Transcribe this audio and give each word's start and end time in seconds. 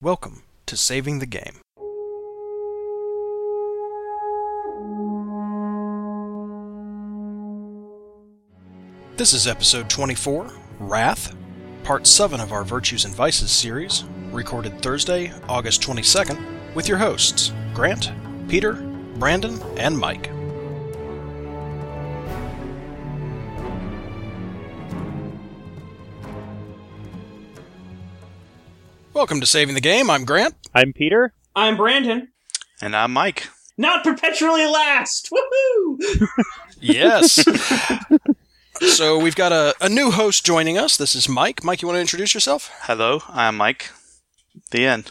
Welcome 0.00 0.44
to 0.66 0.76
Saving 0.76 1.18
the 1.18 1.26
Game. 1.26 1.60
This 9.16 9.32
is 9.32 9.48
episode 9.48 9.90
24, 9.90 10.52
Wrath, 10.78 11.34
part 11.82 12.06
7 12.06 12.38
of 12.38 12.52
our 12.52 12.62
Virtues 12.62 13.06
and 13.06 13.12
Vices 13.12 13.50
series, 13.50 14.04
recorded 14.30 14.80
Thursday, 14.80 15.32
August 15.48 15.82
22nd, 15.82 16.40
with 16.76 16.86
your 16.86 16.98
hosts, 16.98 17.52
Grant, 17.74 18.12
Peter, 18.46 18.74
Brandon, 19.16 19.60
and 19.78 19.98
Mike. 19.98 20.30
Welcome 29.18 29.40
to 29.40 29.46
Saving 29.46 29.74
the 29.74 29.80
Game. 29.80 30.10
I'm 30.10 30.24
Grant. 30.24 30.54
I'm 30.72 30.92
Peter. 30.92 31.34
I'm 31.56 31.76
Brandon. 31.76 32.28
And 32.80 32.94
I'm 32.94 33.12
Mike. 33.12 33.48
Not 33.76 34.04
perpetually 34.04 34.64
last. 34.64 35.28
Woohoo! 35.32 36.28
Yes. 36.80 37.44
so 38.94 39.18
we've 39.18 39.34
got 39.34 39.50
a, 39.50 39.74
a 39.80 39.88
new 39.88 40.12
host 40.12 40.46
joining 40.46 40.78
us. 40.78 40.96
This 40.96 41.16
is 41.16 41.28
Mike. 41.28 41.64
Mike, 41.64 41.82
you 41.82 41.88
want 41.88 41.96
to 41.96 42.00
introduce 42.00 42.32
yourself? 42.32 42.70
Hello, 42.82 43.20
I'm 43.28 43.56
Mike. 43.56 43.90
The 44.70 44.86
end. 44.86 45.10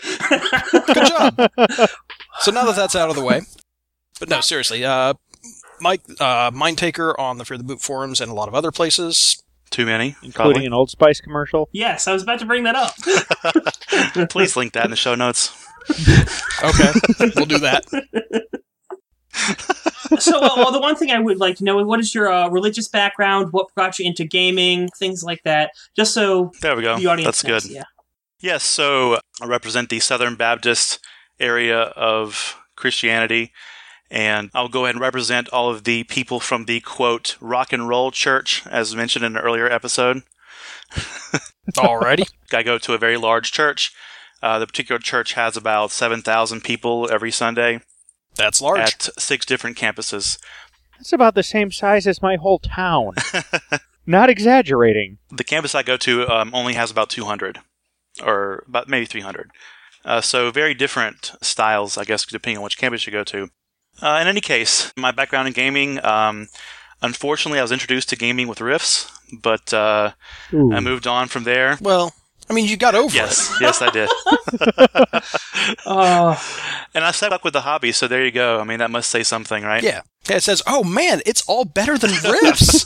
Good 0.00 1.06
job. 1.06 1.36
so 2.40 2.52
now 2.52 2.64
that 2.64 2.74
that's 2.74 2.96
out 2.96 3.10
of 3.10 3.16
the 3.16 3.22
way, 3.22 3.42
but 4.18 4.30
no, 4.30 4.40
seriously, 4.40 4.82
uh, 4.82 5.12
Mike, 5.78 6.00
uh, 6.18 6.50
Mind 6.54 6.78
Taker 6.78 7.14
on 7.20 7.36
the 7.36 7.44
Fear 7.44 7.58
the 7.58 7.64
Boot 7.64 7.82
forums 7.82 8.18
and 8.18 8.30
a 8.30 8.34
lot 8.34 8.48
of 8.48 8.54
other 8.54 8.70
places. 8.70 9.42
Too 9.72 9.86
many, 9.86 10.08
Including 10.22 10.32
probably. 10.34 10.66
an 10.66 10.72
Old 10.72 10.90
Spice 10.90 11.20
commercial. 11.20 11.68
yes, 11.72 12.06
I 12.06 12.12
was 12.12 12.22
about 12.22 12.38
to 12.40 12.46
bring 12.46 12.62
that 12.64 12.76
up. 12.76 14.28
Please 14.30 14.54
link 14.56 14.74
that 14.74 14.84
in 14.84 14.90
the 14.90 14.96
show 14.96 15.14
notes. 15.16 15.50
Okay, 16.62 16.92
we'll 17.34 17.46
do 17.46 17.58
that. 17.58 17.84
so, 20.18 20.38
uh, 20.38 20.50
well, 20.56 20.72
the 20.72 20.80
one 20.80 20.94
thing 20.96 21.10
I 21.10 21.18
would 21.18 21.38
like 21.38 21.56
to 21.56 21.64
know: 21.64 21.82
what 21.84 22.00
is 22.00 22.14
your 22.14 22.30
uh, 22.30 22.48
religious 22.48 22.88
background? 22.88 23.52
What 23.52 23.74
brought 23.74 23.98
you 23.98 24.06
into 24.06 24.24
gaming? 24.24 24.88
Things 24.98 25.22
like 25.24 25.42
that. 25.44 25.72
Just 25.96 26.14
so 26.14 26.52
There 26.60 26.76
we 26.76 26.82
go. 26.82 26.98
the 26.98 27.06
audience 27.06 27.26
That's 27.42 27.44
knows. 27.44 27.64
good. 27.66 27.72
Yeah. 27.76 27.84
Yes, 28.40 28.64
so 28.64 29.18
I 29.40 29.46
represent 29.46 29.88
the 29.88 30.00
Southern 30.00 30.34
Baptist 30.34 30.98
area 31.38 31.78
of 31.80 32.56
Christianity, 32.76 33.52
and 34.12 34.50
I'll 34.54 34.68
go 34.68 34.84
ahead 34.84 34.94
and 34.94 35.00
represent 35.02 35.48
all 35.48 35.70
of 35.70 35.84
the 35.84 36.04
people 36.04 36.38
from 36.38 36.66
the 36.66 36.80
quote 36.80 37.36
rock 37.40 37.72
and 37.72 37.88
roll 37.88 38.10
church, 38.10 38.62
as 38.66 38.94
mentioned 38.94 39.24
in 39.24 39.36
an 39.36 39.42
earlier 39.42 39.66
episode. 39.72 40.22
Alrighty. 41.76 42.30
I 42.52 42.62
go 42.62 42.76
to 42.78 42.92
a 42.92 42.98
very 42.98 43.16
large 43.16 43.52
church. 43.52 43.92
Uh, 44.42 44.58
the 44.58 44.66
particular 44.66 44.98
church 44.98 45.32
has 45.32 45.56
about 45.56 45.90
7,000 45.92 46.62
people 46.62 47.08
every 47.10 47.30
Sunday 47.30 47.80
That's 48.34 48.60
large. 48.60 48.80
at 48.80 49.08
six 49.18 49.46
different 49.46 49.78
campuses. 49.78 50.38
That's 50.98 51.12
about 51.12 51.34
the 51.34 51.42
same 51.42 51.70
size 51.72 52.06
as 52.06 52.20
my 52.20 52.36
whole 52.36 52.58
town. 52.58 53.14
Not 54.06 54.28
exaggerating. 54.28 55.18
the 55.30 55.44
campus 55.44 55.74
I 55.74 55.82
go 55.84 55.96
to 55.98 56.28
um, 56.28 56.50
only 56.52 56.74
has 56.74 56.90
about 56.90 57.08
200, 57.08 57.60
or 58.22 58.64
about 58.68 58.88
maybe 58.88 59.06
300. 59.06 59.50
Uh, 60.04 60.20
so 60.20 60.50
very 60.50 60.74
different 60.74 61.32
styles, 61.40 61.96
I 61.96 62.04
guess, 62.04 62.26
depending 62.26 62.58
on 62.58 62.64
which 62.64 62.76
campus 62.78 63.06
you 63.06 63.12
go 63.12 63.22
to. 63.24 63.48
Uh, 64.00 64.18
in 64.20 64.26
any 64.28 64.40
case, 64.40 64.92
my 64.96 65.10
background 65.10 65.48
in 65.48 65.54
gaming, 65.54 66.04
um, 66.04 66.48
unfortunately, 67.02 67.58
I 67.58 67.62
was 67.62 67.72
introduced 67.72 68.08
to 68.10 68.16
gaming 68.16 68.48
with 68.48 68.60
Rifts, 68.60 69.10
but 69.32 69.72
uh, 69.72 70.12
I 70.52 70.80
moved 70.80 71.06
on 71.06 71.28
from 71.28 71.44
there. 71.44 71.78
well, 71.80 72.12
I 72.50 72.54
mean, 72.54 72.66
you 72.66 72.76
got 72.76 72.94
over 72.94 73.14
Yes, 73.14 73.56
yes, 73.60 73.80
I 73.80 73.90
did. 73.90 74.08
Oh, 75.86 76.36
and 76.94 77.04
I 77.04 77.10
stuck 77.12 77.44
with 77.44 77.52
the 77.52 77.60
hobby, 77.62 77.92
so 77.92 78.08
there 78.08 78.24
you 78.24 78.32
go. 78.32 78.58
I 78.60 78.64
mean, 78.64 78.78
that 78.80 78.90
must 78.90 79.08
say 79.10 79.22
something, 79.22 79.62
right? 79.62 79.82
it. 79.82 79.86
Yeah. 79.86 80.00
Yeah, 80.28 80.36
It 80.36 80.42
says, 80.42 80.62
"Oh 80.66 80.84
man, 80.84 81.22
it's 81.26 81.42
all 81.48 81.64
better 81.64 81.96
than 81.98 82.10
Rifts." 82.42 82.84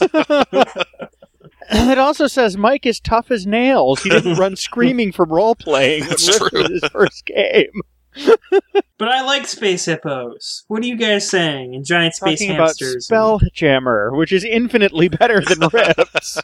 It 1.69 1.99
also 1.99 2.27
says 2.29 2.57
Mike 2.57 2.87
is 2.87 3.01
tough 3.01 3.31
as 3.31 3.47
nails. 3.47 4.03
He 4.03 4.11
didn't 4.11 4.37
run 4.39 4.55
screaming 4.57 5.11
from 5.13 5.33
role 5.33 5.55
playing. 5.57 6.05
That's 6.05 6.39
true. 6.39 6.63
His 6.63 6.85
first 6.93 7.27
game. 7.27 7.81
but 8.99 9.09
I 9.09 9.23
like 9.23 9.47
space 9.47 9.85
hippos. 9.85 10.65
What 10.69 10.83
are 10.83 10.87
you 10.87 10.97
guys 10.97 11.29
saying? 11.29 11.75
And 11.75 11.85
giant 11.85 12.15
space 12.15 12.41
Talking 12.41 12.55
about 12.55 12.69
hamsters. 12.69 13.09
Spelljammer, 13.09 14.17
which 14.17 14.33
is 14.33 14.45
infinitely 14.45 15.09
better 15.09 15.41
than 15.41 15.69
Rifts. 15.73 16.41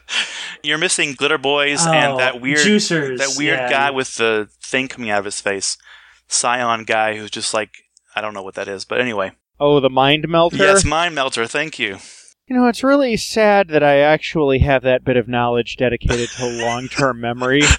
You're 0.63 0.79
missing 0.79 1.15
Glitter 1.15 1.39
Boys 1.39 1.87
Oh, 1.87 1.93
and 1.93 2.19
that 2.19 2.41
weird, 2.41 2.59
juicers. 2.59 3.19
that 3.19 3.35
weird 3.39 3.59
yeah. 3.59 3.71
guy 3.71 3.91
with 3.91 4.17
the 4.17 4.49
thing 4.63 4.89
coming 4.89 5.11
out 5.11 5.21
of 5.21 5.25
his 5.25 5.41
face, 5.41 5.77
Scion 6.29 6.85
guy, 6.85 7.17
who's 7.17 7.31
just 7.31 7.55
like 7.55 7.71
I 8.15 8.21
don't 8.21 8.35
know 8.35 8.43
what 8.43 8.55
that 8.55 8.69
is, 8.69 8.85
but 8.85 9.01
anyway. 9.01 9.33
oh, 9.59 9.81
the 9.81 9.91
Mind 9.91 10.29
Melter. 10.29 10.57
Yes, 10.59 10.85
Mind 10.85 11.15
Melter. 11.15 11.47
Thank 11.47 11.79
you. 11.79 11.99
You 12.49 12.57
know, 12.57 12.67
it's 12.67 12.83
really 12.85 13.17
sad 13.17 13.69
that 13.69 13.83
I 13.83 13.99
actually 13.99 14.59
have 14.59 14.83
that 14.83 15.05
bit 15.05 15.17
of 15.17 15.29
knowledge 15.29 15.77
dedicated 15.77 16.29
to 16.31 16.47
long-term 16.47 17.21
memory. 17.21 17.63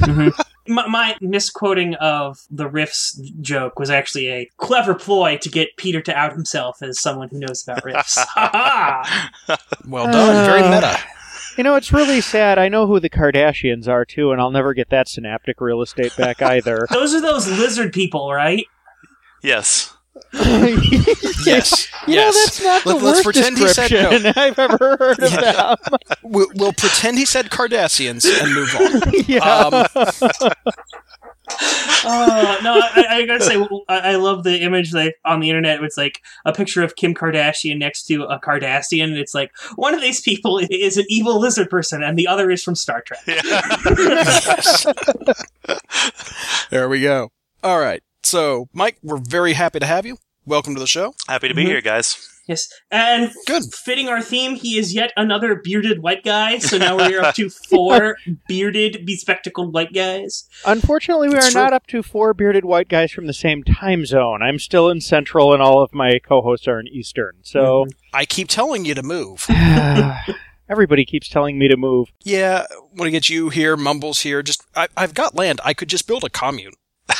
Mm-hmm. 0.00 0.28
My, 0.70 0.86
my 0.86 1.16
misquoting 1.20 1.94
of 1.96 2.38
the 2.50 2.68
Rifts 2.68 3.20
joke 3.40 3.78
was 3.78 3.90
actually 3.90 4.28
a 4.28 4.50
clever 4.56 4.94
ploy 4.94 5.36
to 5.38 5.48
get 5.50 5.76
Peter 5.76 6.00
to 6.02 6.14
out 6.16 6.32
himself 6.32 6.82
as 6.82 7.00
someone 7.00 7.28
who 7.28 7.40
knows 7.40 7.62
about 7.62 7.84
Rifts. 7.84 8.16
Ha 8.30 8.50
ha! 9.46 9.58
well 9.86 10.04
done. 10.10 10.46
Very 10.46 10.62
Uh, 10.62 10.70
meta. 10.74 10.98
You 11.56 11.64
know, 11.64 11.74
it's 11.74 11.92
really 11.92 12.20
sad. 12.20 12.58
I 12.58 12.68
know 12.68 12.86
who 12.86 13.00
the 13.00 13.10
Kardashians 13.10 13.88
are 13.88 14.04
too, 14.04 14.30
and 14.32 14.40
I'll 14.40 14.52
never 14.52 14.72
get 14.72 14.88
that 14.90 15.08
synaptic 15.08 15.60
real 15.60 15.82
estate 15.82 16.16
back 16.16 16.40
either. 16.54 16.86
Those 16.90 17.12
are 17.14 17.20
those 17.20 17.46
lizard 17.48 17.92
people, 17.92 18.32
right? 18.32 18.64
Yes. 19.42 19.94
Yes. 21.46 21.88
You 22.06 22.14
yes. 22.14 22.34
know, 22.34 22.40
that's 22.42 22.62
not 22.62 22.84
the 22.84 22.94
Let- 22.94 23.02
let's 23.02 23.16
worst 23.18 23.24
pretend 23.24 23.58
he 23.58 23.66
said 23.68 23.90
no. 23.90 24.10
description 24.10 24.32
I've 24.42 24.58
ever 24.58 24.96
heard 24.98 25.18
of 25.22 25.32
Yeah. 25.32 25.74
them. 25.88 25.98
We'll, 26.22 26.48
we'll 26.54 26.72
pretend 26.74 27.16
he 27.18 27.24
said 27.24 27.46
Cardassians 27.50 28.24
and 28.40 28.52
move 28.54 28.74
on. 28.76 29.12
yeah. 29.26 29.42
Um, 29.44 30.52
Uh, 32.04 32.56
no, 32.62 32.74
I, 32.80 33.06
I 33.10 33.26
gotta 33.26 33.42
say, 33.44 33.56
I, 33.88 34.12
I 34.12 34.14
love 34.16 34.44
the 34.44 34.60
image 34.62 34.94
like 34.94 35.16
on 35.24 35.40
the 35.40 35.48
internet. 35.50 35.82
It's 35.82 35.96
like 35.96 36.20
a 36.44 36.52
picture 36.52 36.82
of 36.84 36.94
Kim 36.94 37.12
Kardashian 37.14 37.76
next 37.78 38.04
to 38.04 38.22
a 38.24 38.38
Cardassian, 38.38 39.04
and 39.04 39.16
it's 39.16 39.34
like 39.34 39.50
one 39.74 39.92
of 39.92 40.00
these 40.00 40.20
people 40.20 40.60
is 40.70 40.96
an 40.96 41.04
evil 41.08 41.40
lizard 41.40 41.68
person, 41.68 42.02
and 42.04 42.16
the 42.16 42.28
other 42.28 42.50
is 42.52 42.62
from 42.62 42.76
Star 42.76 43.02
Trek. 43.02 43.18
there 46.70 46.88
we 46.88 47.00
go. 47.00 47.32
All 47.64 47.80
right. 47.80 48.02
So, 48.22 48.68
Mike, 48.72 48.98
we're 49.02 49.18
very 49.18 49.54
happy 49.54 49.78
to 49.80 49.86
have 49.86 50.04
you. 50.06 50.18
Welcome 50.46 50.74
to 50.74 50.80
the 50.80 50.86
show. 50.86 51.14
Happy 51.28 51.48
to 51.48 51.54
be 51.54 51.64
Mhm. 51.64 51.68
here, 51.68 51.80
guys. 51.80 52.26
Yes, 52.46 52.68
and 52.90 53.30
Good. 53.46 53.62
fitting 53.72 54.08
our 54.08 54.20
theme, 54.20 54.56
he 54.56 54.76
is 54.76 54.92
yet 54.92 55.12
another 55.16 55.54
bearded 55.54 56.02
white 56.02 56.24
guy. 56.24 56.58
So 56.58 56.78
now 56.78 56.96
we're 56.96 57.20
up 57.22 57.34
to 57.36 57.48
four 57.70 58.16
bearded, 58.48 59.06
bespectacled 59.06 59.72
white 59.72 59.92
guys. 59.92 60.48
Unfortunately, 60.64 61.28
we 61.28 61.34
That's 61.34 61.48
are 61.48 61.50
true. 61.52 61.60
not 61.62 61.72
up 61.72 61.86
to 61.88 62.02
four 62.02 62.34
bearded 62.34 62.64
white 62.64 62.88
guys 62.88 63.12
from 63.12 63.26
the 63.26 63.32
same 63.32 63.62
time 63.62 64.04
zone. 64.04 64.42
I'm 64.42 64.58
still 64.58 64.88
in 64.90 65.00
Central, 65.00 65.52
and 65.52 65.62
all 65.62 65.80
of 65.82 65.94
my 65.94 66.18
co-hosts 66.18 66.66
are 66.66 66.80
in 66.80 66.88
Eastern. 66.88 67.36
So 67.42 67.86
I 68.12 68.24
keep 68.24 68.48
telling 68.48 68.84
you 68.84 68.94
to 68.94 69.02
move. 69.02 69.46
everybody 70.68 71.04
keeps 71.04 71.28
telling 71.28 71.56
me 71.58 71.68
to 71.68 71.76
move. 71.76 72.08
Yeah, 72.24 72.64
want 72.94 73.06
to 73.06 73.10
get 73.12 73.28
you 73.28 73.50
here, 73.50 73.76
Mumbles 73.76 74.22
here. 74.22 74.42
Just, 74.42 74.64
I, 74.74 74.88
I've 74.96 75.14
got 75.14 75.36
land. 75.36 75.60
I 75.64 75.72
could 75.74 75.88
just 75.88 76.08
build 76.08 76.24
a 76.24 76.30
commune. 76.30 76.72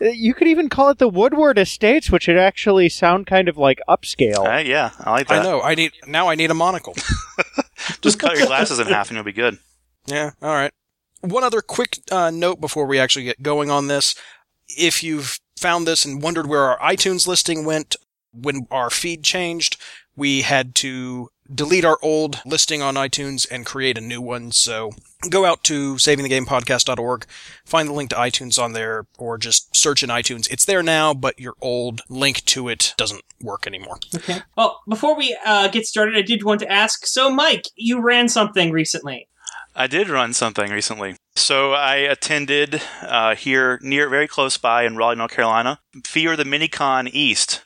you 0.00 0.34
could 0.34 0.48
even 0.48 0.68
call 0.68 0.90
it 0.90 0.98
the 0.98 1.08
Woodward 1.08 1.58
Estates, 1.58 2.10
which 2.10 2.28
would 2.28 2.38
actually 2.38 2.88
sound 2.88 3.26
kind 3.26 3.48
of 3.48 3.56
like 3.56 3.80
upscale. 3.88 4.46
Uh, 4.46 4.58
yeah, 4.58 4.90
I 5.00 5.10
like 5.10 5.28
that. 5.28 5.40
I 5.40 5.42
know. 5.42 5.62
I 5.62 5.74
need 5.74 5.92
now. 6.06 6.28
I 6.28 6.34
need 6.34 6.50
a 6.50 6.54
monocle. 6.54 6.94
Just 8.00 8.18
cut 8.18 8.36
your 8.36 8.46
glasses 8.46 8.78
in 8.78 8.86
half 8.86 9.08
and 9.08 9.16
you'll 9.16 9.24
be 9.24 9.32
good. 9.32 9.58
Yeah. 10.06 10.30
All 10.42 10.54
right. 10.54 10.72
One 11.20 11.44
other 11.44 11.60
quick 11.60 11.98
uh, 12.10 12.30
note 12.30 12.60
before 12.60 12.86
we 12.86 12.98
actually 12.98 13.24
get 13.24 13.42
going 13.42 13.70
on 13.70 13.88
this. 13.88 14.14
If 14.68 15.02
you've 15.02 15.40
found 15.56 15.86
this 15.86 16.04
and 16.04 16.22
wondered 16.22 16.46
where 16.46 16.62
our 16.62 16.78
iTunes 16.78 17.26
listing 17.26 17.64
went 17.64 17.96
when 18.32 18.66
our 18.70 18.90
feed 18.90 19.24
changed, 19.24 19.76
we 20.16 20.42
had 20.42 20.74
to 20.76 21.30
delete 21.52 21.84
our 21.84 21.98
old 22.02 22.40
listing 22.44 22.82
on 22.82 22.94
iTunes 22.94 23.46
and 23.50 23.66
create 23.66 23.98
a 23.98 24.02
new 24.02 24.20
one. 24.20 24.52
So 24.52 24.92
go 25.28 25.44
out 25.44 25.64
to 25.64 25.94
savingthegamepodcast.org, 25.94 27.26
find 27.64 27.88
the 27.88 27.92
link 27.92 28.10
to 28.10 28.16
iTunes 28.16 28.62
on 28.62 28.72
there, 28.72 29.06
or 29.18 29.38
just 29.38 29.74
search 29.74 30.02
in 30.02 30.10
iTunes. 30.10 30.50
It's 30.50 30.64
there 30.64 30.82
now, 30.82 31.12
but 31.14 31.38
your 31.38 31.54
old 31.60 32.02
link 32.08 32.44
to 32.46 32.68
it 32.68 32.94
doesn't 32.96 33.22
work 33.40 33.66
anymore. 33.66 33.98
Okay. 34.14 34.40
Well, 34.56 34.80
before 34.88 35.16
we 35.16 35.36
uh, 35.44 35.68
get 35.68 35.86
started, 35.86 36.16
I 36.16 36.22
did 36.22 36.44
want 36.44 36.60
to 36.60 36.70
ask. 36.70 37.06
So, 37.06 37.30
Mike, 37.30 37.66
you 37.76 38.00
ran 38.00 38.28
something 38.28 38.70
recently. 38.70 39.28
I 39.74 39.86
did 39.86 40.08
run 40.08 40.32
something 40.32 40.72
recently. 40.72 41.16
So 41.36 41.72
I 41.72 41.96
attended 41.96 42.82
uh, 43.02 43.36
here 43.36 43.78
near, 43.80 44.08
very 44.08 44.26
close 44.26 44.56
by 44.56 44.84
in 44.84 44.96
Raleigh, 44.96 45.16
North 45.16 45.30
Carolina, 45.30 45.80
Fear 46.04 46.36
the 46.36 46.44
Minicon 46.44 47.08
East, 47.12 47.64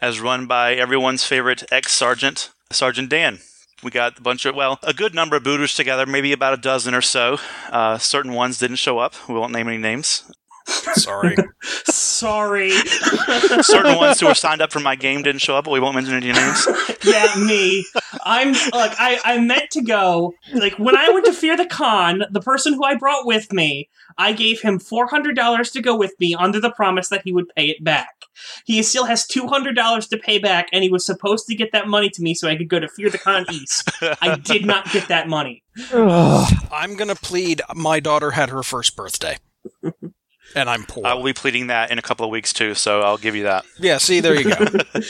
as 0.00 0.20
run 0.20 0.46
by 0.46 0.74
everyone's 0.74 1.24
favorite 1.24 1.64
ex-sergeant, 1.72 2.50
Sergeant 2.70 3.08
Dan 3.08 3.40
We 3.84 3.90
got 3.90 4.18
a 4.18 4.22
bunch 4.22 4.46
of, 4.46 4.54
well, 4.54 4.78
a 4.82 4.94
good 4.94 5.14
number 5.14 5.36
of 5.36 5.44
booters 5.44 5.74
together, 5.74 6.06
maybe 6.06 6.32
about 6.32 6.54
a 6.54 6.56
dozen 6.56 6.94
or 6.94 7.02
so. 7.02 7.38
Uh, 7.70 7.98
certain 7.98 8.32
ones 8.32 8.58
didn't 8.58 8.76
show 8.76 8.98
up. 8.98 9.14
We 9.28 9.34
won't 9.34 9.52
name 9.52 9.68
any 9.68 9.76
names. 9.76 10.24
Sorry. 10.94 11.36
Sorry. 11.84 12.70
Certain 13.60 13.96
ones 13.96 14.20
who 14.20 14.26
were 14.26 14.34
signed 14.34 14.62
up 14.62 14.72
for 14.72 14.80
my 14.80 14.94
game 14.96 15.22
didn't 15.22 15.40
show 15.40 15.56
up, 15.56 15.66
but 15.66 15.72
we 15.72 15.80
won't 15.80 15.94
mention 15.94 16.14
any 16.14 16.32
names. 16.32 16.66
yeah, 17.04 17.34
me. 17.36 17.84
I'm 18.24 18.52
look. 18.52 18.92
I 18.98 19.20
I 19.24 19.38
meant 19.38 19.70
to 19.72 19.82
go. 19.82 20.32
Like 20.54 20.78
when 20.78 20.96
I 20.96 21.10
went 21.10 21.26
to 21.26 21.32
Fear 21.32 21.58
the 21.58 21.66
Con, 21.66 22.24
the 22.30 22.40
person 22.40 22.72
who 22.72 22.82
I 22.82 22.94
brought 22.94 23.26
with 23.26 23.52
me, 23.52 23.90
I 24.16 24.32
gave 24.32 24.62
him 24.62 24.78
four 24.78 25.06
hundred 25.06 25.36
dollars 25.36 25.70
to 25.72 25.82
go 25.82 25.96
with 25.96 26.14
me 26.18 26.34
under 26.34 26.60
the 26.60 26.70
promise 26.70 27.08
that 27.08 27.22
he 27.24 27.32
would 27.32 27.48
pay 27.54 27.66
it 27.66 27.84
back. 27.84 28.24
He 28.64 28.82
still 28.82 29.04
has 29.04 29.26
two 29.26 29.46
hundred 29.46 29.76
dollars 29.76 30.08
to 30.08 30.16
pay 30.16 30.38
back, 30.38 30.68
and 30.72 30.82
he 30.82 30.90
was 30.90 31.04
supposed 31.04 31.46
to 31.48 31.54
get 31.54 31.72
that 31.72 31.88
money 31.88 32.08
to 32.10 32.22
me 32.22 32.34
so 32.34 32.48
I 32.48 32.56
could 32.56 32.68
go 32.68 32.80
to 32.80 32.88
Fear 32.88 33.10
the 33.10 33.18
Con 33.18 33.44
East. 33.52 33.90
I 34.22 34.36
did 34.36 34.64
not 34.64 34.90
get 34.92 35.08
that 35.08 35.28
money. 35.28 35.62
I'm 35.92 36.96
going 36.96 37.08
to 37.08 37.16
plead 37.16 37.60
my 37.74 38.00
daughter 38.00 38.30
had 38.30 38.48
her 38.48 38.62
first 38.62 38.96
birthday. 38.96 39.36
And 40.54 40.70
I'm 40.70 40.84
poor. 40.84 41.06
I 41.06 41.14
will 41.14 41.24
be 41.24 41.32
pleading 41.32 41.66
that 41.68 41.90
in 41.90 41.98
a 41.98 42.02
couple 42.02 42.24
of 42.24 42.30
weeks 42.30 42.52
too, 42.52 42.74
so 42.74 43.00
I'll 43.00 43.18
give 43.18 43.34
you 43.34 43.44
that. 43.44 43.64
yeah, 43.78 43.98
see, 43.98 44.20
there 44.20 44.34
you 44.34 44.54
go. 44.54 44.66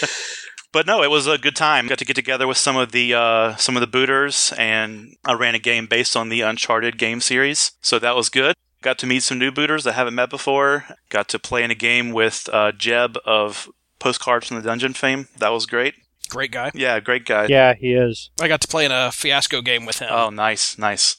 But 0.75 0.88
no, 0.88 1.05
it 1.05 1.11
was 1.11 1.29
a 1.29 1.38
good 1.38 1.55
time. 1.55 1.87
Got 1.87 1.99
to 2.00 2.05
get 2.05 2.17
together 2.17 2.49
with 2.49 2.56
some 2.56 2.76
of 2.76 2.91
the 2.91 3.14
uh, 3.14 3.55
some 3.55 3.76
of 3.76 3.81
the 3.81 3.87
booters, 3.87 4.52
and 4.58 5.14
I 5.25 5.35
ran 5.35 5.55
a 5.55 5.61
game 5.61 5.87
based 5.87 6.17
on 6.17 6.31
the 6.31 6.41
Uncharted 6.41 6.99
game 6.99 7.20
series, 7.20 7.70
so 7.81 8.00
that 8.00 8.17
was 8.17 8.29
good. 8.29 8.56
Got 8.82 8.99
to 8.99 9.06
meet 9.06 9.23
some 9.23 9.38
new 9.38 9.52
booters 9.52 9.87
I 9.87 9.93
haven't 9.93 10.17
met 10.17 10.31
before. 10.31 10.85
Got 11.11 11.29
to 11.29 11.38
play 11.38 11.62
in 11.62 11.70
a 11.70 11.76
game 11.76 12.11
with 12.11 12.49
uh, 12.52 12.73
Jeb 12.73 13.17
of 13.25 13.69
Postcards 14.00 14.49
from 14.49 14.56
the 14.56 14.64
Dungeon 14.64 14.94
fame. 14.94 15.29
That 15.38 15.50
was 15.50 15.64
great. 15.64 15.94
Great 16.29 16.50
guy. 16.50 16.73
Yeah, 16.75 16.99
great 16.99 17.25
guy. 17.25 17.47
Yeah, 17.47 17.75
he 17.75 17.94
is. 17.94 18.31
I 18.40 18.49
got 18.49 18.61
to 18.62 18.69
play 18.69 18.85
in 18.85 18.90
a 18.90 19.12
fiasco 19.12 19.62
game 19.62 19.87
with 19.87 20.00
him. 20.00 20.08
Oh, 20.11 20.31
nice, 20.31 20.76
nice. 20.76 21.19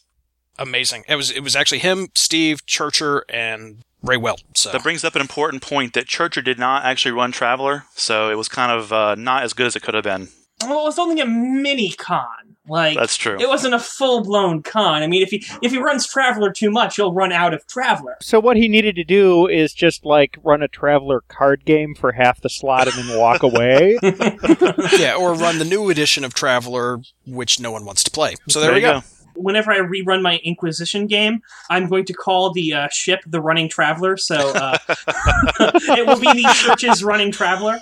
Amazing. 0.59 1.05
It 1.07 1.15
was 1.15 1.31
it 1.31 1.39
was 1.39 1.55
actually 1.55 1.79
him, 1.79 2.09
Steve, 2.13 2.65
Churcher, 2.65 3.23
and 3.29 3.83
Ray 4.05 4.17
Well. 4.17 4.37
So 4.55 4.71
That 4.71 4.83
brings 4.83 5.03
up 5.03 5.15
an 5.15 5.21
important 5.21 5.61
point 5.61 5.93
that 5.93 6.05
Churcher 6.05 6.41
did 6.41 6.59
not 6.59 6.85
actually 6.85 7.11
run 7.11 7.31
Traveller, 7.31 7.85
so 7.95 8.29
it 8.29 8.35
was 8.35 8.47
kind 8.47 8.71
of 8.71 8.93
uh, 8.93 9.15
not 9.15 9.43
as 9.43 9.53
good 9.53 9.67
as 9.67 9.75
it 9.75 9.81
could 9.81 9.93
have 9.93 10.03
been. 10.03 10.29
Well, 10.61 10.81
it 10.81 10.83
was 10.83 10.99
only 10.99 11.21
a 11.21 11.25
mini 11.25 11.91
con. 11.91 12.55
Like 12.67 12.97
That's 12.97 13.15
true. 13.15 13.39
It 13.39 13.47
wasn't 13.47 13.75
a 13.75 13.79
full 13.79 14.23
blown 14.23 14.63
con. 14.63 15.03
I 15.03 15.07
mean, 15.07 15.21
if 15.21 15.29
he 15.29 15.45
if 15.61 15.71
he 15.71 15.77
runs 15.77 16.07
Traveller 16.07 16.51
too 16.51 16.71
much, 16.71 16.95
he'll 16.95 17.13
run 17.13 17.31
out 17.31 17.53
of 17.53 17.67
Traveller. 17.67 18.17
So 18.21 18.39
what 18.39 18.57
he 18.57 18.67
needed 18.67 18.95
to 18.95 19.03
do 19.03 19.47
is 19.47 19.71
just 19.71 20.03
like 20.03 20.37
run 20.43 20.63
a 20.63 20.67
traveler 20.67 21.21
card 21.27 21.63
game 21.65 21.93
for 21.93 22.13
half 22.13 22.41
the 22.41 22.49
slot 22.49 22.87
and 22.87 22.97
then 22.97 23.19
walk 23.19 23.43
away. 23.43 23.99
yeah, 24.97 25.15
or 25.15 25.35
run 25.35 25.59
the 25.59 25.67
new 25.67 25.91
edition 25.91 26.23
of 26.23 26.33
Traveller, 26.33 27.01
which 27.27 27.59
no 27.59 27.71
one 27.71 27.85
wants 27.85 28.03
to 28.03 28.09
play. 28.09 28.33
So 28.49 28.59
there, 28.59 28.71
we 28.71 28.77
you 28.77 28.81
go. 28.81 29.01
Whenever 29.35 29.71
I 29.71 29.79
rerun 29.79 30.21
my 30.21 30.37
Inquisition 30.43 31.07
game, 31.07 31.41
I'm 31.69 31.87
going 31.87 32.05
to 32.05 32.13
call 32.13 32.51
the 32.51 32.73
uh, 32.73 32.87
ship 32.91 33.21
the 33.25 33.41
Running 33.41 33.69
Traveler. 33.69 34.17
So 34.17 34.35
uh, 34.35 34.77
it 34.87 36.07
will 36.07 36.19
be 36.19 36.41
the 36.41 36.53
church's 36.55 37.03
Running 37.03 37.31
Traveler. 37.31 37.79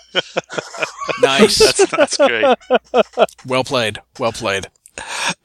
Nice. 1.22 1.58
That's, 1.58 1.92
that's 1.92 2.18
great. 2.18 2.58
well 3.46 3.64
played. 3.64 4.00
Well 4.20 4.32
played. 4.32 4.68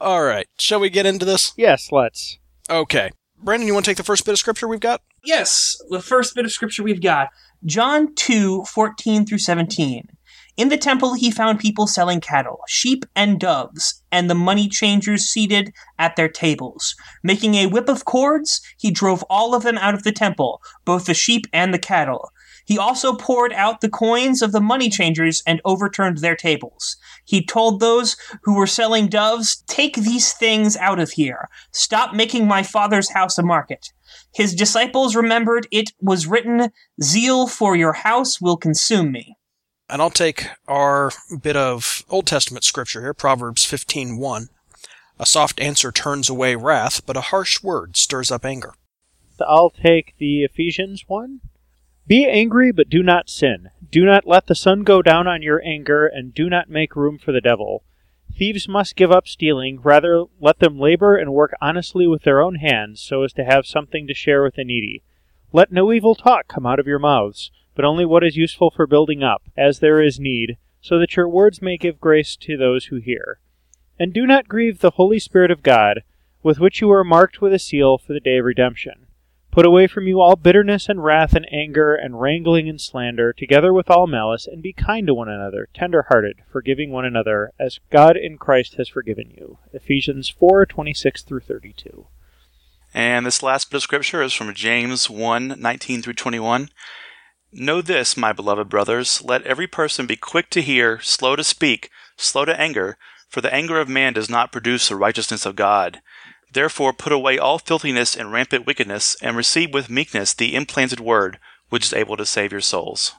All 0.00 0.22
right. 0.22 0.46
Shall 0.58 0.80
we 0.80 0.90
get 0.90 1.06
into 1.06 1.24
this? 1.24 1.52
yes, 1.56 1.90
let's. 1.92 2.38
Okay. 2.70 3.10
Brandon, 3.40 3.66
you 3.66 3.74
want 3.74 3.84
to 3.84 3.90
take 3.90 3.96
the 3.96 4.04
first 4.04 4.24
bit 4.24 4.32
of 4.32 4.38
scripture 4.38 4.66
we've 4.66 4.80
got? 4.80 5.00
Yes, 5.24 5.80
the 5.90 6.00
first 6.00 6.34
bit 6.34 6.44
of 6.44 6.52
scripture 6.52 6.82
we've 6.82 7.00
got 7.00 7.28
John 7.64 8.14
2 8.14 8.64
14 8.64 9.26
through 9.26 9.38
17. 9.38 10.08
In 10.58 10.70
the 10.70 10.76
temple, 10.76 11.14
he 11.14 11.30
found 11.30 11.60
people 11.60 11.86
selling 11.86 12.20
cattle, 12.20 12.62
sheep, 12.66 13.04
and 13.14 13.38
doves, 13.38 14.02
and 14.10 14.28
the 14.28 14.34
money 14.34 14.68
changers 14.68 15.22
seated 15.22 15.72
at 16.00 16.16
their 16.16 16.28
tables. 16.28 16.96
Making 17.22 17.54
a 17.54 17.68
whip 17.68 17.88
of 17.88 18.04
cords, 18.04 18.60
he 18.76 18.90
drove 18.90 19.22
all 19.30 19.54
of 19.54 19.62
them 19.62 19.78
out 19.78 19.94
of 19.94 20.02
the 20.02 20.10
temple, 20.10 20.60
both 20.84 21.06
the 21.06 21.14
sheep 21.14 21.46
and 21.52 21.72
the 21.72 21.78
cattle. 21.78 22.32
He 22.66 22.76
also 22.76 23.14
poured 23.14 23.52
out 23.52 23.80
the 23.80 23.88
coins 23.88 24.42
of 24.42 24.50
the 24.50 24.60
money 24.60 24.90
changers 24.90 25.44
and 25.46 25.60
overturned 25.64 26.18
their 26.18 26.34
tables. 26.34 26.96
He 27.24 27.46
told 27.46 27.78
those 27.78 28.16
who 28.42 28.56
were 28.56 28.66
selling 28.66 29.06
doves, 29.06 29.62
Take 29.68 29.94
these 29.94 30.32
things 30.32 30.76
out 30.76 30.98
of 30.98 31.12
here. 31.12 31.48
Stop 31.70 32.14
making 32.14 32.48
my 32.48 32.64
father's 32.64 33.12
house 33.12 33.38
a 33.38 33.44
market. 33.44 33.92
His 34.34 34.56
disciples 34.56 35.14
remembered 35.14 35.68
it 35.70 35.92
was 36.00 36.26
written, 36.26 36.72
Zeal 37.00 37.46
for 37.46 37.76
your 37.76 37.92
house 37.92 38.40
will 38.40 38.56
consume 38.56 39.12
me. 39.12 39.37
And 39.90 40.02
I'll 40.02 40.10
take 40.10 40.48
our 40.66 41.10
bit 41.42 41.56
of 41.56 42.04
Old 42.10 42.26
Testament 42.26 42.64
scripture 42.64 43.00
here, 43.00 43.14
Proverbs 43.14 43.64
15:1. 43.64 44.48
A 45.18 45.26
soft 45.26 45.60
answer 45.60 45.90
turns 45.90 46.28
away 46.28 46.56
wrath, 46.56 47.06
but 47.06 47.16
a 47.16 47.22
harsh 47.32 47.62
word 47.62 47.96
stirs 47.96 48.30
up 48.30 48.44
anger. 48.44 48.74
I'll 49.40 49.70
take 49.70 50.14
the 50.18 50.44
Ephesians 50.44 51.04
one. 51.06 51.40
Be 52.06 52.26
angry, 52.26 52.70
but 52.70 52.90
do 52.90 53.02
not 53.02 53.30
sin. 53.30 53.70
Do 53.90 54.04
not 54.04 54.26
let 54.26 54.46
the 54.46 54.54
sun 54.54 54.82
go 54.82 55.00
down 55.00 55.26
on 55.26 55.42
your 55.42 55.62
anger, 55.64 56.06
and 56.06 56.34
do 56.34 56.50
not 56.50 56.68
make 56.68 56.94
room 56.96 57.18
for 57.18 57.32
the 57.32 57.40
devil. 57.40 57.84
Thieves 58.36 58.68
must 58.68 58.96
give 58.96 59.10
up 59.10 59.26
stealing, 59.26 59.80
rather 59.80 60.24
let 60.38 60.58
them 60.58 60.78
labor 60.78 61.16
and 61.16 61.32
work 61.32 61.54
honestly 61.60 62.06
with 62.06 62.22
their 62.22 62.40
own 62.40 62.56
hands, 62.56 63.00
so 63.00 63.22
as 63.22 63.32
to 63.34 63.44
have 63.44 63.66
something 63.66 64.06
to 64.06 64.14
share 64.14 64.42
with 64.42 64.54
the 64.54 64.64
needy. 64.64 65.02
Let 65.52 65.72
no 65.72 65.92
evil 65.92 66.14
talk 66.14 66.46
come 66.46 66.66
out 66.66 66.78
of 66.78 66.86
your 66.86 66.98
mouths, 66.98 67.50
but 67.78 67.84
only 67.84 68.04
what 68.04 68.24
is 68.24 68.36
useful 68.36 68.72
for 68.72 68.88
building 68.88 69.22
up, 69.22 69.40
as 69.56 69.78
there 69.78 70.02
is 70.02 70.18
need, 70.18 70.56
so 70.80 70.98
that 70.98 71.14
your 71.14 71.28
words 71.28 71.62
may 71.62 71.76
give 71.76 72.00
grace 72.00 72.34
to 72.34 72.56
those 72.56 72.86
who 72.86 72.96
hear. 72.96 73.38
And 74.00 74.12
do 74.12 74.26
not 74.26 74.48
grieve 74.48 74.80
the 74.80 74.90
Holy 74.90 75.20
Spirit 75.20 75.52
of 75.52 75.62
God, 75.62 76.02
with 76.42 76.58
which 76.58 76.80
you 76.80 76.90
are 76.90 77.04
marked 77.04 77.40
with 77.40 77.52
a 77.52 77.58
seal 77.60 77.96
for 77.96 78.12
the 78.12 78.18
day 78.18 78.38
of 78.38 78.46
redemption. 78.46 79.06
Put 79.52 79.64
away 79.64 79.86
from 79.86 80.08
you 80.08 80.20
all 80.20 80.34
bitterness 80.34 80.88
and 80.88 81.04
wrath 81.04 81.34
and 81.34 81.46
anger 81.52 81.94
and 81.94 82.20
wrangling 82.20 82.68
and 82.68 82.80
slander, 82.80 83.32
together 83.32 83.72
with 83.72 83.88
all 83.88 84.08
malice, 84.08 84.48
and 84.48 84.60
be 84.60 84.72
kind 84.72 85.06
to 85.06 85.14
one 85.14 85.28
another, 85.28 85.68
tender 85.72 86.06
hearted, 86.08 86.38
forgiving 86.50 86.90
one 86.90 87.04
another, 87.04 87.52
as 87.60 87.78
God 87.90 88.16
in 88.16 88.38
Christ 88.38 88.74
has 88.74 88.88
forgiven 88.88 89.30
you. 89.30 89.58
Ephesians 89.72 90.28
four 90.28 90.66
twenty 90.66 90.94
six 90.94 91.22
through 91.22 91.42
thirty 91.42 91.74
two. 91.74 92.08
And 92.92 93.24
this 93.24 93.40
last 93.40 93.70
bit 93.70 93.76
of 93.76 93.82
scripture 93.84 94.20
is 94.20 94.32
from 94.32 94.52
James 94.52 95.08
1 95.08 95.54
19 95.60 96.02
through 96.02 96.14
21. 96.14 96.70
Know 97.52 97.80
this, 97.80 98.16
my 98.16 98.32
beloved 98.32 98.68
brothers, 98.68 99.22
let 99.22 99.42
every 99.44 99.66
person 99.66 100.06
be 100.06 100.16
quick 100.16 100.50
to 100.50 100.60
hear, 100.60 101.00
slow 101.00 101.34
to 101.34 101.42
speak, 101.42 101.90
slow 102.16 102.44
to 102.44 102.60
anger, 102.60 102.98
for 103.28 103.40
the 103.40 103.52
anger 103.52 103.80
of 103.80 103.88
man 103.88 104.12
does 104.12 104.28
not 104.28 104.52
produce 104.52 104.88
the 104.88 104.96
righteousness 104.96 105.46
of 105.46 105.56
God. 105.56 106.00
Therefore 106.52 106.92
put 106.92 107.12
away 107.12 107.38
all 107.38 107.58
filthiness 107.58 108.16
and 108.16 108.32
rampant 108.32 108.66
wickedness, 108.66 109.16
and 109.22 109.36
receive 109.36 109.72
with 109.72 109.88
meekness 109.90 110.34
the 110.34 110.54
implanted 110.54 111.00
word, 111.00 111.38
which 111.68 111.86
is 111.86 111.92
able 111.92 112.16
to 112.16 112.26
save 112.26 112.52
your 112.52 112.60
souls. 112.60 113.14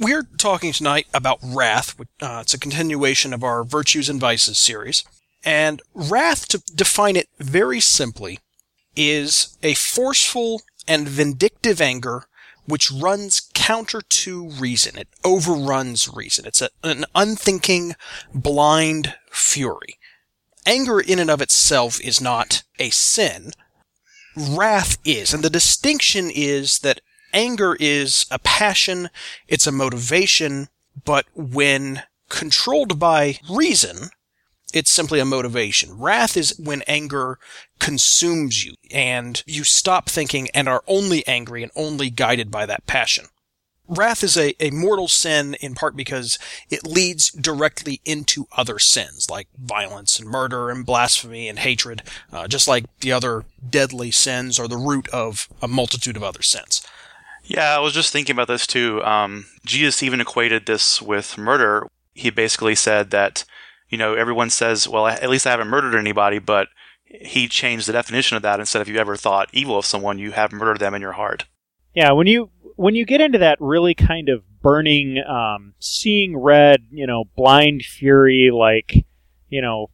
We're 0.00 0.28
talking 0.36 0.72
tonight 0.72 1.06
about 1.12 1.38
wrath. 1.42 1.98
Uh, 2.20 2.40
it's 2.42 2.54
a 2.54 2.58
continuation 2.58 3.32
of 3.32 3.42
our 3.42 3.64
Virtues 3.64 4.08
and 4.08 4.20
Vices 4.20 4.58
series. 4.58 5.04
And 5.44 5.82
wrath, 5.94 6.46
to 6.48 6.62
define 6.74 7.16
it 7.16 7.28
very 7.38 7.80
simply, 7.80 8.38
is 8.94 9.56
a 9.62 9.74
forceful 9.74 10.62
and 10.86 11.08
vindictive 11.08 11.80
anger 11.80 12.27
which 12.68 12.92
runs 12.92 13.48
counter 13.54 14.02
to 14.02 14.50
reason. 14.50 14.98
It 14.98 15.08
overruns 15.24 16.08
reason. 16.08 16.46
It's 16.46 16.60
a, 16.60 16.68
an 16.84 17.06
unthinking, 17.14 17.96
blind 18.32 19.14
fury. 19.30 19.98
Anger 20.66 21.00
in 21.00 21.18
and 21.18 21.30
of 21.30 21.40
itself 21.40 21.98
is 22.00 22.20
not 22.20 22.62
a 22.78 22.90
sin. 22.90 23.52
Wrath 24.36 24.98
is. 25.04 25.32
And 25.32 25.42
the 25.42 25.50
distinction 25.50 26.30
is 26.32 26.80
that 26.80 27.00
anger 27.32 27.76
is 27.80 28.26
a 28.30 28.38
passion, 28.38 29.08
it's 29.48 29.66
a 29.66 29.72
motivation, 29.72 30.68
but 31.04 31.24
when 31.34 32.02
controlled 32.28 32.98
by 32.98 33.38
reason, 33.50 34.10
it's 34.72 34.90
simply 34.90 35.18
a 35.20 35.24
motivation. 35.24 35.98
Wrath 35.98 36.36
is 36.36 36.58
when 36.58 36.82
anger 36.82 37.38
consumes 37.78 38.64
you 38.64 38.74
and 38.90 39.42
you 39.46 39.64
stop 39.64 40.08
thinking 40.08 40.48
and 40.52 40.68
are 40.68 40.84
only 40.86 41.26
angry 41.26 41.62
and 41.62 41.72
only 41.74 42.10
guided 42.10 42.50
by 42.50 42.66
that 42.66 42.86
passion. 42.86 43.26
Wrath 43.88 44.22
is 44.22 44.36
a, 44.36 44.54
a 44.62 44.70
mortal 44.70 45.08
sin 45.08 45.54
in 45.60 45.74
part 45.74 45.96
because 45.96 46.38
it 46.68 46.86
leads 46.86 47.30
directly 47.30 48.02
into 48.04 48.46
other 48.54 48.78
sins 48.78 49.30
like 49.30 49.48
violence 49.56 50.18
and 50.18 50.28
murder 50.28 50.68
and 50.68 50.84
blasphemy 50.84 51.48
and 51.48 51.58
hatred, 51.58 52.02
uh, 52.30 52.46
just 52.46 52.68
like 52.68 52.84
the 53.00 53.12
other 53.12 53.44
deadly 53.70 54.10
sins 54.10 54.58
are 54.58 54.68
the 54.68 54.76
root 54.76 55.08
of 55.08 55.48
a 55.62 55.68
multitude 55.68 56.16
of 56.18 56.22
other 56.22 56.42
sins. 56.42 56.86
Yeah, 57.44 57.74
I 57.74 57.78
was 57.78 57.94
just 57.94 58.12
thinking 58.12 58.34
about 58.34 58.48
this 58.48 58.66
too. 58.66 59.02
Um, 59.04 59.46
Jesus 59.64 60.02
even 60.02 60.20
equated 60.20 60.66
this 60.66 61.00
with 61.00 61.38
murder. 61.38 61.86
He 62.12 62.28
basically 62.28 62.74
said 62.74 63.10
that, 63.12 63.46
you 63.88 63.98
know, 63.98 64.14
everyone 64.14 64.50
says, 64.50 64.88
well, 64.88 65.06
at 65.06 65.28
least 65.28 65.46
I 65.46 65.50
haven't 65.50 65.68
murdered 65.68 65.98
anybody, 65.98 66.38
but 66.38 66.68
he 67.04 67.48
changed 67.48 67.88
the 67.88 67.92
definition 67.92 68.36
of 68.36 68.42
that. 68.42 68.60
Instead 68.60 68.82
of 68.82 68.88
you 68.88 68.98
ever 68.98 69.16
thought 69.16 69.48
evil 69.52 69.78
of 69.78 69.86
someone, 69.86 70.18
you 70.18 70.32
have 70.32 70.52
murdered 70.52 70.78
them 70.78 70.94
in 70.94 71.02
your 71.02 71.12
heart. 71.12 71.46
Yeah, 71.94 72.12
when 72.12 72.26
you 72.26 72.50
when 72.76 72.94
you 72.94 73.04
get 73.04 73.20
into 73.20 73.38
that 73.38 73.58
really 73.60 73.94
kind 73.94 74.28
of 74.28 74.42
burning, 74.60 75.22
um, 75.26 75.74
seeing 75.78 76.36
red, 76.36 76.82
you 76.90 77.06
know, 77.06 77.24
blind 77.36 77.82
fury, 77.82 78.50
like 78.52 79.06
you 79.48 79.62
know, 79.62 79.90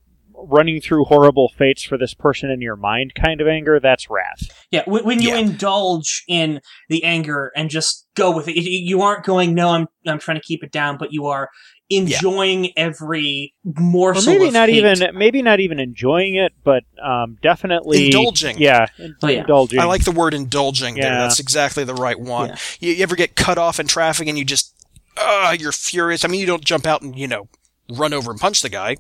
running 0.49 0.81
through 0.81 1.05
horrible 1.05 1.51
fates 1.57 1.83
for 1.83 1.97
this 1.99 2.15
person 2.15 2.51
in 2.51 2.61
your 2.61 2.77
mind 2.77 3.15
kind 3.15 3.41
of 3.41 3.47
anger, 3.49 3.79
that's 3.81 4.09
wrath. 4.11 4.49
Yeah, 4.71 4.83
when, 4.87 5.05
when 5.05 5.23
you 5.23 5.31
Yeah. 5.31 5.39
indulge 5.39 6.25
in 6.29 6.61
the 6.89 7.05
anger 7.05 7.51
and 7.57 7.71
just 7.71 8.07
go 8.15 8.35
with 8.35 8.49
it, 8.49 8.57
you- 8.57 8.63
you 8.85 9.03
aren't 9.03 9.25
going, 9.25 9.55
"No, 9.55 9.71
I'm 9.71 9.87
I'm 10.07 10.19
trying 10.19 10.37
to 10.39 10.43
keep 10.43 10.63
it 10.63 10.71
down," 10.73 10.97
but 10.99 11.13
you 11.13 11.27
are 11.27 11.49
enjoying 11.91 12.71
every 12.79 13.55
Or 13.65 13.73
morsel. 13.83 14.33
maybe 14.33 14.47
of 14.49 14.53
not 14.55 14.69
hate. 14.69 14.85
even 14.85 15.17
maybe 15.17 15.43
not 15.43 15.61
even 15.61 15.79
enjoying 15.79 16.35
it, 16.35 16.53
but 16.65 16.83
um, 17.03 17.37
definitely 17.43 18.07
Indulging. 18.07 18.59
Yeah, 18.59 18.87
in- 18.99 19.15
Oh, 19.23 19.29
yeah. 19.29 19.41
indulging. 19.41 19.81
I 19.81 19.85
like 19.85 20.05
the 20.05 20.11
word 20.13 20.35
indulging 20.35 20.95
there. 20.95 21.05
Yeah. 21.13 21.19
That's 21.19 21.41
exactly 21.41 21.85
the 21.85 21.95
right 21.95 22.19
one. 22.19 22.51
Yeah. 22.51 22.57
You, 22.81 22.93
you 22.95 23.03
ever 23.03 23.17
get 23.17 23.37
cut 23.37 23.59
off 23.59 23.79
in 23.79 23.87
traffic 23.87 24.29
and 24.29 24.39
you 24.39 24.45
just, 24.45 24.75
uh, 25.17 25.55
you're 25.59 25.73
furious. 25.73 26.25
I 26.25 26.29
mean, 26.29 26.41
you 26.41 26.47
don't 26.47 26.65
jump 26.65 26.87
out 26.87 27.03
and, 27.03 27.17
you 27.19 27.29
know, 27.29 27.49
run 27.91 28.13
over 28.15 28.31
and 28.31 28.41
punch 28.41 28.63
the 28.63 28.69
guy. 28.71 28.97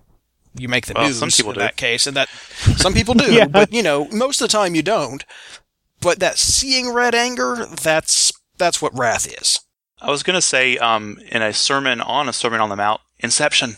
You 0.56 0.68
make 0.68 0.87
the 0.87 0.94
Well, 0.94 1.06
news 1.06 1.18
some 1.18 1.30
people 1.30 1.50
in 1.52 1.54
do. 1.54 1.61
that 1.61 1.76
case, 1.76 2.06
and 2.06 2.16
that 2.16 2.28
some 2.76 2.94
people 2.94 3.14
do, 3.14 3.32
Yeah. 3.32 3.46
but 3.46 3.73
you 3.73 3.82
know, 3.82 4.06
most 4.12 4.40
of 4.40 4.49
the 4.49 4.52
time 4.52 4.75
you 4.75 4.82
don't. 4.82 5.25
But 6.00 6.20
that 6.20 6.38
seeing 6.38 6.90
red 6.92 7.14
anger, 7.14 7.66
that's 7.66 8.32
that's 8.58 8.80
what 8.82 8.96
wrath 8.96 9.26
is. 9.26 9.61
I 10.00 10.11
was 10.11 10.23
going 10.23 10.34
to 10.34 10.42
say 10.42 10.76
um, 10.78 11.18
in 11.30 11.40
a 11.42 11.52
sermon 11.52 12.00
on 12.00 12.28
a 12.28 12.32
Sermon 12.32 12.61
on 12.61 12.68
the 12.68 12.76
Mount, 12.76 13.00
Inception, 13.20 13.76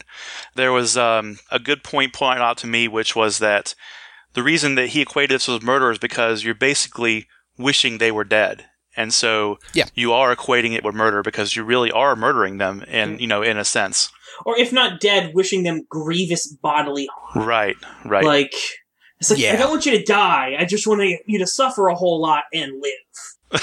there 0.56 0.72
was 0.72 0.96
um, 0.96 1.38
a 1.52 1.58
good 1.60 1.84
point 1.84 2.12
pointed 2.12 2.42
out 2.42 2.58
to 2.58 2.66
me, 2.66 2.88
which 2.88 3.14
was 3.14 3.38
that 3.38 3.74
the 4.34 4.42
reason 4.42 4.74
that 4.74 4.88
he 4.88 5.00
equated 5.02 5.36
this 5.36 5.46
with 5.46 5.62
murder 5.62 5.90
is 5.92 5.98
because 5.98 6.42
you're 6.42 6.54
basically 6.54 7.28
wishing 7.56 7.98
they 7.98 8.10
were 8.10 8.24
dead. 8.24 8.64
And 8.96 9.14
so 9.14 9.58
Yeah. 9.72 9.84
you 9.94 10.12
are 10.12 10.34
equating 10.34 10.72
it 10.74 10.82
with 10.84 10.94
murder 10.96 11.22
because 11.22 11.54
you 11.54 11.62
really 11.62 11.92
are 11.92 12.16
murdering 12.16 12.58
them 12.58 12.82
in, 12.88 13.18
you 13.20 13.26
know, 13.28 13.42
in 13.42 13.56
a 13.56 13.64
sense. 13.64 14.10
Or 14.44 14.58
if 14.58 14.72
not 14.72 15.00
dead, 15.00 15.32
wishing 15.34 15.62
them 15.62 15.86
grievous 15.88 16.46
bodily 16.46 17.08
harm. 17.14 17.46
Right, 17.46 17.76
right. 18.04 18.24
Like 18.24 18.54
it's 19.20 19.30
like 19.30 19.42
I 19.42 19.56
don't 19.56 19.70
want 19.70 19.86
you 19.86 19.98
to 19.98 20.04
die. 20.04 20.56
I 20.58 20.64
just 20.64 20.86
want 20.86 21.02
you 21.26 21.38
to 21.38 21.46
suffer 21.46 21.88
a 21.88 21.94
whole 21.94 22.20
lot 22.20 22.44
and 22.52 22.72
live. 22.82 23.62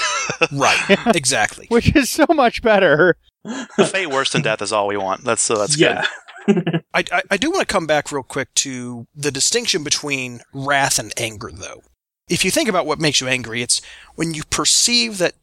Right. 0.52 0.98
exactly. 1.14 1.66
which 1.68 1.94
is 1.94 2.10
so 2.10 2.26
much 2.30 2.62
better. 2.62 3.16
a 3.44 3.86
fate 3.86 4.08
worse 4.08 4.32
than 4.32 4.42
death 4.42 4.62
is 4.62 4.72
all 4.72 4.86
we 4.86 4.96
want. 4.96 5.22
That's 5.22 5.42
so 5.42 5.58
that's 5.58 5.78
yeah. 5.78 6.04
good. 6.46 6.82
I, 6.94 7.04
I, 7.12 7.22
I 7.32 7.36
do 7.36 7.50
want 7.50 7.68
to 7.68 7.72
come 7.72 7.86
back 7.86 8.10
real 8.10 8.22
quick 8.22 8.52
to 8.54 9.06
the 9.14 9.30
distinction 9.30 9.84
between 9.84 10.40
wrath 10.52 10.98
and 10.98 11.12
anger, 11.16 11.50
though. 11.52 11.82
If 12.28 12.44
you 12.44 12.50
think 12.50 12.68
about 12.68 12.86
what 12.86 12.98
makes 12.98 13.20
you 13.20 13.28
angry, 13.28 13.62
it's 13.62 13.80
when 14.14 14.34
you 14.34 14.42
perceive 14.50 15.18
that 15.18 15.34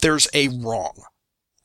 there's 0.00 0.28
a 0.32 0.48
wrong 0.48 1.04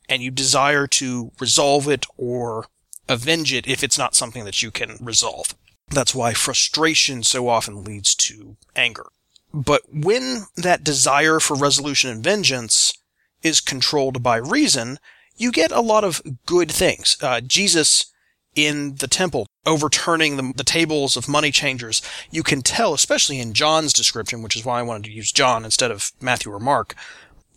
and 0.10 0.22
you 0.22 0.32
desire 0.32 0.88
to 0.88 1.32
resolve 1.40 1.88
it 1.88 2.06
or 2.18 2.68
avenge 3.08 3.54
it 3.54 3.68
if 3.68 3.84
it's 3.84 3.98
not 3.98 4.16
something 4.16 4.46
that 4.46 4.64
you 4.64 4.72
can 4.72 4.98
resolve. 5.02 5.56
That's 5.90 6.16
why 6.16 6.34
frustration 6.34 7.24
so 7.24 7.48
often 7.48 7.84
leads 7.84 8.16
to 8.16 8.58
anger. 8.76 9.08
But 9.54 9.82
when 9.94 10.48
that 10.56 10.84
desire 10.84 11.40
for 11.40 11.56
resolution 11.56 12.10
and 12.10 12.24
vengeance 12.24 12.94
is 13.44 13.62
controlled 13.62 14.22
by 14.22 14.38
reason, 14.38 15.00
you 15.38 15.52
get 15.52 15.72
a 15.72 15.82
lot 15.82 16.04
of 16.04 16.22
good 16.46 16.72
things. 16.72 17.18
Uh, 17.22 17.42
Jesus 17.42 18.08
in 18.56 18.96
the 18.96 19.08
temple, 19.08 19.46
overturning 19.66 20.38
the, 20.38 20.54
the 20.56 20.64
tables 20.64 21.18
of 21.18 21.28
money 21.28 21.52
changers, 21.52 22.02
you 22.32 22.42
can 22.42 22.62
tell, 22.62 22.94
especially 22.94 23.40
in 23.40 23.54
John's 23.54 23.94
description, 23.94 24.42
which 24.42 24.56
is 24.56 24.66
why 24.66 24.80
I 24.80 24.84
wanted 24.84 25.04
to 25.06 25.12
use 25.12 25.32
John 25.32 25.66
instead 25.66 25.92
of 25.92 26.12
Matthew 26.22 26.52
or 26.52 26.60
Mark, 26.60 26.96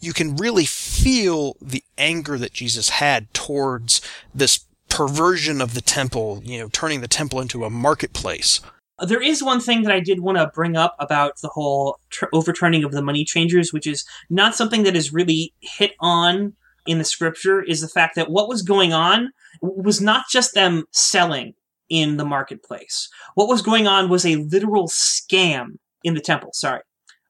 you 0.00 0.12
can 0.12 0.36
really 0.36 0.64
feel 0.64 1.56
the 1.60 1.84
anger 1.96 2.36
that 2.38 2.52
Jesus 2.52 2.90
had 2.90 3.32
towards 3.32 4.00
this 4.34 4.64
perversion 4.88 5.60
of 5.60 5.74
the 5.74 5.80
temple, 5.80 6.40
you 6.44 6.58
know, 6.58 6.68
turning 6.72 7.00
the 7.00 7.08
temple 7.08 7.40
into 7.40 7.64
a 7.64 7.70
marketplace. 7.70 8.60
There 9.06 9.22
is 9.22 9.42
one 9.42 9.60
thing 9.60 9.82
that 9.82 9.92
I 9.92 10.00
did 10.00 10.20
want 10.20 10.38
to 10.38 10.50
bring 10.52 10.76
up 10.76 10.96
about 10.98 11.40
the 11.40 11.48
whole 11.48 12.00
tr- 12.10 12.26
overturning 12.32 12.82
of 12.82 12.90
the 12.90 13.02
money 13.02 13.24
changers, 13.24 13.72
which 13.72 13.86
is 13.86 14.04
not 14.28 14.56
something 14.56 14.82
that 14.82 14.96
is 14.96 15.12
really 15.12 15.54
hit 15.60 15.92
on 16.00 16.54
in 16.86 16.98
the 16.98 17.04
scripture, 17.04 17.62
is 17.62 17.80
the 17.80 17.88
fact 17.88 18.16
that 18.16 18.30
what 18.30 18.48
was 18.48 18.62
going 18.62 18.92
on 18.92 19.30
was 19.62 20.00
not 20.00 20.24
just 20.30 20.54
them 20.54 20.84
selling 20.90 21.54
in 21.88 22.16
the 22.16 22.24
marketplace. 22.24 23.08
What 23.34 23.48
was 23.48 23.62
going 23.62 23.86
on 23.86 24.08
was 24.08 24.26
a 24.26 24.36
literal 24.36 24.88
scam 24.88 25.78
in 26.02 26.14
the 26.14 26.20
temple. 26.20 26.50
Sorry. 26.52 26.80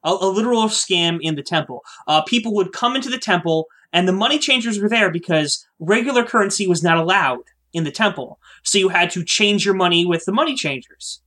A, 0.03 0.09
a 0.09 0.27
literal 0.27 0.63
scam 0.69 1.19
in 1.21 1.35
the 1.35 1.43
temple. 1.43 1.81
Uh, 2.07 2.21
people 2.23 2.55
would 2.55 2.71
come 2.71 2.95
into 2.95 3.09
the 3.09 3.17
temple, 3.17 3.65
and 3.93 4.07
the 4.07 4.13
money 4.13 4.39
changers 4.39 4.79
were 4.79 4.89
there 4.89 5.11
because 5.11 5.65
regular 5.79 6.23
currency 6.23 6.67
was 6.67 6.83
not 6.83 6.97
allowed 6.97 7.43
in 7.73 7.83
the 7.83 7.91
temple. 7.91 8.39
So 8.63 8.77
you 8.77 8.89
had 8.89 9.09
to 9.11 9.23
change 9.23 9.65
your 9.65 9.75
money 9.75 10.05
with 10.05 10.25
the 10.25 10.31
money 10.31 10.55
changers 10.55 11.21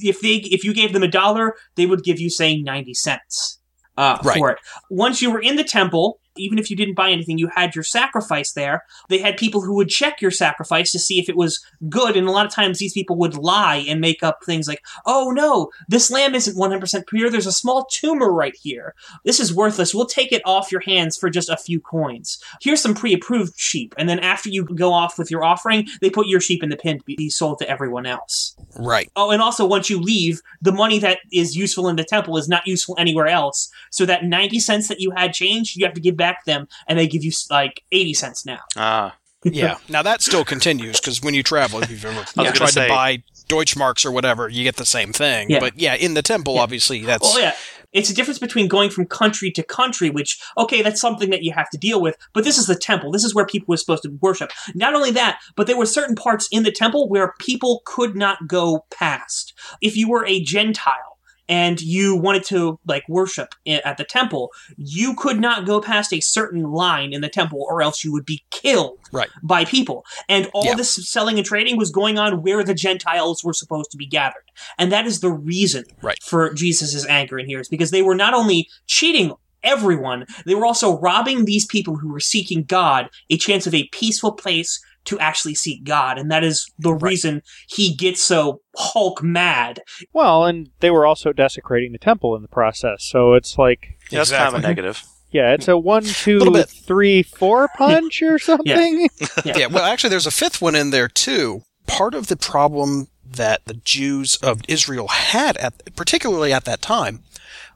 if 0.00 0.20
they 0.20 0.36
if 0.36 0.64
you 0.64 0.72
gave 0.72 0.92
them 0.92 1.02
a 1.02 1.08
dollar, 1.08 1.54
they 1.74 1.86
would 1.86 2.02
give 2.04 2.18
you 2.18 2.30
say 2.30 2.56
ninety 2.60 2.94
cents 2.94 3.58
uh, 3.96 4.18
Right. 4.24 4.36
for 4.38 4.50
it. 4.50 4.58
Once 4.90 5.20
you 5.20 5.30
were 5.30 5.40
in 5.40 5.56
the 5.56 5.64
temple, 5.64 6.18
even 6.36 6.58
if 6.58 6.70
you 6.70 6.76
didn't 6.76 6.94
buy 6.94 7.10
anything, 7.10 7.38
you 7.38 7.48
had 7.48 7.74
your 7.74 7.84
sacrifice 7.84 8.52
there. 8.52 8.84
They 9.08 9.18
had 9.18 9.36
people 9.36 9.60
who 9.60 9.74
would 9.74 9.88
check 9.88 10.20
your 10.20 10.30
sacrifice 10.30 10.92
to 10.92 10.98
see 10.98 11.18
if 11.18 11.28
it 11.28 11.36
was 11.36 11.64
good, 11.88 12.16
and 12.16 12.26
a 12.26 12.30
lot 12.30 12.46
of 12.46 12.52
times 12.52 12.78
these 12.78 12.92
people 12.92 13.16
would 13.16 13.36
lie 13.36 13.84
and 13.88 14.00
make 14.00 14.22
up 14.22 14.44
things 14.44 14.68
like, 14.68 14.84
"Oh 15.06 15.30
no, 15.30 15.70
this 15.88 16.10
lamb 16.10 16.34
isn't 16.34 16.56
one 16.56 16.70
hundred 16.70 16.80
percent 16.80 17.06
pure. 17.06 17.30
There's 17.30 17.46
a 17.46 17.52
small 17.52 17.86
tumor 17.90 18.32
right 18.32 18.56
here. 18.60 18.94
This 19.24 19.40
is 19.40 19.54
worthless. 19.54 19.94
We'll 19.94 20.06
take 20.06 20.32
it 20.32 20.42
off 20.44 20.72
your 20.72 20.80
hands 20.80 21.16
for 21.16 21.30
just 21.30 21.48
a 21.48 21.56
few 21.56 21.80
coins. 21.80 22.38
Here's 22.60 22.80
some 22.80 22.94
pre-approved 22.94 23.58
sheep, 23.58 23.94
and 23.98 24.08
then 24.08 24.18
after 24.20 24.48
you 24.48 24.64
go 24.64 24.92
off 24.92 25.18
with 25.18 25.30
your 25.30 25.44
offering, 25.44 25.88
they 26.00 26.10
put 26.10 26.26
your 26.26 26.40
sheep 26.40 26.62
in 26.62 26.70
the 26.70 26.76
pen 26.76 26.98
to 26.98 27.04
be 27.04 27.30
sold 27.30 27.58
to 27.58 27.68
everyone 27.68 28.06
else." 28.06 28.56
Right. 28.76 29.10
Oh, 29.16 29.30
and 29.30 29.42
also 29.42 29.66
once 29.66 29.90
you 29.90 30.00
leave, 30.00 30.40
the 30.60 30.72
money 30.72 30.98
that 31.00 31.18
is 31.32 31.56
useful 31.56 31.88
in 31.88 31.96
the 31.96 32.04
temple 32.04 32.36
is 32.36 32.48
not 32.48 32.66
useful 32.66 32.96
anywhere 32.98 33.26
else. 33.26 33.68
So 33.90 34.06
that 34.06 34.24
90 34.24 34.60
cents 34.60 34.88
that 34.88 35.00
you 35.00 35.10
had 35.10 35.32
changed, 35.32 35.76
you 35.76 35.84
have 35.84 35.94
to 35.94 36.00
give 36.00 36.16
back 36.16 36.21
to 36.22 36.38
them, 36.46 36.68
and 36.88 36.98
they 36.98 37.06
give 37.06 37.24
you 37.24 37.32
like 37.50 37.82
80 37.92 38.14
cents 38.14 38.46
now. 38.46 38.60
Ah, 38.76 39.14
Yeah. 39.44 39.78
now 39.88 40.02
that 40.02 40.22
still 40.22 40.44
continues 40.44 41.00
because 41.00 41.22
when 41.22 41.34
you 41.34 41.42
travel, 41.42 41.82
if 41.82 41.90
you've 41.90 42.04
ever 42.04 42.24
gonna 42.36 42.52
tried 42.52 42.70
say- 42.70 42.86
to 42.88 42.92
buy 42.94 43.22
Deutschmarks 43.48 44.06
or 44.06 44.10
whatever, 44.12 44.48
you 44.48 44.62
get 44.64 44.76
the 44.76 44.86
same 44.86 45.12
thing. 45.12 45.50
Yeah. 45.50 45.58
But 45.60 45.78
yeah, 45.78 45.94
in 45.94 46.14
the 46.14 46.22
temple, 46.22 46.58
obviously, 46.58 47.02
that's 47.02 47.34
Oh, 47.34 47.38
yeah. 47.38 47.54
It's 47.92 48.08
a 48.08 48.14
difference 48.14 48.38
between 48.38 48.68
going 48.68 48.88
from 48.88 49.04
country 49.04 49.50
to 49.50 49.62
country, 49.62 50.08
which, 50.08 50.40
okay, 50.56 50.80
that's 50.80 50.98
something 50.98 51.28
that 51.28 51.42
you 51.42 51.52
have 51.52 51.68
to 51.70 51.76
deal 51.76 52.00
with, 52.00 52.16
but 52.32 52.42
this 52.42 52.56
is 52.56 52.66
the 52.66 52.74
temple. 52.74 53.10
This 53.10 53.22
is 53.22 53.34
where 53.34 53.44
people 53.44 53.66
were 53.68 53.76
supposed 53.76 54.04
to 54.04 54.18
worship. 54.22 54.50
Not 54.74 54.94
only 54.94 55.10
that, 55.10 55.40
but 55.56 55.66
there 55.66 55.76
were 55.76 55.84
certain 55.84 56.14
parts 56.14 56.48
in 56.50 56.62
the 56.62 56.72
temple 56.72 57.06
where 57.10 57.34
people 57.38 57.82
could 57.84 58.16
not 58.16 58.46
go 58.48 58.86
past. 58.90 59.52
If 59.82 59.94
you 59.94 60.08
were 60.08 60.24
a 60.24 60.40
Gentile, 60.42 61.11
and 61.52 61.76
you 61.82 62.16
wanted 62.16 62.44
to 62.44 62.78
like 62.86 63.04
worship 63.08 63.48
at 63.90 63.96
the 63.98 64.04
temple, 64.04 64.44
you 64.78 65.14
could 65.22 65.38
not 65.38 65.66
go 65.66 65.80
past 65.80 66.10
a 66.12 66.20
certain 66.20 66.62
line 66.62 67.12
in 67.12 67.20
the 67.20 67.28
temple, 67.28 67.60
or 67.68 67.82
else 67.82 68.02
you 68.04 68.10
would 68.12 68.24
be 68.24 68.40
killed 68.50 68.98
Right. 69.12 69.28
by 69.42 69.66
people. 69.66 69.98
And 70.30 70.48
all 70.54 70.64
Yeah. 70.64 70.76
this 70.76 70.92
selling 71.14 71.36
and 71.38 71.46
trading 71.46 71.76
was 71.76 71.90
going 71.90 72.16
on 72.18 72.42
where 72.42 72.64
the 72.64 72.72
Gentiles 72.86 73.44
were 73.44 73.52
supposed 73.52 73.90
to 73.90 73.98
be 73.98 74.06
gathered. 74.06 74.46
And 74.78 74.90
that 74.90 75.06
is 75.06 75.20
the 75.20 75.30
reason 75.30 75.84
Right. 76.02 76.16
for 76.22 76.54
Jesus' 76.54 77.06
anger 77.06 77.38
in 77.38 77.46
here, 77.46 77.60
is 77.60 77.68
because 77.68 77.90
they 77.90 78.02
were 78.02 78.14
not 78.24 78.32
only 78.32 78.68
cheating 78.86 79.34
everyone, 79.62 80.24
they 80.46 80.54
were 80.54 80.66
also 80.66 80.98
robbing 81.00 81.44
these 81.44 81.66
people 81.66 81.96
who 81.96 82.10
were 82.10 82.20
seeking 82.34 82.64
God 82.64 83.08
a 83.30 83.36
chance 83.36 83.66
of 83.66 83.74
a 83.74 83.88
peaceful 83.92 84.32
place 84.32 84.80
to 85.04 85.18
actually 85.18 85.54
seek 85.54 85.84
God. 85.84 86.18
And 86.18 86.30
that 86.30 86.44
is 86.44 86.70
the 86.78 86.92
Right. 86.94 87.02
reason 87.10 87.42
he 87.68 87.94
gets 87.94 88.22
so 88.22 88.60
Hulk 88.76 89.22
mad. 89.22 89.80
Well, 90.12 90.44
and 90.44 90.70
they 90.80 90.90
were 90.90 91.04
also 91.06 91.32
desecrating 91.32 91.92
the 91.92 91.98
temple 91.98 92.34
in 92.36 92.42
the 92.42 92.48
process. 92.48 93.04
So 93.04 93.34
it's 93.34 93.58
like, 93.58 93.98
yeah, 94.10 94.20
that's 94.20 94.30
kind 94.30 94.48
of 94.48 94.54
a 94.54 94.60
negative. 94.60 95.02
yeah, 95.30 95.52
it's 95.52 95.68
a 95.68 95.76
one, 95.76 96.04
two, 96.24 96.38
Little 96.38 96.54
bit. 96.54 96.68
three, 96.68 97.22
four 97.22 97.68
punch 97.76 98.22
or 98.22 98.38
something. 98.38 99.08
Yeah. 99.44 99.58
yeah, 99.58 99.66
well, 99.66 99.84
actually, 99.84 100.10
there's 100.10 100.26
a 100.26 100.30
fifth 100.30 100.60
one 100.62 100.74
in 100.74 100.90
there 100.90 101.08
too. 101.08 101.62
Part 101.86 102.14
of 102.14 102.28
the 102.28 102.36
problem 102.36 103.08
that 103.28 103.64
the 103.64 103.74
Jews 103.74 104.36
of 104.36 104.60
Israel 104.68 105.08
had, 105.08 105.56
at, 105.56 105.94
particularly 105.96 106.52
at 106.52 106.64
that 106.66 106.80
time, 106.82 107.22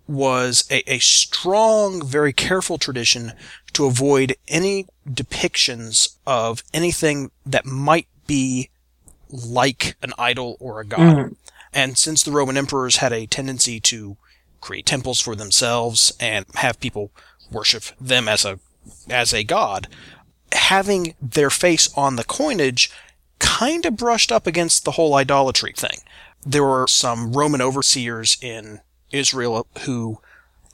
was 0.09 0.65
a, 0.71 0.89
a 0.91 0.99
strong, 0.99 2.07
very 2.07 2.33
careful 2.33 2.79
tradition 2.79 3.33
to 3.73 3.87
avoid 3.87 4.37
any 4.49 4.87
depictions 5.09 6.17
of 6.27 6.63
anything 6.73 7.31
that 7.45 7.67
might 7.67 8.09
be 8.27 8.71
like 9.31 9.97
an 10.03 10.13
idol 10.19 10.57
or 10.61 10.81
a 10.81 10.85
god. 10.87 11.17
Mhm. 11.17 11.37
And 11.73 11.99
since 11.99 12.23
the 12.23 12.31
Roman 12.33 12.57
emperors 12.57 12.97
had 12.97 13.13
a 13.13 13.27
tendency 13.27 13.81
to 13.81 14.17
create 14.61 14.87
temples 14.87 15.21
for 15.21 15.37
themselves 15.37 16.13
and 16.19 16.47
have 16.55 16.81
people 16.81 17.11
worship 17.51 17.85
them 18.01 18.29
as 18.29 18.45
a 18.45 18.59
as 19.11 19.35
a 19.35 19.45
god, 19.45 19.89
having 20.53 21.15
their 21.21 21.51
face 21.51 21.89
on 21.97 22.17
the 22.17 22.25
coinage 22.25 22.91
kind 23.39 23.85
of 23.85 23.97
brushed 23.97 24.33
up 24.33 24.47
against 24.47 24.85
the 24.85 24.93
whole 24.93 25.15
idolatry 25.15 25.73
thing. 25.77 25.99
There 26.45 26.63
were 26.65 26.87
some 26.89 27.33
Roman 27.33 27.61
overseers 27.61 28.37
in 28.41 28.81
Israel 29.13 29.67
who 29.81 30.19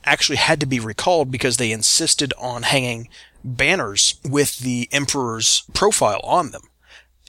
actually 0.04 0.36
had 0.36 0.60
to 0.60 0.66
be 0.66 0.80
recalled 0.80 1.30
because 1.30 1.56
they 1.56 1.72
insisted 1.72 2.32
on 2.38 2.64
hanging 2.64 3.08
banners 3.44 4.20
with 4.24 4.58
the 4.58 4.88
emperor's 4.92 5.64
profile 5.74 6.20
on 6.24 6.50
them. 6.50 6.62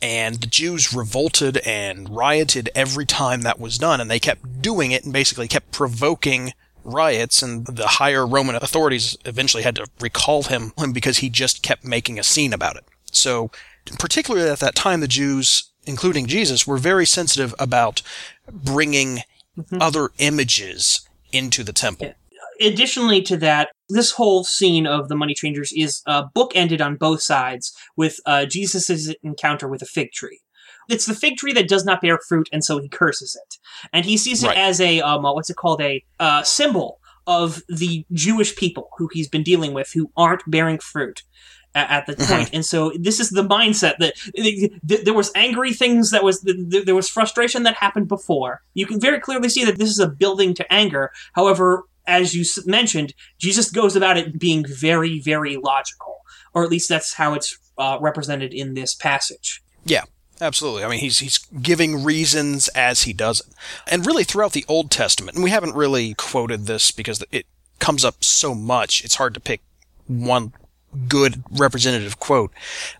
And 0.01 0.35
the 0.35 0.47
Jews 0.47 0.93
revolted 0.93 1.57
and 1.59 2.09
rioted 2.09 2.69
every 2.75 3.05
time 3.05 3.41
that 3.41 3.59
was 3.59 3.77
done, 3.77 4.01
and 4.01 4.11
they 4.11 4.19
kept 4.19 4.61
doing 4.61 4.91
it 4.91 5.05
and 5.05 5.13
basically 5.13 5.47
kept 5.47 5.71
provoking 5.71 6.53
riots, 6.83 7.41
and 7.41 7.65
the 7.65 7.87
higher 7.87 8.27
Roman 8.27 8.55
authorities 8.55 9.17
eventually 9.23 9.63
had 9.63 9.75
to 9.77 9.87
recall 10.01 10.43
him 10.43 10.73
because 10.91 11.19
he 11.19 11.29
just 11.29 11.63
kept 11.63 11.85
making 11.85 12.19
a 12.19 12.23
scene 12.23 12.51
about 12.51 12.75
it. 12.75 12.83
So, 13.11 13.49
particularly 13.97 14.49
at 14.49 14.59
that 14.59 14.75
time, 14.75 14.99
the 14.99 15.07
Jews, 15.07 15.71
including 15.85 16.27
Jesus, 16.27 16.67
were 16.67 16.77
very 16.77 17.05
sensitive 17.05 17.55
about 17.57 18.01
bringing 18.51 19.19
other 19.79 20.09
images 20.17 21.07
into 21.31 21.63
the 21.63 21.73
temple. 21.73 22.13
additionally 22.61 23.21
to 23.23 23.37
that, 23.37 23.69
this 23.89 24.11
whole 24.11 24.43
scene 24.43 24.85
of 24.87 25.09
the 25.09 25.15
money 25.15 25.33
changers 25.33 25.73
is 25.75 26.01
uh, 26.05 26.23
bookended 26.35 26.81
on 26.85 26.95
both 26.95 27.21
sides 27.21 27.75
with 27.97 28.19
uh, 28.25 28.45
Jesus' 28.45 29.13
encounter 29.23 29.67
with 29.67 29.81
a 29.81 29.85
fig 29.85 30.11
tree. 30.11 30.39
It's 30.89 31.05
the 31.05 31.15
fig 31.15 31.37
tree 31.37 31.53
that 31.53 31.67
does 31.69 31.85
not 31.85 32.01
bear 32.01 32.19
fruit, 32.27 32.49
and 32.51 32.63
so 32.63 32.77
he 32.79 32.89
curses 32.89 33.35
it. 33.41 33.57
And 33.93 34.05
he 34.05 34.17
sees 34.17 34.43
it 34.43 34.47
Right. 34.47 34.57
as 34.57 34.81
a 34.81 35.01
um, 35.01 35.25
uh, 35.25 35.33
what's 35.33 35.49
it 35.49 35.55
called 35.55 35.81
a 35.81 36.03
uh, 36.19 36.43
symbol 36.43 36.99
of 37.25 37.63
the 37.69 38.05
Jewish 38.11 38.55
people 38.55 38.89
who 38.97 39.09
he's 39.13 39.29
been 39.29 39.43
dealing 39.43 39.73
with 39.73 39.91
who 39.93 40.11
aren't 40.17 40.43
bearing 40.45 40.77
fruit 40.79 41.23
at 41.75 42.05
the 42.05 42.15
point. 42.15 42.49
And 42.53 42.65
so 42.65 42.91
this 42.99 43.19
is 43.19 43.29
the 43.29 43.43
mindset 43.43 43.97
that 43.97 44.15
th- 44.35 44.71
th- 44.87 45.03
there 45.03 45.13
was 45.13 45.31
angry 45.35 45.73
things 45.73 46.11
that 46.11 46.23
was 46.23 46.41
th- 46.41 46.69
th- 46.69 46.85
there 46.85 46.95
was 46.95 47.09
frustration 47.09 47.63
that 47.63 47.75
happened 47.75 48.07
before. 48.07 48.61
You 48.73 48.85
can 48.85 48.99
very 48.99 49.19
clearly 49.19 49.49
see 49.49 49.65
that 49.65 49.77
this 49.77 49.89
is 49.89 49.99
a 49.99 50.07
building 50.07 50.53
to 50.55 50.73
anger. 50.73 51.11
However, 51.33 51.85
as 52.05 52.35
you 52.35 52.45
mentioned, 52.65 53.13
Jesus 53.37 53.71
goes 53.71 53.95
about 53.95 54.17
it 54.17 54.37
being 54.37 54.65
very, 54.67 55.19
very 55.19 55.57
logical, 55.57 56.21
or 56.53 56.63
at 56.63 56.69
least 56.69 56.89
that's 56.89 57.13
how 57.13 57.33
it's 57.33 57.57
uh, 57.77 57.97
represented 58.01 58.53
in 58.53 58.73
this 58.73 58.93
passage. 58.93 59.63
Yeah. 59.85 60.03
Absolutely. 60.41 60.83
I 60.83 60.89
mean, 60.89 60.99
he's 60.99 61.19
he's 61.19 61.37
giving 61.37 62.03
reasons 62.03 62.67
as 62.69 63.03
he 63.03 63.13
does 63.13 63.39
it, 63.39 63.53
and 63.87 64.05
really 64.05 64.23
throughout 64.23 64.51
the 64.53 64.65
Old 64.67 64.89
Testament. 64.89 65.35
And 65.35 65.43
we 65.43 65.51
haven't 65.51 65.75
really 65.75 66.15
quoted 66.15 66.65
this 66.65 66.91
because 66.91 67.23
it 67.31 67.45
comes 67.79 68.03
up 68.03 68.23
so 68.23 68.55
much. 68.55 69.05
It's 69.05 69.15
hard 69.15 69.35
to 69.35 69.39
pick 69.39 69.61
one 70.07 70.51
good 71.07 71.43
representative 71.49 72.19
quote. 72.19 72.51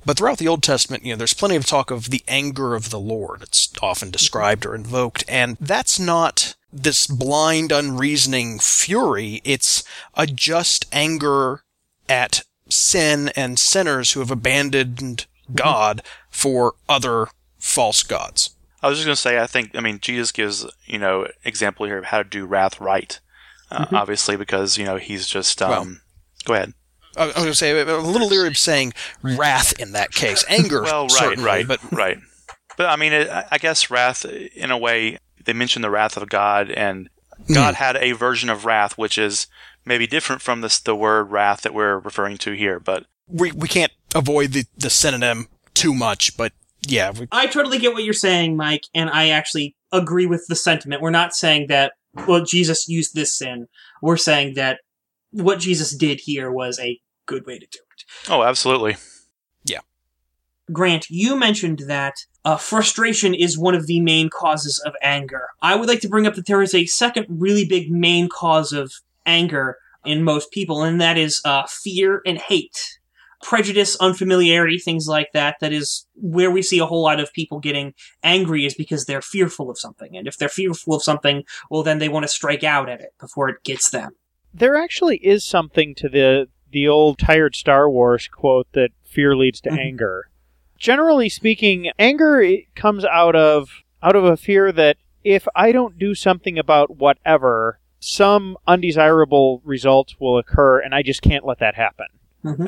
But 0.05 0.17
throughout 0.17 0.37
the 0.37 0.47
Old 0.47 0.63
Testament, 0.63 1.03
you 1.03 1.13
know, 1.13 1.17
there's 1.17 1.33
plenty 1.33 1.55
of 1.55 1.65
talk 1.65 1.91
of 1.91 2.09
the 2.09 2.23
anger 2.27 2.75
of 2.75 2.89
the 2.89 2.99
Lord. 2.99 3.41
It's 3.43 3.71
often 3.81 4.11
described 4.11 4.65
or 4.65 4.75
invoked, 4.75 5.23
and 5.27 5.57
that's 5.59 5.99
not 5.99 6.55
this 6.71 7.05
blind, 7.07 7.71
unreasoning 7.71 8.59
fury. 8.59 9.41
It's 9.43 9.83
a 10.15 10.25
just 10.25 10.85
anger 10.91 11.63
at 12.09 12.43
sin 12.69 13.29
and 13.35 13.59
sinners 13.59 14.13
who 14.13 14.19
have 14.21 14.31
abandoned 14.31 15.25
God 15.53 16.01
for 16.29 16.73
other 16.89 17.27
false 17.59 18.01
gods. 18.03 18.51
I 18.81 18.89
was 18.89 18.97
just 18.97 19.05
going 19.05 19.15
to 19.15 19.21
say, 19.21 19.39
I 19.39 19.47
think, 19.47 19.75
I 19.75 19.79
mean, 19.79 19.99
Jesus 19.99 20.31
gives, 20.31 20.65
you 20.85 20.99
know, 20.99 21.27
example 21.45 21.85
here 21.85 21.97
of 21.99 22.05
how 22.05 22.17
to 22.17 22.23
do 22.23 22.45
wrath 22.45 22.81
right. 22.81 23.19
Uh, 23.71 23.85
Obviously, 23.91 24.35
because, 24.35 24.77
you 24.77 24.83
know, 24.83 24.97
he's 24.97 25.27
just, 25.27 25.61
um, 25.61 25.69
Well- 25.69 25.95
go 26.45 26.53
ahead. 26.53 26.73
I 27.15 27.27
was 27.27 27.35
going 27.35 27.47
to 27.47 27.55
say 27.55 27.79
a 27.79 27.97
little 27.97 28.27
leery 28.27 28.47
of 28.47 28.57
saying 28.57 28.93
wrath 29.21 29.79
in 29.79 29.91
that 29.93 30.11
case. 30.11 30.43
Anger, 30.49 30.81
Well, 30.83 31.07
right, 31.07 31.37
right, 31.37 31.67
but 31.67 31.79
right. 31.91 32.17
But 32.77 32.87
I 32.87 32.95
mean, 32.95 33.13
it, 33.13 33.29
I 33.29 33.57
guess 33.59 33.91
wrath, 33.91 34.25
in 34.25 34.71
a 34.71 34.77
way, 34.77 35.19
they 35.45 35.53
mention 35.53 35.81
the 35.81 35.91
wrath 35.91 36.17
of 36.17 36.27
God, 36.29 36.71
and 36.71 37.09
Hmm. 37.47 37.53
God 37.53 37.75
had 37.75 37.97
a 37.97 38.13
version 38.13 38.49
of 38.49 38.65
wrath 38.65 38.97
which 38.97 39.17
is 39.17 39.47
maybe 39.85 40.07
different 40.07 40.41
from 40.41 40.61
this 40.61 40.79
the 40.79 40.95
word 40.95 41.31
wrath 41.31 41.61
that 41.61 41.73
we're 41.73 41.97
referring 41.99 42.37
to 42.37 42.53
here. 42.53 42.79
But 42.79 43.05
we 43.27 43.51
we 43.51 43.67
can't 43.67 43.91
avoid 44.15 44.51
the, 44.51 44.65
the 44.77 44.89
synonym 44.89 45.47
too 45.73 45.93
much. 45.93 46.37
But 46.37 46.53
yeah, 46.87 47.11
we, 47.11 47.27
I 47.31 47.47
totally 47.47 47.79
get 47.79 47.93
what 47.93 48.03
you're 48.03 48.13
saying, 48.13 48.55
Mike, 48.55 48.83
and 48.93 49.09
I 49.09 49.29
actually 49.29 49.75
agree 49.91 50.25
with 50.25 50.45
the 50.47 50.55
sentiment. 50.55 51.01
We're 51.01 51.09
not 51.09 51.33
saying 51.33 51.67
that 51.67 51.93
well 52.27 52.43
Jesus 52.43 52.87
used 52.87 53.13
this 53.13 53.37
sin. 53.37 53.67
We're 54.01 54.17
saying 54.17 54.53
that 54.55 54.79
what 55.31 55.59
Jesus 55.59 55.95
did 55.95 56.21
here 56.23 56.51
was 56.51 56.79
a 56.79 56.99
good 57.25 57.45
way 57.45 57.59
to 57.59 57.65
do 57.65 57.79
it. 57.79 58.03
oh, 58.29 58.43
absolutely. 58.43 58.95
Yeah. 59.63 59.79
Grant, 60.71 61.09
you 61.09 61.35
mentioned 61.35 61.83
that 61.87 62.15
uh, 62.45 62.57
frustration 62.57 63.33
is 63.33 63.57
one 63.57 63.75
of 63.75 63.87
the 63.87 64.01
main 64.01 64.29
causes 64.29 64.79
of 64.85 64.93
anger. 65.01 65.47
I 65.61 65.75
would 65.75 65.87
like 65.87 66.01
to 66.01 66.09
bring 66.09 66.27
up 66.27 66.35
that 66.35 66.45
there 66.45 66.61
is 66.61 66.73
a 66.73 66.85
second 66.85 67.27
really 67.29 67.65
big 67.65 67.91
main 67.91 68.29
cause 68.29 68.73
of 68.73 68.91
anger 69.25 69.77
in 70.05 70.23
most 70.23 70.51
people, 70.51 70.83
and 70.83 70.99
that 70.99 71.17
is 71.17 71.41
uh, 71.45 71.63
fear 71.67 72.21
and 72.25 72.37
hate. 72.37 72.99
Prejudice, 73.41 73.97
unfamiliarity, 73.97 74.77
things 74.77 75.07
like 75.07 75.27
that. 75.33 75.57
That 75.59 75.73
is 75.73 76.07
where 76.15 76.49
we 76.49 76.61
see 76.61 76.79
a 76.79 76.85
whole 76.85 77.03
lot 77.03 77.19
of 77.19 77.33
people 77.33 77.59
getting 77.59 77.93
angry, 78.23 78.65
is 78.65 78.73
because 78.73 79.05
they're 79.05 79.21
fearful 79.21 79.69
of 79.69 79.77
something. 79.77 80.15
And 80.15 80.27
if 80.27 80.37
they're 80.37 80.49
fearful 80.49 80.95
of 80.95 81.03
something, 81.03 81.43
well, 81.69 81.83
then 81.83 81.99
they 81.99 82.09
want 82.09 82.23
to 82.23 82.29
strike 82.29 82.63
out 82.63 82.89
at 82.89 83.01
it 83.01 83.13
before 83.19 83.49
it 83.49 83.63
gets 83.63 83.89
them. 83.89 84.11
There 84.53 84.77
actually 84.77 85.17
is 85.17 85.43
something 85.43 85.93
to 85.95 86.07
the 86.07 86.47
the 86.73 86.87
old 86.87 87.17
tired 87.19 87.55
Star 87.55 87.89
Wars 87.89 88.27
quote 88.27 88.67
that 88.73 88.89
fear 89.03 89.35
leads 89.35 89.61
to 89.61 89.69
Mhm. 89.69 89.79
anger. 89.79 90.29
Generally 90.77 91.29
speaking, 91.29 91.91
anger 91.97 92.41
it 92.41 92.75
comes 92.75 93.05
out 93.05 93.35
of 93.35 93.69
out 94.01 94.15
of 94.17 94.25
a 94.25 94.35
fear 94.35 94.71
that 94.73 94.97
if 95.23 95.47
I 95.55 95.71
don't 95.71 95.97
do 95.97 96.13
something 96.13 96.59
about 96.59 96.97
whatever, 96.97 97.79
some 98.01 98.57
undesirable 98.67 99.61
results 99.63 100.19
will 100.19 100.37
occur 100.37 100.79
and 100.79 100.93
I 100.93 101.01
just 101.01 101.21
can't 101.21 101.45
let 101.45 101.59
that 101.59 101.75
happen. 101.75 102.07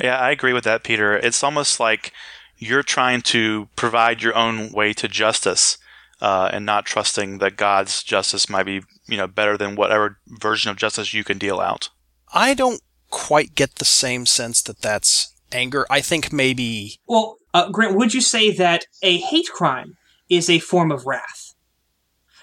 Yeah, 0.02 0.18
I 0.18 0.32
agree 0.32 0.54
with 0.54 0.64
that, 0.64 0.84
Peter. 0.84 1.18
It's 1.18 1.44
almost 1.44 1.82
like 1.82 2.14
you're 2.58 2.84
trying 2.84 3.22
to 3.24 3.68
provide 3.76 4.22
your 4.24 4.34
own 4.34 4.72
way 4.72 4.94
to 4.94 5.10
justice, 5.10 5.78
uh, 6.22 6.50
and 6.54 6.66
not 6.66 6.86
trusting 6.86 7.40
that 7.40 7.58
God's 7.58 8.02
justice 8.02 8.48
might 8.50 8.64
be, 8.64 8.82
you 9.08 9.18
know, 9.18 9.28
better 9.28 9.58
than 9.58 9.76
whatever 9.76 10.18
version 10.28 10.72
of 10.72 10.78
justice 10.78 11.14
you 11.14 11.26
can 11.26 11.38
deal 11.38 11.60
out. 11.60 11.90
I 12.34 12.54
don't 12.54 12.80
quite 13.16 13.56
get 13.56 13.76
the 13.76 13.86
same 13.86 14.26
sense 14.26 14.62
that 14.64 14.82
that's 14.82 15.34
anger. 15.54 15.86
I 15.90 16.02
think 16.02 16.34
maybe 16.34 17.00
Well, 17.08 17.38
uh, 17.54 17.70
Grant, 17.70 17.96
would 17.96 18.14
you 18.14 18.20
say 18.20 18.52
that 18.52 18.88
a 19.02 19.18
hate 19.18 19.48
crime 19.48 19.96
is 20.30 20.50
a 20.50 20.60
form 20.60 20.92
of 20.92 21.06
wrath? 21.06 21.54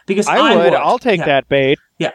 Because 0.06 0.26
I, 0.26 0.38
I, 0.38 0.56
would. 0.56 0.72
I'll 0.72 0.98
take 0.98 1.18
Yeah. 1.18 1.26
that 1.26 1.48
bait. 1.50 1.78
Yeah, 1.98 2.12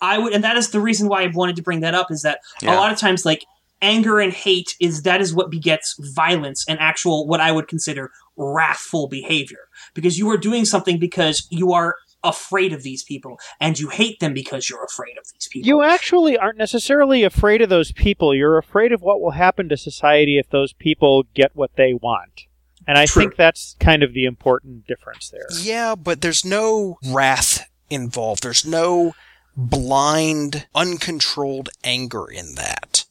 I 0.00 0.16
would, 0.16 0.32
and 0.32 0.44
that 0.44 0.56
is 0.56 0.70
the 0.70 0.80
reason 0.80 1.08
why 1.08 1.24
I 1.24 1.26
wanted 1.34 1.56
to 1.56 1.62
bring 1.62 1.80
that 1.80 1.92
up. 1.92 2.12
Is 2.12 2.22
that 2.22 2.38
a 2.62 2.66
lot 2.66 2.92
of 2.92 2.98
times, 2.98 3.26
like 3.26 3.44
anger 3.82 4.20
and 4.20 4.32
hate, 4.32 4.76
is 4.80 5.02
that 5.02 5.20
is 5.20 5.34
what 5.34 5.50
begets 5.50 5.96
violence 6.14 6.64
and 6.68 6.78
actual 6.78 7.26
what 7.26 7.40
I 7.40 7.50
would 7.50 7.66
consider 7.66 8.12
wrathful 8.36 9.08
behavior. 9.08 9.66
Because 9.92 10.16
you 10.18 10.30
are 10.30 10.38
doing 10.38 10.64
something 10.64 11.00
because 11.00 11.48
you 11.50 11.72
are 11.72 11.96
afraid 12.24 12.72
of 12.72 12.82
these 12.82 13.02
people, 13.02 13.38
and 13.60 13.78
you 13.78 13.88
hate 13.88 14.20
them 14.20 14.34
because 14.34 14.68
you're 14.68 14.84
afraid 14.84 15.16
of 15.18 15.26
these 15.32 15.48
people. 15.48 15.66
You 15.66 15.82
actually 15.82 16.36
aren't 16.36 16.58
necessarily 16.58 17.22
afraid 17.22 17.62
of 17.62 17.68
those 17.68 17.92
people. 17.92 18.34
You're 18.34 18.58
afraid 18.58 18.92
of 18.92 19.02
what 19.02 19.20
will 19.20 19.32
happen 19.32 19.68
to 19.68 19.76
society 19.76 20.38
if 20.38 20.50
those 20.50 20.72
people 20.72 21.24
get 21.34 21.52
what 21.54 21.70
they 21.76 21.94
want. 21.94 22.46
And 22.86 22.96
I 22.96 23.06
True. 23.06 23.22
think 23.22 23.36
that's 23.36 23.76
kind 23.80 24.02
of 24.02 24.14
the 24.14 24.24
important 24.24 24.86
difference 24.86 25.28
there. 25.28 25.46
Yeah, 25.60 25.94
but 25.94 26.22
there's 26.22 26.44
no 26.44 26.98
wrath 27.06 27.68
involved. 27.90 28.42
There's 28.42 28.64
no 28.64 29.14
blind, 29.56 30.66
uncontrolled 30.74 31.68
anger 31.84 32.26
in 32.30 32.54
that. 32.54 33.04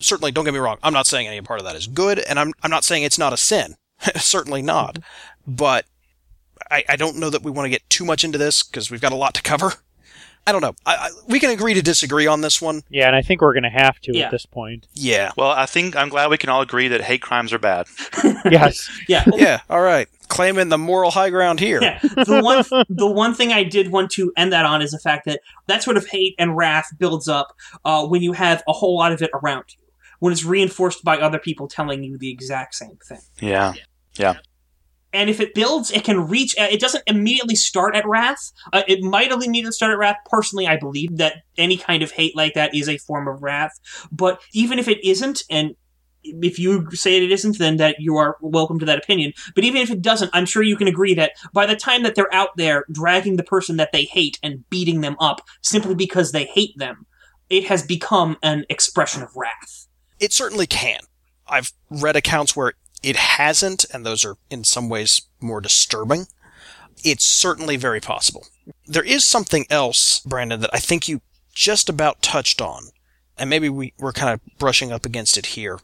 Certainly, 0.00 0.32
don't 0.32 0.44
get 0.44 0.54
me 0.54 0.60
wrong. 0.60 0.78
I'm 0.82 0.92
not 0.92 1.06
saying 1.06 1.26
any 1.26 1.40
part 1.40 1.60
of 1.60 1.66
that 1.66 1.76
is 1.76 1.86
good, 1.86 2.18
and 2.18 2.38
I'm 2.38 2.52
I'm 2.62 2.70
not 2.70 2.84
saying 2.84 3.02
it's 3.02 3.18
not 3.18 3.32
a 3.32 3.36
sin. 3.36 3.76
Certainly 4.16 4.62
not. 4.62 4.96
Mm-hmm. 4.96 5.54
But 5.54 5.86
I, 6.70 6.84
I 6.88 6.96
don't 6.96 7.16
know 7.16 7.30
that 7.30 7.42
we 7.42 7.50
want 7.50 7.66
to 7.66 7.70
get 7.70 7.88
too 7.90 8.04
much 8.04 8.24
into 8.24 8.38
this 8.38 8.62
because 8.62 8.90
we've 8.90 9.00
got 9.00 9.12
a 9.12 9.16
lot 9.16 9.34
to 9.34 9.42
cover. 9.42 9.74
I 10.46 10.52
don't 10.52 10.60
know. 10.60 10.74
I, 10.84 10.94
I, 10.96 11.10
we 11.26 11.40
can 11.40 11.48
agree 11.48 11.72
to 11.72 11.80
disagree 11.80 12.26
on 12.26 12.42
this 12.42 12.60
one. 12.60 12.82
Yeah, 12.90 13.06
and 13.06 13.16
I 13.16 13.22
think 13.22 13.40
we're 13.40 13.54
going 13.54 13.62
to 13.62 13.70
have 13.70 13.98
to 14.00 14.14
Yeah. 14.14 14.26
at 14.26 14.30
this 14.30 14.44
point. 14.44 14.86
Yeah. 14.92 15.32
Well, 15.38 15.48
I 15.50 15.64
think 15.64 15.96
I'm 15.96 16.10
glad 16.10 16.28
we 16.28 16.36
can 16.36 16.50
all 16.50 16.60
agree 16.60 16.88
that 16.88 17.00
hate 17.00 17.22
crimes 17.22 17.50
are 17.54 17.58
bad. 17.58 17.86
yes. 18.50 18.90
yeah, 19.08 19.24
Yeah. 19.34 19.60
All 19.70 19.80
right. 19.80 20.06
Claiming 20.28 20.68
the 20.68 20.76
moral 20.76 21.10
high 21.10 21.30
ground 21.30 21.60
here. 21.60 21.80
yeah. 21.80 21.98
The 22.02 22.40
one, 22.42 22.84
the 22.90 23.06
one 23.10 23.32
thing 23.32 23.52
I 23.54 23.64
did 23.64 23.90
want 23.90 24.10
to 24.12 24.32
end 24.36 24.52
that 24.52 24.66
on 24.66 24.82
is 24.82 24.90
the 24.90 24.98
fact 24.98 25.24
that 25.24 25.40
that 25.66 25.82
sort 25.82 25.96
of 25.96 26.06
hate 26.08 26.34
and 26.38 26.54
wrath 26.56 26.88
builds 26.98 27.26
up 27.26 27.54
uh, 27.86 28.06
when 28.06 28.20
you 28.22 28.32
have 28.32 28.62
a 28.68 28.72
whole 28.74 28.98
lot 28.98 29.12
of 29.12 29.22
it 29.22 29.30
around 29.32 29.64
you, 29.68 29.82
when 30.18 30.30
it's 30.32 30.44
reinforced 30.44 31.02
by 31.04 31.16
other 31.18 31.38
people 31.38 31.68
telling 31.68 32.04
you 32.04 32.18
the 32.18 32.30
exact 32.30 32.74
same 32.74 32.98
thing. 33.02 33.20
Yeah. 33.40 33.72
Yeah. 34.18 34.34
And 35.14 35.30
if 35.30 35.40
it 35.40 35.54
builds, 35.54 35.90
it 35.90 36.04
can 36.04 36.28
reach. 36.28 36.54
uh, 36.58 36.66
It 36.70 36.80
doesn't 36.80 37.04
immediately 37.06 37.54
start 37.54 37.94
at 37.96 38.06
wrath. 38.06 38.52
Uh, 38.72 38.82
it 38.88 39.00
might 39.02 39.32
only 39.32 39.48
need 39.48 39.64
to 39.64 39.72
start 39.72 39.92
at 39.92 39.98
wrath. 39.98 40.16
Personally, 40.28 40.66
I 40.66 40.76
believe 40.76 41.16
that 41.18 41.36
any 41.56 41.76
kind 41.78 42.02
of 42.02 42.10
hate 42.10 42.36
like 42.36 42.54
that 42.54 42.74
is 42.74 42.88
a 42.88 42.98
form 42.98 43.28
of 43.28 43.42
wrath. 43.42 43.72
But 44.12 44.42
even 44.52 44.78
if 44.78 44.88
it 44.88 45.02
isn't, 45.06 45.44
and 45.48 45.76
if 46.24 46.58
you 46.58 46.90
say 46.92 47.22
it 47.22 47.30
isn't, 47.30 47.58
then 47.58 47.76
that 47.76 47.96
you 48.00 48.16
are 48.16 48.36
welcome 48.40 48.78
to 48.78 48.86
that 48.86 48.98
opinion. 48.98 49.32
But 49.54 49.64
even 49.64 49.80
if 49.82 49.90
it 49.90 50.02
doesn't, 50.02 50.30
I'm 50.32 50.46
sure 50.46 50.62
you 50.62 50.76
can 50.76 50.88
agree 50.88 51.14
that 51.14 51.32
by 51.52 51.66
the 51.66 51.76
time 51.76 52.02
that 52.02 52.14
they're 52.14 52.32
out 52.34 52.56
there 52.56 52.84
dragging 52.90 53.36
the 53.36 53.42
person 53.44 53.76
that 53.76 53.92
they 53.92 54.04
hate 54.04 54.38
and 54.42 54.68
beating 54.70 55.00
them 55.00 55.16
up 55.20 55.42
simply 55.60 55.94
because 55.94 56.32
they 56.32 56.44
hate 56.46 56.76
them, 56.76 57.06
it 57.50 57.66
has 57.66 57.82
become 57.86 58.36
an 58.42 58.64
expression 58.70 59.22
of 59.22 59.36
wrath. 59.36 59.86
it 60.18 60.32
certainly 60.32 60.66
can. 60.66 61.00
I've 61.46 61.72
read 61.90 62.16
accounts 62.16 62.56
where 62.56 62.72
it 63.04 63.16
hasn't, 63.16 63.84
and 63.92 64.04
those 64.04 64.24
are 64.24 64.36
in 64.50 64.64
some 64.64 64.88
ways 64.88 65.22
more 65.40 65.60
disturbing. 65.60 66.26
It's 67.04 67.24
certainly 67.24 67.76
very 67.76 68.00
possible. 68.00 68.46
There 68.86 69.04
is 69.04 69.24
something 69.24 69.66
else, 69.68 70.20
Brandon, 70.20 70.60
that 70.60 70.70
I 70.72 70.78
think 70.78 71.06
you 71.06 71.20
just 71.52 71.90
about 71.90 72.22
touched 72.22 72.62
on, 72.62 72.84
and 73.36 73.50
maybe 73.50 73.68
we, 73.68 73.92
we're 73.98 74.12
kind 74.12 74.32
of 74.32 74.40
brushing 74.58 74.90
up 74.90 75.04
against 75.04 75.36
it 75.36 75.46
here. 75.46 75.80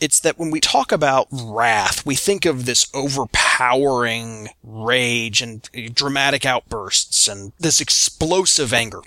It's 0.00 0.18
that 0.20 0.36
when 0.36 0.50
we 0.50 0.58
talk 0.58 0.90
about 0.90 1.28
wrath, 1.30 2.04
we 2.04 2.16
think 2.16 2.44
of 2.44 2.66
this 2.66 2.88
overpowering 2.92 4.48
rage 4.64 5.40
and 5.40 5.62
dramatic 5.94 6.44
outbursts 6.44 7.28
and 7.28 7.52
this 7.60 7.80
explosive 7.80 8.72
anger. 8.72 9.00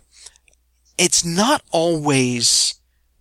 It's 0.98 1.26
not 1.26 1.62
always 1.72 2.76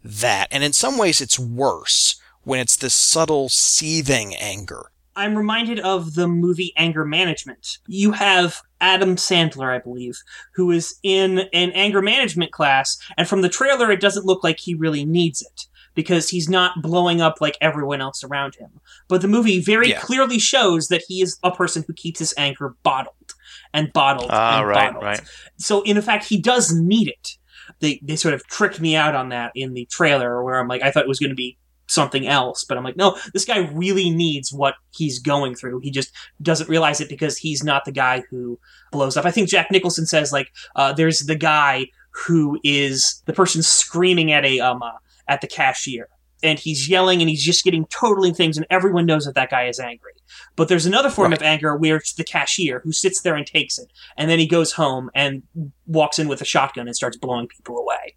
that. 0.04 0.46
And 0.52 0.62
in 0.62 0.72
some 0.72 0.96
ways, 0.96 1.20
it's 1.20 1.38
worse 1.38 2.20
when 2.46 2.60
it's 2.60 2.76
this 2.76 2.94
subtle, 2.94 3.48
seething 3.48 4.32
anger. 4.36 4.86
I'm 5.16 5.36
reminded 5.36 5.80
of 5.80 6.14
the 6.14 6.28
movie 6.28 6.72
Anger 6.76 7.04
Management. 7.04 7.78
You 7.88 8.12
have 8.12 8.60
Adam 8.80 9.16
Sandler, 9.16 9.74
I 9.74 9.78
believe, 9.80 10.16
who 10.54 10.70
is 10.70 10.94
in 11.02 11.40
an 11.52 11.72
anger 11.72 12.00
management 12.02 12.52
class, 12.52 12.98
and 13.16 13.26
from 13.26 13.42
the 13.42 13.48
trailer, 13.48 13.90
it 13.90 14.00
doesn't 14.00 14.26
look 14.26 14.44
like 14.44 14.60
he 14.60 14.74
really 14.74 15.04
needs 15.04 15.42
it 15.42 15.66
because 15.94 16.28
he's 16.28 16.48
not 16.48 16.82
blowing 16.82 17.20
up 17.20 17.40
like 17.40 17.56
everyone 17.60 18.00
else 18.00 18.22
around 18.22 18.54
him. 18.54 18.68
But 19.08 19.22
the 19.22 19.28
movie 19.28 19.60
very 19.60 19.88
Yeah. 19.88 19.98
clearly 20.00 20.38
shows 20.38 20.86
that 20.88 21.02
he 21.08 21.22
is 21.22 21.38
a 21.42 21.50
person 21.50 21.82
who 21.86 21.94
keeps 21.94 22.20
his 22.20 22.32
anger 22.36 22.76
bottled 22.84 23.34
and 23.74 23.92
bottled 23.92 24.30
Ah, 24.32 24.58
and 24.60 24.68
right, 24.68 24.86
bottled. 24.92 25.02
right. 25.04 25.20
So 25.56 25.82
in 25.82 26.00
fact, 26.00 26.26
he 26.28 26.40
does 26.40 26.72
need 26.72 27.08
it. 27.08 27.38
They 27.80 27.98
they 28.04 28.14
sort 28.14 28.34
of 28.34 28.46
tricked 28.46 28.80
me 28.80 28.94
out 28.94 29.14
on 29.16 29.30
that 29.30 29.50
in 29.56 29.72
the 29.74 29.86
trailer, 29.86 30.44
where 30.44 30.60
I'm 30.60 30.68
like, 30.68 30.82
I 30.82 30.92
thought 30.92 31.02
it 31.04 31.08
was 31.08 31.18
going 31.18 31.30
to 31.30 31.34
be 31.34 31.56
something 31.88 32.26
else, 32.26 32.64
but 32.64 32.76
I'm 32.76 32.84
like, 32.84 32.96
no, 32.96 33.16
this 33.32 33.44
guy 33.44 33.58
really 33.58 34.10
needs 34.10 34.52
what 34.52 34.74
he's 34.96 35.18
going 35.18 35.54
through. 35.54 35.80
He 35.80 35.90
just 35.90 36.12
doesn't 36.42 36.68
realize 36.68 37.00
it 37.00 37.08
because 37.08 37.38
he's 37.38 37.62
not 37.62 37.84
the 37.84 37.92
guy 37.92 38.22
who 38.30 38.58
blows 38.92 39.16
up. 39.16 39.24
I 39.24 39.30
think 39.30 39.48
Jack 39.48 39.70
Nicholson 39.70 40.06
says 40.06 40.32
like, 40.32 40.50
uh, 40.74 40.92
there's 40.92 41.20
the 41.20 41.36
guy 41.36 41.86
who 42.26 42.58
is 42.64 43.22
the 43.26 43.32
person 43.32 43.62
screaming 43.62 44.32
at 44.32 44.44
a 44.44 44.58
um 44.60 44.82
uh, 44.82 44.92
at 45.28 45.40
the 45.40 45.46
cashier. 45.46 46.08
And 46.42 46.58
he's 46.58 46.86
yelling 46.88 47.22
and 47.22 47.30
he's 47.30 47.42
just 47.42 47.64
getting 47.64 47.86
totally 47.86 48.30
things, 48.32 48.58
and 48.58 48.66
everyone 48.68 49.06
knows 49.06 49.24
that 49.24 49.34
that 49.36 49.48
guy 49.50 49.68
is 49.68 49.80
angry. 49.80 50.12
But 50.54 50.68
there's 50.68 50.84
another 50.84 51.08
form 51.08 51.30
Right. 51.30 51.40
of 51.40 51.42
anger 51.46 51.74
where 51.74 51.96
it's 51.96 52.12
the 52.12 52.24
cashier 52.24 52.80
who 52.84 52.92
sits 52.92 53.22
there 53.22 53.36
and 53.36 53.46
takes 53.46 53.78
it, 53.78 53.90
and 54.18 54.28
then 54.30 54.38
he 54.38 54.46
goes 54.46 54.72
home 54.72 55.10
and 55.14 55.44
walks 55.86 56.18
in 56.18 56.28
with 56.28 56.42
a 56.42 56.44
shotgun 56.44 56.86
and 56.88 56.94
starts 56.94 57.16
blowing 57.16 57.48
people 57.48 57.78
away. 57.78 58.16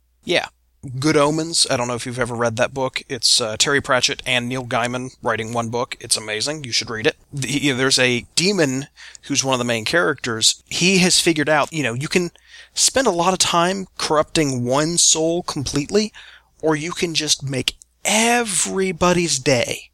Good 0.98 1.18
Omens. 1.18 1.68
I 1.70 1.76
don't 1.76 1.90
know 1.90 1.96
if 1.96 2.06
you've 2.06 2.20
ever 2.20 2.36
read 2.36 2.56
that 2.56 2.74
book. 2.74 3.04
It's 3.10 3.42
uh, 3.42 3.58
Terry 3.58 3.82
Pratchett 3.82 4.24
and 4.26 4.48
Neil 4.48 4.66
Gaiman 4.66 5.18
writing 5.22 5.52
one 5.52 5.70
book. 5.70 5.98
It's 6.00 6.16
amazing. 6.16 6.64
You 6.64 6.72
should 6.72 6.90
read 6.90 7.06
it. 7.06 7.18
The, 7.34 7.72
there's 7.72 8.00
a 8.00 8.26
demon 8.36 8.88
who's 9.24 9.44
one 9.44 9.54
of 9.54 9.60
the 9.60 9.66
main 9.66 9.84
characters. 9.84 10.64
He 10.68 11.00
has 11.00 11.20
figured 11.20 11.50
out, 11.50 11.74
you 11.74 11.84
know, 11.84 11.94
you 11.94 12.08
can 12.08 12.32
spend 12.74 13.08
a 13.08 13.12
lot 13.12 13.34
of 13.34 13.40
time 13.40 13.88
corrupting 13.98 14.64
one 14.64 14.98
soul 14.98 15.44
completely, 15.44 16.14
or 16.62 16.78
you 16.78 16.92
can 16.92 17.14
just 17.14 17.44
make 17.44 17.76
everybody's 18.06 19.38
day 19.38 19.92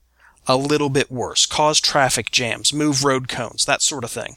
a 0.48 0.56
little 0.56 0.90
bit 0.90 1.10
worse, 1.10 1.48
cause 1.48 1.80
traffic 1.80 2.30
jams, 2.30 2.72
move 2.72 3.04
road 3.04 3.28
cones, 3.28 3.66
that 3.66 3.82
sort 3.82 4.04
of 4.04 4.12
thing. 4.12 4.36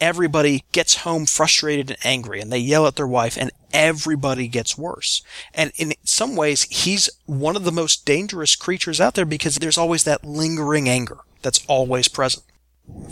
Everybody 0.00 0.64
gets 0.72 0.98
home 0.98 1.26
frustrated 1.26 1.90
and 1.90 1.98
angry 2.04 2.40
and 2.40 2.52
they 2.52 2.58
yell 2.58 2.86
at 2.86 2.96
their 2.96 3.06
wife 3.06 3.36
and 3.36 3.50
everybody 3.72 4.48
gets 4.48 4.78
worse. 4.78 5.22
And 5.54 5.72
in 5.76 5.92
some 6.04 6.36
ways, 6.36 6.62
he's 6.64 7.10
one 7.26 7.56
of 7.56 7.64
the 7.64 7.72
most 7.72 8.04
dangerous 8.04 8.56
creatures 8.56 9.00
out 9.00 9.14
there 9.14 9.24
because 9.24 9.56
there's 9.56 9.78
always 9.78 10.04
that 10.04 10.24
lingering 10.24 10.88
anger 10.88 11.18
that's 11.42 11.64
always 11.66 12.08
present. 12.08 12.44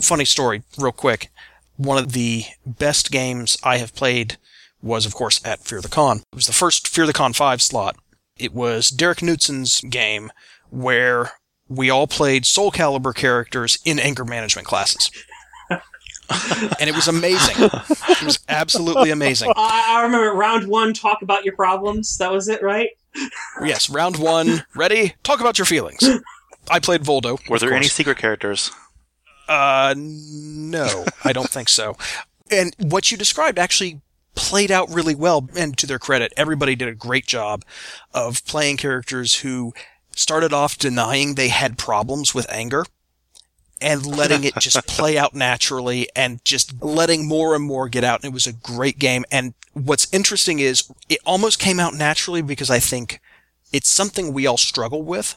Funny 0.01 0.25
story, 0.25 0.63
real 0.77 0.91
quick. 0.91 1.29
One 1.75 1.97
of 1.97 2.13
the 2.13 2.45
best 2.65 3.11
games 3.11 3.57
I 3.63 3.77
have 3.77 3.93
played 3.93 4.37
was, 4.81 5.05
of 5.05 5.13
course, 5.13 5.43
at 5.45 5.59
Fear 5.59 5.81
the 5.81 5.89
Con. 5.89 6.17
It 6.31 6.35
was 6.35 6.47
the 6.47 6.53
first 6.53 6.87
Fear 6.87 7.05
the 7.05 7.13
Con 7.13 7.33
5 7.33 7.61
slot. 7.61 7.97
It 8.37 8.53
was 8.53 8.89
Derek 8.89 9.19
Knutson's 9.19 9.81
game 9.81 10.31
where 10.69 11.31
we 11.67 11.89
all 11.89 12.07
played 12.07 12.45
Soul 12.45 12.71
Calibur 12.71 13.13
characters 13.13 13.77
in 13.85 13.99
anger 13.99 14.25
management 14.25 14.67
classes. 14.67 15.11
and 16.79 16.89
it 16.89 16.95
was 16.95 17.07
amazing. 17.07 17.55
It 17.57 18.23
was 18.23 18.39
absolutely 18.49 19.11
amazing. 19.11 19.51
I, 19.55 19.97
I 19.97 20.03
remember 20.03 20.31
round 20.33 20.67
one, 20.67 20.93
talk 20.93 21.21
about 21.21 21.45
your 21.45 21.55
problems. 21.55 22.17
That 22.17 22.31
was 22.31 22.47
it, 22.47 22.61
right? 22.61 22.89
Yes, 23.63 23.89
round 23.89 24.17
one. 24.17 24.63
Ready? 24.75 25.15
Talk 25.23 25.39
about 25.39 25.57
your 25.57 25.65
feelings. 25.65 26.03
I 26.69 26.79
played 26.79 27.01
Voldo. 27.01 27.39
Were 27.49 27.55
of 27.55 27.61
there 27.61 27.73
any 27.73 27.87
secret 27.87 28.17
characters? 28.17 28.71
Uh, 29.47 29.95
no, 29.97 31.05
I 31.23 31.31
don't 31.31 31.49
think 31.49 31.69
so. 31.69 31.95
And 32.51 32.75
what 32.79 33.11
you 33.11 33.17
described 33.17 33.57
actually 33.57 34.01
played 34.35 34.71
out 34.71 34.93
really 34.93 35.15
well. 35.15 35.49
And 35.57 35.77
to 35.77 35.87
their 35.87 35.99
credit, 35.99 36.33
everybody 36.37 36.75
did 36.75 36.87
a 36.87 36.95
great 36.95 37.25
job 37.25 37.63
of 38.13 38.45
playing 38.45 38.77
characters 38.77 39.35
who 39.35 39.73
started 40.15 40.53
off 40.53 40.77
denying 40.77 41.35
they 41.35 41.49
had 41.49 41.77
problems 41.77 42.33
with 42.35 42.45
anger 42.49 42.85
and 43.81 44.05
letting 44.05 44.43
it 44.43 44.55
just 44.55 44.85
play 44.87 45.17
out 45.17 45.33
naturally 45.33 46.07
and 46.15 46.43
just 46.43 46.81
letting 46.81 47.27
more 47.27 47.55
and 47.55 47.63
more 47.63 47.89
get 47.89 48.03
out. 48.03 48.21
And 48.23 48.31
it 48.31 48.33
was 48.33 48.47
a 48.47 48.53
great 48.53 48.99
game. 48.99 49.25
And 49.31 49.53
what's 49.73 50.11
interesting 50.13 50.59
is 50.59 50.89
it 51.09 51.19
almost 51.25 51.59
came 51.59 51.79
out 51.79 51.93
naturally 51.93 52.41
because 52.41 52.69
I 52.69 52.79
think 52.79 53.19
it's 53.71 53.89
something 53.89 54.33
we 54.33 54.47
all 54.47 54.57
struggle 54.57 55.03
with. 55.03 55.35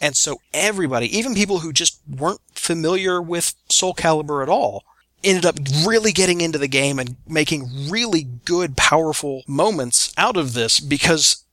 And 0.00 0.16
so 0.16 0.40
everybody, 0.54 1.16
even 1.16 1.34
people 1.34 1.60
who 1.60 1.72
just 1.72 2.00
weren't 2.08 2.40
familiar 2.52 3.20
with 3.20 3.54
Soul 3.68 3.94
Calibur 3.94 4.42
at 4.42 4.48
all, 4.48 4.84
ended 5.24 5.44
up 5.44 5.56
really 5.86 6.12
getting 6.12 6.40
into 6.40 6.58
the 6.58 6.68
game 6.68 6.98
and 6.98 7.16
making 7.26 7.90
really 7.90 8.22
good, 8.22 8.76
powerful 8.76 9.42
moments 9.48 10.12
out 10.16 10.36
of 10.36 10.54
this 10.54 10.78
because 10.78 11.44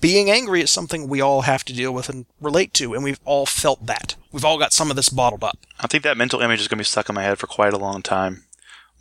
being 0.00 0.30
angry 0.30 0.60
is 0.60 0.70
something 0.70 1.08
we 1.08 1.20
all 1.20 1.42
have 1.42 1.64
to 1.66 1.72
deal 1.72 1.92
with 1.92 2.08
and 2.08 2.26
relate 2.40 2.72
to, 2.74 2.94
and 2.94 3.04
we've 3.04 3.20
all 3.24 3.46
felt 3.46 3.86
that. 3.86 4.16
We've 4.32 4.44
all 4.44 4.58
got 4.58 4.72
some 4.72 4.90
of 4.90 4.96
this 4.96 5.08
bottled 5.08 5.44
up. 5.44 5.58
I 5.80 5.86
think 5.86 6.02
that 6.04 6.16
mental 6.16 6.40
image 6.40 6.60
is 6.60 6.68
going 6.68 6.78
to 6.78 6.80
be 6.80 6.84
stuck 6.84 7.08
in 7.08 7.14
my 7.14 7.22
head 7.22 7.38
for 7.38 7.46
quite 7.46 7.72
a 7.72 7.78
long 7.78 8.02
time. 8.02 8.44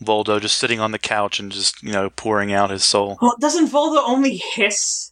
Voldo 0.01 0.41
just 0.41 0.57
sitting 0.57 0.79
on 0.79 0.91
the 0.91 0.99
couch 0.99 1.39
and 1.39 1.51
just, 1.51 1.81
you 1.81 1.91
know, 1.91 2.09
pouring 2.09 2.51
out 2.51 2.69
his 2.69 2.83
soul. 2.83 3.17
Well, 3.21 3.35
doesn't 3.39 3.69
Voldo 3.69 4.03
only 4.05 4.37
hiss? 4.55 5.11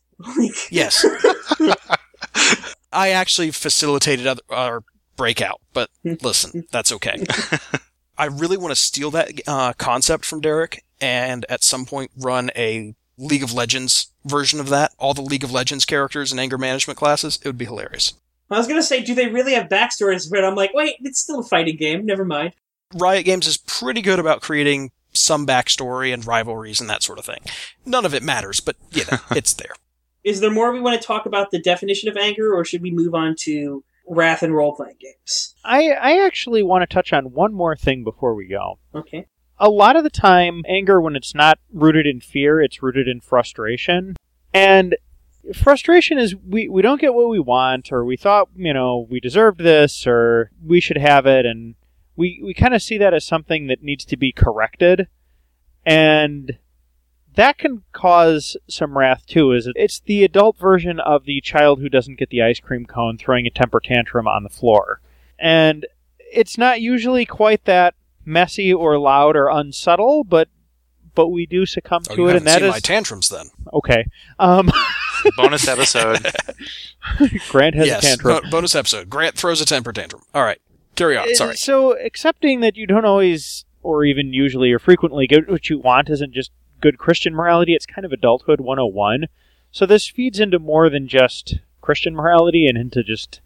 Yes. 0.69 1.05
I 2.91 3.09
actually 3.09 3.51
facilitated 3.51 4.27
other, 4.27 4.41
our 4.49 4.83
breakout, 5.15 5.61
but 5.73 5.89
listen, 6.03 6.65
that's 6.71 6.91
okay. 6.91 7.23
I 8.17 8.25
really 8.25 8.57
want 8.57 8.71
to 8.71 8.75
steal 8.75 9.11
that 9.11 9.31
uh, 9.47 9.73
concept 9.73 10.25
from 10.25 10.41
Derek 10.41 10.83
and 10.99 11.45
at 11.49 11.63
some 11.63 11.85
point 11.85 12.11
run 12.17 12.51
a 12.55 12.93
League 13.21 13.43
of 13.43 13.53
Legends 13.53 14.07
version 14.25 14.59
of 14.59 14.69
that. 14.69 14.93
All 14.97 15.13
the 15.13 15.21
League 15.21 15.43
of 15.43 15.51
Legends 15.51 15.85
characters 15.85 16.31
and 16.31 16.39
anger 16.39 16.57
management 16.57 16.97
classes. 16.97 17.39
It 17.43 17.47
would 17.47 17.57
be 17.57 17.65
hilarious. 17.65 18.13
I 18.49 18.57
was 18.57 18.67
gonna 18.67 18.83
say, 18.83 19.01
do 19.01 19.15
they 19.15 19.27
really 19.27 19.53
have 19.53 19.69
backstories? 19.69 20.29
But 20.29 20.43
I'm 20.43 20.55
like, 20.55 20.73
wait, 20.73 20.95
it's 21.01 21.19
still 21.19 21.39
a 21.39 21.43
fighting 21.43 21.77
game. 21.77 22.05
Never 22.05 22.25
mind. 22.25 22.53
Riot 22.93 23.25
Games 23.25 23.47
is 23.47 23.57
pretty 23.57 24.01
good 24.01 24.19
about 24.19 24.41
creating 24.41 24.91
some 25.13 25.45
backstory 25.45 26.13
and 26.13 26.25
rivalries 26.25 26.81
and 26.81 26.89
that 26.89 27.03
sort 27.03 27.19
of 27.19 27.25
thing. 27.25 27.39
None 27.85 28.05
of 28.05 28.13
it 28.13 28.23
matters, 28.23 28.59
but 28.59 28.75
you 28.91 29.03
know, 29.11 29.19
it's 29.31 29.53
there. 29.53 29.73
Is 30.23 30.39
there 30.39 30.51
more 30.51 30.71
we 30.71 30.81
want 30.81 30.99
to 30.99 31.05
talk 31.05 31.25
about 31.25 31.51
the 31.51 31.59
definition 31.59 32.09
of 32.09 32.17
anger, 32.17 32.53
or 32.53 32.63
should 32.63 32.81
we 32.81 32.91
move 32.91 33.15
on 33.15 33.35
to 33.39 33.83
wrath 34.07 34.43
and 34.43 34.53
role 34.53 34.75
playing 34.75 34.97
games? 34.99 35.55
I, 35.63 35.91
I 35.91 36.25
actually 36.25 36.63
want 36.63 36.87
to 36.87 36.93
touch 36.93 37.11
on 37.13 37.31
one 37.31 37.53
more 37.53 37.75
thing 37.75 38.03
before 38.03 38.35
we 38.35 38.47
go. 38.47 38.77
Okay. 38.93 39.25
A 39.63 39.69
lot 39.69 39.95
of 39.95 40.03
the 40.03 40.09
time, 40.09 40.63
anger, 40.67 40.99
when 40.99 41.15
it's 41.15 41.35
not 41.35 41.59
rooted 41.71 42.07
in 42.07 42.19
fear, 42.19 42.59
it's 42.59 42.81
rooted 42.81 43.07
in 43.07 43.21
frustration. 43.21 44.17
And 44.55 44.97
frustration 45.53 46.17
is 46.17 46.35
we, 46.35 46.67
we 46.67 46.81
don't 46.81 46.99
get 46.99 47.13
what 47.13 47.29
we 47.29 47.39
want, 47.39 47.91
or 47.91 48.03
we 48.03 48.17
thought, 48.17 48.49
you 48.55 48.73
know, 48.73 49.05
we 49.07 49.19
deserved 49.19 49.59
this, 49.59 50.07
or 50.07 50.49
we 50.65 50.79
should 50.79 50.97
have 50.97 51.27
it, 51.27 51.45
and 51.45 51.75
we, 52.15 52.41
we 52.43 52.55
kind 52.55 52.73
of 52.73 52.81
see 52.81 52.97
that 52.97 53.13
as 53.13 53.23
something 53.23 53.67
that 53.67 53.83
needs 53.83 54.03
to 54.05 54.17
be 54.17 54.31
corrected. 54.31 55.07
And 55.85 56.57
that 57.35 57.59
can 57.59 57.83
cause 57.93 58.57
some 58.67 58.97
wrath 58.97 59.27
too. 59.27 59.51
Is 59.51 59.69
it's 59.75 59.99
the 59.99 60.23
adult 60.23 60.57
version 60.57 60.99
of 60.99 61.25
the 61.25 61.39
child 61.39 61.79
who 61.79 61.89
doesn't 61.89 62.17
get 62.17 62.31
the 62.31 62.41
ice 62.41 62.59
cream 62.59 62.87
cone 62.87 63.17
throwing 63.17 63.45
a 63.45 63.51
temper 63.51 63.79
tantrum 63.79 64.27
on 64.27 64.41
the 64.41 64.49
floor, 64.49 65.01
and 65.37 65.85
it's 66.33 66.57
not 66.57 66.81
usually 66.81 67.25
quite 67.25 67.65
that 67.65 67.93
messy 68.25 68.73
or 68.73 68.97
loud 68.97 69.35
or 69.35 69.47
unsubtle, 69.49 70.23
but 70.23 70.49
but 71.13 71.27
we 71.27 71.45
do 71.45 71.65
succumb 71.65 72.03
Oh, 72.09 72.15
to 72.15 72.21
you 72.21 72.27
it, 72.29 72.35
and 72.37 72.47
that 72.47 72.59
seen 72.59 72.67
is 72.69 72.71
my 72.71 72.79
tantrums 72.79 73.27
then. 73.29 73.47
okay. 73.73 74.05
Um, 74.39 74.71
Bonus 75.37 75.67
episode. 75.67 76.25
Grant 77.49 77.75
has 77.75 77.85
yes, 77.87 78.03
a 78.03 78.07
tantrum. 78.07 78.41
bo- 78.43 78.49
bonus 78.49 78.75
episode. 78.75 79.09
Grant 79.09 79.35
throws 79.35 79.59
a 79.61 79.65
temper 79.65 79.91
tantrum. 79.93 80.23
All 80.33 80.43
right, 80.43 80.59
carry 80.95 81.17
on. 81.17 81.29
Uh, 81.29 81.33
Sorry. 81.35 81.57
So 81.57 81.97
accepting 81.99 82.61
that 82.61 82.77
you 82.77 82.87
don't 82.87 83.05
always, 83.05 83.65
or 83.83 84.05
even 84.05 84.33
usually 84.33 84.71
or 84.71 84.79
frequently, 84.79 85.27
get 85.27 85.49
what 85.49 85.69
you 85.69 85.79
want 85.79 86.09
isn't 86.09 86.33
just 86.33 86.51
good 86.79 86.97
Christian 86.97 87.35
morality. 87.35 87.73
It's 87.75 87.85
kind 87.85 88.05
of 88.05 88.11
adulthood 88.11 88.61
101. 88.61 89.25
So 89.71 89.85
this 89.85 90.07
feeds 90.07 90.39
into 90.39 90.59
more 90.59 90.89
than 90.89 91.07
just 91.07 91.59
Christian 91.81 92.15
morality 92.15 92.65
and 92.67 92.77
into 92.77 93.03
just 93.03 93.41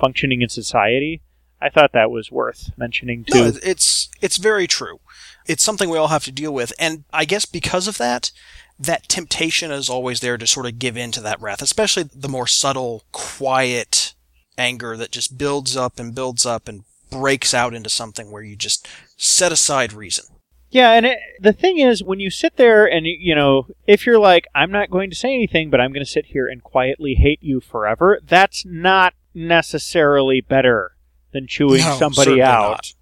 functioning 0.00 0.42
in 0.42 0.48
society. 0.48 1.20
I 1.62 1.68
thought 1.68 1.92
that 1.92 2.10
was 2.10 2.30
worth 2.30 2.70
mentioning 2.76 3.24
too. 3.24 3.38
No, 3.38 3.52
it's 3.62 4.08
it's 4.20 4.36
very 4.38 4.66
true. 4.66 5.00
It's 5.46 5.62
something 5.62 5.90
we 5.90 5.98
all 5.98 6.08
have 6.08 6.24
to 6.24 6.32
deal 6.32 6.52
with, 6.54 6.72
and 6.78 7.04
I 7.12 7.24
guess 7.24 7.44
because 7.44 7.88
of 7.88 7.98
that, 7.98 8.30
that 8.78 9.08
temptation 9.08 9.70
is 9.70 9.88
always 9.90 10.20
there 10.20 10.38
to 10.38 10.46
sort 10.46 10.66
of 10.66 10.78
give 10.78 10.96
in 10.96 11.10
to 11.12 11.20
that 11.22 11.40
wrath, 11.40 11.60
especially 11.62 12.04
the 12.14 12.28
more 12.28 12.46
subtle, 12.46 13.02
quiet 13.12 14.14
anger 14.56 14.96
that 14.96 15.10
just 15.10 15.38
builds 15.38 15.76
up 15.76 15.98
and 15.98 16.14
builds 16.14 16.44
up 16.46 16.68
and 16.68 16.84
breaks 17.10 17.52
out 17.52 17.74
into 17.74 17.90
something 17.90 18.30
where 18.30 18.42
you 18.42 18.54
just 18.56 18.86
set 19.16 19.50
aside 19.52 19.92
reason. 19.92 20.24
Yeah, 20.70 20.92
and 20.92 21.04
it, 21.04 21.18
the 21.40 21.52
thing 21.52 21.78
is, 21.78 22.02
when 22.04 22.20
you 22.20 22.30
sit 22.30 22.56
there 22.56 22.86
and 22.86 23.04
you- 23.04 23.18
you 23.18 23.34
know, 23.34 23.66
if 23.88 24.06
you're 24.06 24.20
like, 24.20 24.46
I'm 24.54 24.70
not 24.70 24.88
going 24.90 25.10
to 25.10 25.16
say 25.16 25.34
anything, 25.34 25.68
but 25.68 25.80
I'm 25.80 25.92
going 25.92 26.04
to 26.04 26.10
sit 26.10 26.26
here 26.26 26.46
and 26.46 26.62
quietly 26.62 27.14
hate 27.14 27.42
you 27.42 27.60
forever, 27.60 28.20
that's 28.24 28.64
not 28.64 29.14
necessarily 29.34 30.40
better 30.40 30.92
than 31.32 31.46
chewing 31.46 31.80
No, 31.80 31.96
somebody 31.98 32.42
out. 32.42 32.70
not. 32.70 32.94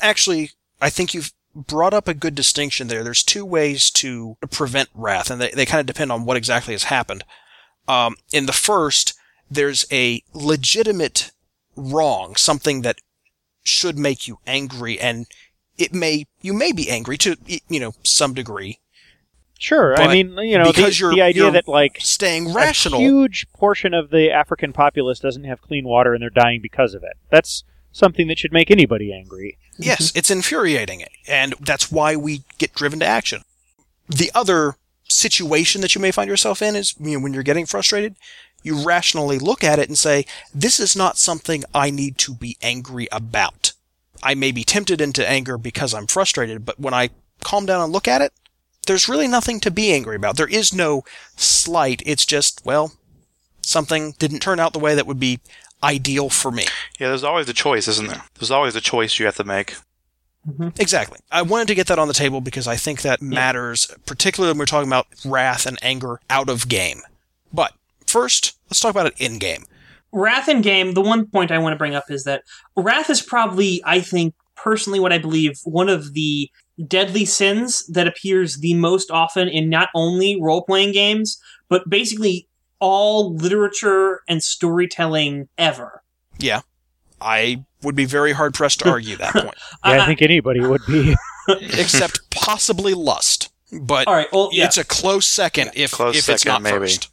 Actually, 0.00 0.50
I 0.80 0.90
think 0.90 1.14
you've 1.14 1.32
brought 1.54 1.94
up 1.94 2.08
a 2.08 2.14
good 2.14 2.34
distinction 2.34 2.88
there. 2.88 3.02
There's 3.04 3.22
two 3.22 3.44
ways 3.44 3.90
to 3.92 4.36
prevent 4.50 4.88
wrath, 4.94 5.30
and 5.30 5.40
they, 5.40 5.50
they 5.50 5.66
kind 5.66 5.80
of 5.80 5.86
depend 5.86 6.12
on 6.12 6.24
what 6.24 6.36
exactly 6.36 6.74
has 6.74 6.84
happened. 6.84 7.24
Um, 7.88 8.16
in 8.32 8.46
the 8.46 8.52
first, 8.52 9.14
there's 9.50 9.84
a 9.90 10.22
legitimate 10.32 11.32
wrong, 11.76 12.36
something 12.36 12.82
that 12.82 13.00
should 13.62 13.98
make 13.98 14.26
you 14.28 14.38
angry, 14.46 14.98
and 14.98 15.26
it 15.76 15.92
may 15.92 16.26
you 16.40 16.52
may 16.52 16.72
be 16.72 16.88
angry 16.90 17.18
to 17.18 17.36
you 17.68 17.80
know 17.80 17.94
some 18.02 18.32
degree. 18.34 18.78
Sure, 19.60 19.94
I 19.94 20.10
mean, 20.10 20.38
you 20.38 20.56
know, 20.56 20.64
the, 20.64 20.72
because 20.72 20.98
you're- 20.98 21.14
the 21.14 21.20
idea 21.20 21.50
that 21.50 21.68
like 21.68 21.98
Staying 22.00 22.54
rational, 22.54 22.98
a 22.98 23.02
huge 23.02 23.46
portion 23.52 23.92
of 23.92 24.08
the 24.08 24.30
African 24.30 24.72
populace 24.72 25.20
doesn't 25.20 25.44
have 25.44 25.60
clean 25.60 25.86
water 25.86 26.14
and 26.14 26.22
they're 26.22 26.30
dying 26.30 26.60
because 26.62 26.94
of 26.94 27.02
it. 27.02 27.18
That's 27.28 27.62
something 27.92 28.26
that 28.28 28.38
should 28.38 28.54
make 28.54 28.70
anybody 28.70 29.12
angry. 29.12 29.58
Yes, 29.82 30.12
it's 30.14 30.30
infuriating, 30.30 31.04
and 31.26 31.54
that's 31.60 31.90
why 31.90 32.14
we 32.14 32.42
get 32.58 32.74
driven 32.74 32.98
to 33.00 33.06
action. 33.06 33.42
The 34.08 34.30
other 34.34 34.76
situation 35.08 35.80
that 35.80 35.94
you 35.94 36.00
may 36.02 36.10
find 36.10 36.28
yourself 36.28 36.60
in 36.60 36.76
is 36.76 36.94
you 37.00 37.12
know, 37.16 37.22
when 37.22 37.32
you're 37.32 37.42
getting 37.42 37.64
frustrated, 37.66 38.14
you 38.62 38.82
rationally 38.82 39.38
look 39.38 39.64
at 39.64 39.78
it 39.78 39.88
and 39.88 39.96
say, 39.96 40.26
"This 40.54 40.80
is 40.80 40.94
not 40.96 41.16
something 41.16 41.64
I 41.74 41.90
need 41.90 42.18
to 42.18 42.34
be 42.34 42.56
angry 42.62 43.08
about." 43.10 43.72
I 44.22 44.34
may 44.34 44.52
be 44.52 44.64
tempted 44.64 45.00
into 45.00 45.26
anger 45.26 45.56
because 45.56 45.94
I'm 45.94 46.06
frustrated, 46.06 46.66
but 46.66 46.78
when 46.78 46.92
I 46.92 47.08
calm 47.42 47.64
down 47.64 47.80
and 47.82 47.90
look 47.92 48.06
at 48.06 48.20
it, 48.20 48.32
there's 48.86 49.08
really 49.08 49.28
nothing 49.28 49.60
to 49.60 49.70
be 49.70 49.92
angry 49.92 50.16
about. 50.16 50.36
There 50.36 50.48
is 50.48 50.74
no 50.74 51.04
slight. 51.36 52.02
It's 52.06 52.26
just, 52.26 52.64
well, 52.64 52.92
something 53.62 54.12
didn't 54.18 54.40
turn 54.40 54.60
out 54.60 54.72
the 54.72 54.78
way 54.78 54.94
that 54.94 55.06
would 55.06 55.20
be 55.20 55.40
ideal 55.82 56.28
for 56.28 56.50
me. 56.50 56.64
Yeah, 56.98 57.08
there's 57.08 57.24
always 57.24 57.48
a 57.48 57.54
choice, 57.54 57.88
isn't 57.88 58.08
there? 58.08 58.22
There's 58.38 58.50
always 58.50 58.76
a 58.76 58.80
choice 58.80 59.18
you 59.18 59.26
have 59.26 59.36
to 59.36 59.44
make. 59.44 59.76
Mm-hmm. 60.48 60.68
Exactly. 60.78 61.18
I 61.30 61.42
wanted 61.42 61.68
to 61.68 61.74
get 61.74 61.86
that 61.88 61.98
on 61.98 62.08
the 62.08 62.14
table 62.14 62.40
because 62.40 62.66
I 62.66 62.76
think 62.76 63.02
that 63.02 63.20
matters, 63.20 63.94
particularly 64.06 64.52
when 64.52 64.58
we're 64.58 64.66
talking 64.66 64.88
about 64.88 65.06
wrath 65.24 65.66
and 65.66 65.78
anger 65.82 66.20
out 66.30 66.48
of 66.48 66.68
game. 66.68 67.00
But 67.52 67.74
first, 68.06 68.56
let's 68.70 68.80
talk 68.80 68.90
about 68.90 69.06
it 69.06 69.14
in 69.18 69.38
game. 69.38 69.64
Wrath 70.12 70.48
in 70.48 70.62
game, 70.62 70.94
the 70.94 71.02
one 71.02 71.26
point 71.26 71.50
I 71.50 71.58
want 71.58 71.74
to 71.74 71.78
bring 71.78 71.94
up 71.94 72.10
is 72.10 72.24
that 72.24 72.42
Wrath 72.76 73.10
is 73.10 73.22
probably, 73.22 73.80
I 73.84 74.00
think, 74.00 74.34
personally 74.56 74.98
what 74.98 75.12
I 75.12 75.18
believe, 75.18 75.60
one 75.64 75.88
of 75.88 76.14
the 76.14 76.50
deadly 76.86 77.24
sins 77.24 77.86
that 77.86 78.06
appears 78.06 78.58
the 78.58 78.74
most 78.74 79.10
often 79.10 79.48
in 79.48 79.68
not 79.68 79.88
only 79.94 80.40
role 80.40 80.62
playing 80.62 80.92
games, 80.92 81.40
but 81.68 81.88
basically 81.88 82.48
all 82.78 83.34
literature 83.34 84.20
and 84.28 84.42
storytelling 84.42 85.48
ever. 85.58 86.02
Yeah. 86.38 86.60
I 87.20 87.64
would 87.82 87.94
be 87.94 88.06
very 88.06 88.32
hard 88.32 88.54
pressed 88.54 88.80
to 88.80 88.90
argue 88.90 89.16
that 89.16 89.32
point, 89.34 89.46
Yeah, 89.84 90.02
I 90.02 90.06
think 90.06 90.22
anybody 90.22 90.60
would 90.60 90.82
be. 90.86 91.14
except 91.48 92.30
possibly 92.30 92.94
lust. 92.94 93.52
But 93.72 94.08
all 94.08 94.14
right, 94.14 94.28
well, 94.32 94.48
yeah. 94.52 94.64
it's 94.64 94.78
a 94.78 94.84
close 94.84 95.26
second 95.26 95.70
if, 95.74 95.92
Close 95.92 96.16
if 96.16 96.28
it's 96.28 96.44
not 96.44 96.62
second, 96.62 96.80
maybe. 96.80 96.92
first. 96.92 97.10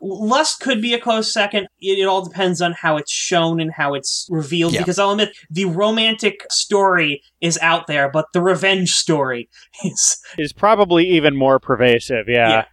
Lust 0.00 0.60
could 0.60 0.80
be 0.80 0.94
a 0.94 1.00
close 1.00 1.32
second. 1.32 1.68
It, 1.80 1.98
it 1.98 2.04
all 2.04 2.24
depends 2.24 2.60
on 2.62 2.72
how 2.72 2.96
it's 2.96 3.10
shown 3.12 3.60
and 3.60 3.72
how 3.72 3.94
it's 3.94 4.26
revealed. 4.30 4.72
Yeah. 4.74 4.80
Because 4.80 4.98
I'll 4.98 5.10
admit, 5.10 5.36
the 5.50 5.64
romantic 5.66 6.40
story 6.50 7.22
is 7.40 7.58
out 7.62 7.86
there, 7.86 8.08
but 8.10 8.26
the 8.32 8.40
revenge 8.40 8.94
story 8.94 9.48
is. 9.84 10.18
is 10.38 10.52
probably 10.52 11.08
even 11.08 11.36
more 11.36 11.58
pervasive. 11.58 12.28
Yeah. 12.28 12.48
Yeah. 12.48 12.64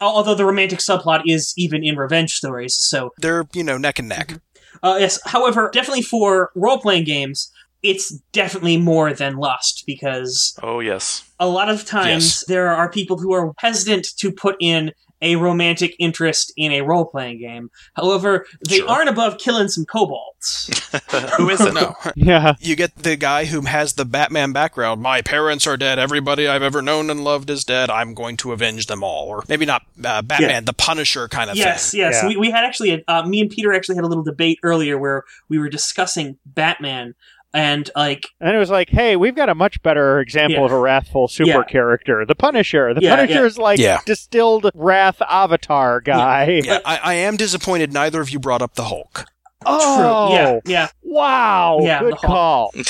Although 0.00 0.34
the 0.34 0.44
romantic 0.44 0.80
subplot 0.80 1.22
is 1.26 1.54
even 1.56 1.84
in 1.84 1.96
revenge 1.96 2.32
stories. 2.32 2.74
So, 2.74 3.10
They're, 3.18 3.44
you 3.52 3.62
know, 3.62 3.78
neck 3.78 4.00
and 4.00 4.08
neck. 4.08 4.34
uh, 4.82 4.96
yes. 4.98 5.20
However, 5.26 5.70
definitely 5.72 6.02
for 6.02 6.50
role 6.56 6.78
playing 6.78 7.04
games, 7.04 7.52
it's 7.84 8.10
definitely 8.32 8.76
more 8.78 9.12
than 9.12 9.36
lust 9.36 9.84
because 9.86 10.56
Oh, 10.62 10.80
yes. 10.80 11.22
a 11.38 11.46
lot 11.48 11.68
of 11.68 11.84
times 11.84 12.24
Yes. 12.24 12.44
there 12.48 12.68
are 12.70 12.90
people 12.90 13.18
who 13.18 13.32
are 13.32 13.52
hesitant 13.58 14.06
to 14.18 14.32
put 14.32 14.56
in 14.60 14.92
a 15.22 15.36
romantic 15.36 15.94
interest 15.98 16.52
in 16.56 16.72
a 16.72 16.82
role 16.82 17.06
playing 17.06 17.38
game. 17.38 17.70
However, 17.94 18.44
they 18.68 18.78
Sure. 18.78 18.88
aren't 18.90 19.08
above 19.08 19.38
killing 19.38 19.68
some 19.68 19.84
kobolds. 19.86 20.68
Who 21.38 21.48
isn't? 21.48 21.72
No. 21.74 21.94
Yeah. 22.16 22.54
You 22.60 22.76
get 22.76 22.94
the 22.96 23.16
guy 23.16 23.44
who 23.46 23.62
has 23.62 23.94
the 23.94 24.04
Batman 24.04 24.52
background. 24.52 25.00
My 25.00 25.22
parents 25.22 25.66
are 25.66 25.76
dead. 25.76 25.98
Everybody 25.98 26.48
I've 26.48 26.62
ever 26.62 26.82
known 26.82 27.08
and 27.08 27.22
loved 27.22 27.48
is 27.48 27.64
dead. 27.64 27.88
I'm 27.88 28.12
going 28.14 28.36
to 28.38 28.52
avenge 28.52 28.86
them 28.88 29.02
all. 29.04 29.28
Or 29.28 29.44
maybe 29.48 29.64
not 29.64 29.82
uh, 30.04 30.20
Batman, 30.22 30.50
Yeah. 30.50 30.60
the 30.60 30.72
Punisher 30.72 31.28
kind 31.28 31.48
of 31.48 31.56
yes, 31.56 31.92
thing. 31.92 32.00
yes. 32.00 32.20
Yeah. 32.22 32.28
We, 32.28 32.36
we 32.36 32.50
had 32.50 32.64
actually, 32.64 32.90
a, 32.92 33.04
uh, 33.06 33.22
me 33.26 33.40
and 33.40 33.48
Peter 33.50 33.72
actually 33.72 33.94
had 33.94 34.04
a 34.04 34.08
little 34.08 34.24
debate 34.24 34.58
earlier 34.64 34.98
where 34.98 35.22
we 35.48 35.58
were 35.58 35.68
discussing 35.68 36.36
Batman 36.44 37.14
and 37.54 37.90
like, 37.94 38.26
And 38.40 38.54
it 38.54 38.58
was 38.58 38.70
like, 38.70 38.88
hey, 38.90 39.16
we've 39.16 39.34
got 39.34 39.48
a 39.48 39.54
much 39.54 39.82
better 39.82 40.20
example 40.20 40.60
Yeah. 40.60 40.64
of 40.66 40.72
a 40.72 40.78
wrathful 40.78 41.28
super 41.28 41.50
Yeah. 41.50 41.62
character. 41.64 42.24
The 42.26 42.34
Punisher. 42.34 42.94
The 42.94 43.02
Yeah, 43.02 43.16
Punisher 43.16 43.40
yeah. 43.40 43.44
is 43.46 43.58
like 43.58 43.78
Yeah. 43.78 43.98
distilled 44.06 44.70
wrath 44.74 45.20
avatar 45.28 46.00
guy. 46.00 46.62
Yeah, 46.64 46.78
I, 46.84 46.96
I 47.02 47.14
am 47.14 47.36
disappointed 47.36 47.92
neither 47.92 48.20
of 48.20 48.30
you 48.30 48.38
brought 48.38 48.62
up 48.62 48.74
the 48.74 48.84
Hulk. 48.84 49.24
Oh, 49.66 50.28
true. 50.30 50.36
Yeah, 50.36 50.60
yeah. 50.64 50.88
Wow. 51.02 51.78
Yeah, 51.82 52.00
Good 52.00 52.12
the 52.14 52.16
call. 52.16 52.72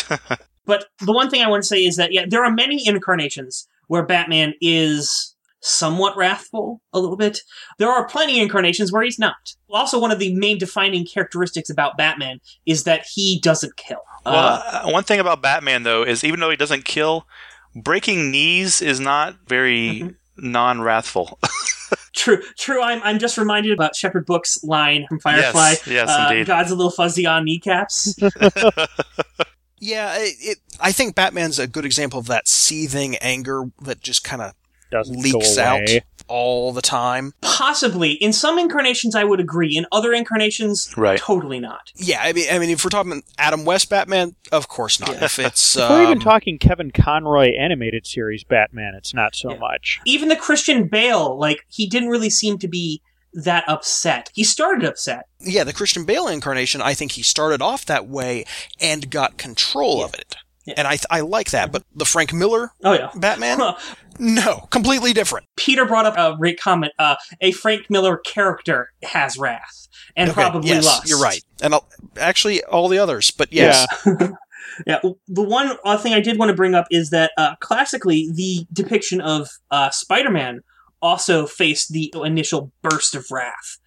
But 0.64 0.85
the 1.01 1.12
one 1.12 1.29
thing 1.29 1.42
I 1.42 1.48
want 1.48 1.64
to 1.64 1.66
say 1.66 1.85
is 1.85 1.96
that, 1.96 2.12
yeah, 2.12 2.25
there 2.29 2.44
are 2.44 2.51
many 2.53 2.87
incarnations 2.87 3.66
where 3.88 4.05
Batman 4.07 4.55
is 4.61 5.32
somewhat 5.62 6.16
wrathful 6.16 6.81
a 6.92 6.98
little 6.98 7.16
bit. 7.16 7.38
There 7.79 7.88
are 7.90 8.07
plenty 8.09 8.38
of 8.38 8.42
incarnations 8.42 8.92
where 8.92 9.03
he's 9.03 9.18
not. 9.18 9.37
Also, 9.70 9.98
one 9.98 10.11
of 10.11 10.18
the 10.18 10.35
main 10.35 10.59
defining 10.59 11.07
characteristics 11.07 11.70
about 11.70 11.96
Batman 11.96 12.40
is 12.66 12.85
that 12.85 13.07
he 13.11 13.40
doesn't 13.40 13.77
kill. 13.77 14.01
Well, 14.27 14.35
Uh, 14.35 14.81
uh, 14.85 14.90
one 14.90 15.05
thing 15.05 15.20
about 15.20 15.40
Batman, 15.40 15.85
though, 15.85 16.03
is 16.03 16.25
even 16.25 16.40
though 16.40 16.51
he 16.51 16.57
doesn't 16.57 16.85
kill, 16.85 17.27
breaking 17.75 18.31
knees 18.31 18.83
is 18.83 19.01
not 19.01 19.37
very 19.46 20.01
Mhm. 20.03 20.14
non-wrathful. 20.37 21.38
true, 22.14 22.42
true. 22.59 22.83
I'm, 22.83 23.01
I'm 23.03 23.18
just 23.18 23.38
reminded 23.38 23.72
about 23.72 23.94
Shepherd 23.96 24.27
Book's 24.27 24.62
line 24.64 25.07
from 25.09 25.20
Firefly. 25.20 25.70
yes, 25.70 25.87
yes, 25.87 26.09
uh, 26.09 26.29
indeed. 26.31 26.46
God's 26.46 26.70
a 26.70 26.75
little 26.75 26.90
fuzzy 26.90 27.25
on 27.27 27.44
kneecaps. 27.44 28.14
Yeah, 29.85 30.14
it, 30.16 30.37
it, 30.38 30.59
I 30.79 30.92
think 30.92 31.16
Batman's 31.16 31.59
a 31.59 31.66
good 31.66 31.85
example 31.85 32.20
of 32.20 32.29
that 32.29 32.46
seething 32.46 33.16
anger 33.16 33.64
that 33.81 34.01
just 34.01 34.22
kind 34.22 34.40
of 34.40 34.53
Doesn't 34.93 35.21
leaks 35.21 35.57
go 35.57 35.63
out 35.63 35.89
all 36.29 36.73
the 36.73 36.81
time. 36.83 37.35
Possibly. 37.41 38.13
In 38.13 38.33
some 38.33 38.59
incarnations, 38.59 39.15
I 39.15 39.25
would 39.25 39.41
agree. 39.41 39.77
In 39.77 39.87
other 39.93 40.13
incarnations, 40.13 40.93
Right. 40.97 41.19
totally 41.19 41.59
not. 41.59 41.91
Yeah, 41.97 42.21
I 42.23 42.33
mean, 42.33 42.47
I 42.51 42.59
mean, 42.59 42.71
if 42.71 42.85
we're 42.85 42.91
talking 42.91 43.23
Adam 43.39 43.65
West 43.65 43.91
Batman, 43.91 44.37
of 44.53 44.69
course 44.69 45.01
not. 45.01 45.11
Yeah. 45.15 45.25
If 45.25 45.39
it's 45.39 45.77
If 45.77 45.91
we're 45.91 46.03
even 46.05 46.19
um, 46.19 46.21
talking 46.21 46.59
Kevin 46.59 46.91
Conroy 46.93 47.53
animated 47.59 48.07
series 48.07 48.45
Batman, 48.45 48.95
it's 48.97 49.13
not 49.13 49.35
so 49.35 49.51
Yeah. 49.53 49.59
much. 49.59 50.01
Even 50.07 50.29
the 50.29 50.37
Christian 50.37 50.87
Bale, 50.87 51.37
like, 51.39 51.67
he 51.69 51.87
didn't 51.87 52.09
really 52.09 52.31
seem 52.31 52.57
to 52.59 52.69
be 52.69 53.03
that 53.35 53.65
upset. 53.69 54.31
He 54.35 54.45
started 54.45 54.85
upset. 54.85 55.27
yeah, 55.41 55.65
the 55.65 55.73
Christian 55.73 56.05
Bale 56.05 56.29
incarnation, 56.29 56.81
I 56.83 56.95
think 56.95 57.13
he 57.13 57.23
started 57.23 57.61
off 57.63 57.85
that 57.87 58.07
way 58.07 58.45
and 58.81 59.11
got 59.11 59.39
control 59.39 59.99
Yeah. 59.99 60.05
of 60.05 60.15
it. 60.15 60.37
Yeah. 60.65 60.75
And 60.77 60.87
I, 60.87 60.97
I 61.11 61.21
like 61.23 61.51
that. 61.51 61.73
But 61.73 61.83
the 61.95 62.05
Frank 62.05 62.33
Miller 62.33 62.71
Oh, 62.85 62.93
yeah. 62.93 63.11
Batman, 63.17 63.59
no, 64.23 64.61
completely 64.71 65.13
different. 65.13 65.47
Peter 65.57 65.85
brought 65.85 66.07
up 66.07 66.17
a 66.17 66.37
great 66.37 66.59
comment. 66.61 66.93
Uh, 66.99 67.17
a 67.41 67.53
Frank 67.53 67.91
Miller 67.91 68.17
character 68.19 68.91
has 69.03 69.37
wrath 69.37 69.89
and 70.17 70.31
Okay, 70.31 70.41
probably 70.41 70.71
yes, 70.71 70.85
lust. 70.85 71.09
You're 71.09 71.21
right. 71.21 71.43
And 71.61 71.75
I'll, 71.75 71.89
actually, 72.17 72.63
all 72.65 72.89
the 72.89 72.99
others. 72.99 73.31
But 73.31 73.53
yes, 73.53 73.87
Yeah, 74.87 75.01
the 75.29 75.43
one 75.43 75.77
thing 75.99 76.15
I 76.15 76.21
did 76.21 76.39
want 76.39 76.49
to 76.49 76.55
bring 76.55 76.75
up 76.75 76.87
is 76.91 77.11
that 77.11 77.33
uh, 77.37 77.57
classically, 77.61 78.31
the 78.33 78.67
depiction 78.73 79.21
of 79.21 79.49
uh, 79.71 79.91
Spider-Man 79.91 80.61
also 81.03 81.47
faced 81.47 81.93
the 81.93 82.13
initial 82.25 82.73
burst 82.81 83.15
of 83.15 83.27
wrath. 83.31 83.79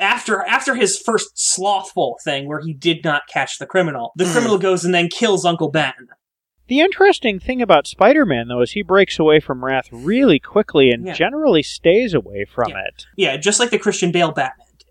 After 0.00 0.44
after 0.44 0.74
his 0.74 0.98
first 0.98 1.30
slothful 1.34 2.18
thing, 2.22 2.46
where 2.46 2.60
he 2.60 2.74
did 2.74 3.02
not 3.04 3.22
catch 3.32 3.58
the 3.58 3.64
criminal, 3.64 4.12
the 4.16 4.24
Mhm. 4.24 4.32
criminal 4.32 4.58
goes 4.58 4.84
and 4.84 4.92
then 4.92 5.08
kills 5.08 5.46
Uncle 5.46 5.70
Ben. 5.70 5.94
The 6.68 6.80
interesting 6.80 7.40
thing 7.40 7.60
about 7.62 7.86
Spider 7.86 8.24
Man, 8.26 8.48
though, 8.48 8.60
is 8.60 8.72
he 8.72 8.82
breaks 8.82 9.18
away 9.18 9.40
from 9.40 9.64
wrath 9.64 9.88
really 9.90 10.38
quickly 10.38 10.90
and 10.90 11.06
Yeah. 11.06 11.14
generally 11.14 11.62
stays 11.62 12.14
away 12.14 12.44
from 12.44 12.68
Yeah. 12.70 12.84
it. 12.86 13.06
Yeah, 13.16 13.36
just 13.38 13.58
like 13.58 13.70
the 13.70 13.78
Christian 13.78 14.12
Bale 14.12 14.32
Batman 14.32 14.66
did. 14.78 14.84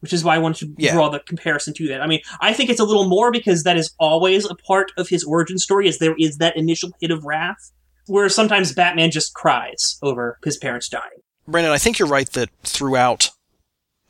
which 0.00 0.12
is 0.12 0.22
why 0.22 0.34
I 0.36 0.38
wanted 0.38 0.76
to 0.76 0.82
Yeah. 0.84 0.92
draw 0.92 1.08
the 1.08 1.18
comparison 1.20 1.72
to 1.74 1.88
that. 1.88 2.00
I 2.02 2.06
mean, 2.06 2.20
I 2.40 2.52
think 2.52 2.70
it's 2.70 2.78
a 2.78 2.84
little 2.84 3.08
more 3.08 3.32
because 3.32 3.64
that 3.64 3.76
is 3.76 3.92
always 3.98 4.44
a 4.48 4.54
part 4.54 4.92
of 4.96 5.08
his 5.08 5.24
origin 5.24 5.58
story, 5.58 5.88
is 5.88 5.98
there 5.98 6.14
is 6.18 6.36
that 6.36 6.56
initial 6.56 6.90
hit 7.00 7.10
of 7.10 7.24
wrath, 7.24 7.72
where 8.06 8.28
sometimes 8.28 8.72
Batman 8.72 9.10
just 9.10 9.34
cries 9.34 9.98
over 10.02 10.38
his 10.44 10.58
parents 10.58 10.88
dying. 10.88 11.22
Brandon, 11.48 11.72
I 11.72 11.78
think 11.78 11.98
you're 11.98 12.06
right 12.06 12.30
that 12.34 12.50
throughout 12.62 13.30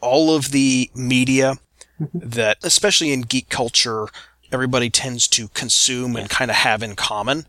all 0.02 0.34
of 0.34 0.50
the 0.50 0.90
media 0.94 1.54
Mm-hmm. 2.00 2.18
that, 2.30 2.58
especially 2.62 3.10
in 3.12 3.22
geek 3.22 3.48
culture, 3.48 4.08
everybody 4.52 4.90
tends 4.90 5.26
to 5.28 5.48
consume 5.48 6.16
and 6.16 6.28
kind 6.28 6.50
of 6.50 6.56
have 6.58 6.82
in 6.82 6.94
common, 6.96 7.46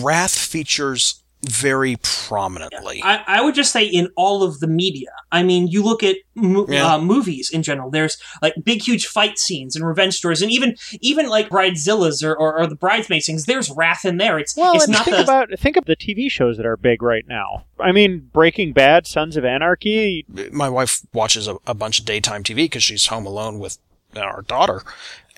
wrath 0.00 0.36
features 0.38 1.18
very 1.44 1.96
prominently. 2.04 3.00
I, 3.02 3.24
I 3.26 3.42
would 3.42 3.56
just 3.56 3.72
say 3.72 3.84
in 3.84 4.08
all 4.16 4.44
of 4.44 4.60
the 4.60 4.68
media. 4.68 5.08
I 5.32 5.42
mean, 5.42 5.66
you 5.66 5.82
look 5.82 6.04
at 6.04 6.14
mo- 6.36 6.66
Yeah. 6.68 6.94
uh, 6.94 7.00
movies 7.00 7.50
in 7.50 7.64
general. 7.64 7.90
There's 7.90 8.16
like 8.40 8.54
big, 8.62 8.80
huge 8.80 9.08
fight 9.08 9.40
scenes 9.40 9.74
and 9.74 9.84
revenge 9.84 10.14
stories, 10.14 10.40
and 10.40 10.52
even 10.52 10.76
even 11.00 11.28
like 11.28 11.48
Bridezillas 11.48 12.22
or, 12.24 12.32
or, 12.36 12.60
or 12.60 12.68
the 12.68 12.76
bridesmaid 12.76 13.24
scenes. 13.24 13.46
There's 13.46 13.70
wrath 13.72 14.04
in 14.04 14.18
there. 14.18 14.38
It's 14.38 14.56
Well, 14.56 14.74
it's 14.74 14.84
and 14.84 14.92
not 14.92 15.04
think 15.04 15.16
the 15.16 15.22
about 15.24 15.58
think 15.58 15.76
of 15.76 15.86
the 15.86 15.96
TV 15.96 16.30
shows 16.30 16.58
that 16.58 16.66
are 16.66 16.76
big 16.76 17.02
right 17.02 17.26
now. 17.26 17.64
I 17.80 17.90
mean, 17.90 18.30
Breaking 18.32 18.72
Bad, 18.72 19.08
Sons 19.08 19.36
of 19.36 19.44
Anarchy. 19.44 20.24
My 20.52 20.68
wife 20.68 21.00
watches 21.12 21.48
a, 21.48 21.56
a 21.66 21.74
bunch 21.74 21.98
of 21.98 22.04
daytime 22.04 22.44
TV 22.44 22.54
because 22.66 22.84
she's 22.84 23.06
home 23.08 23.26
alone 23.26 23.58
with 23.58 23.78
our 24.16 24.42
daughter. 24.42 24.82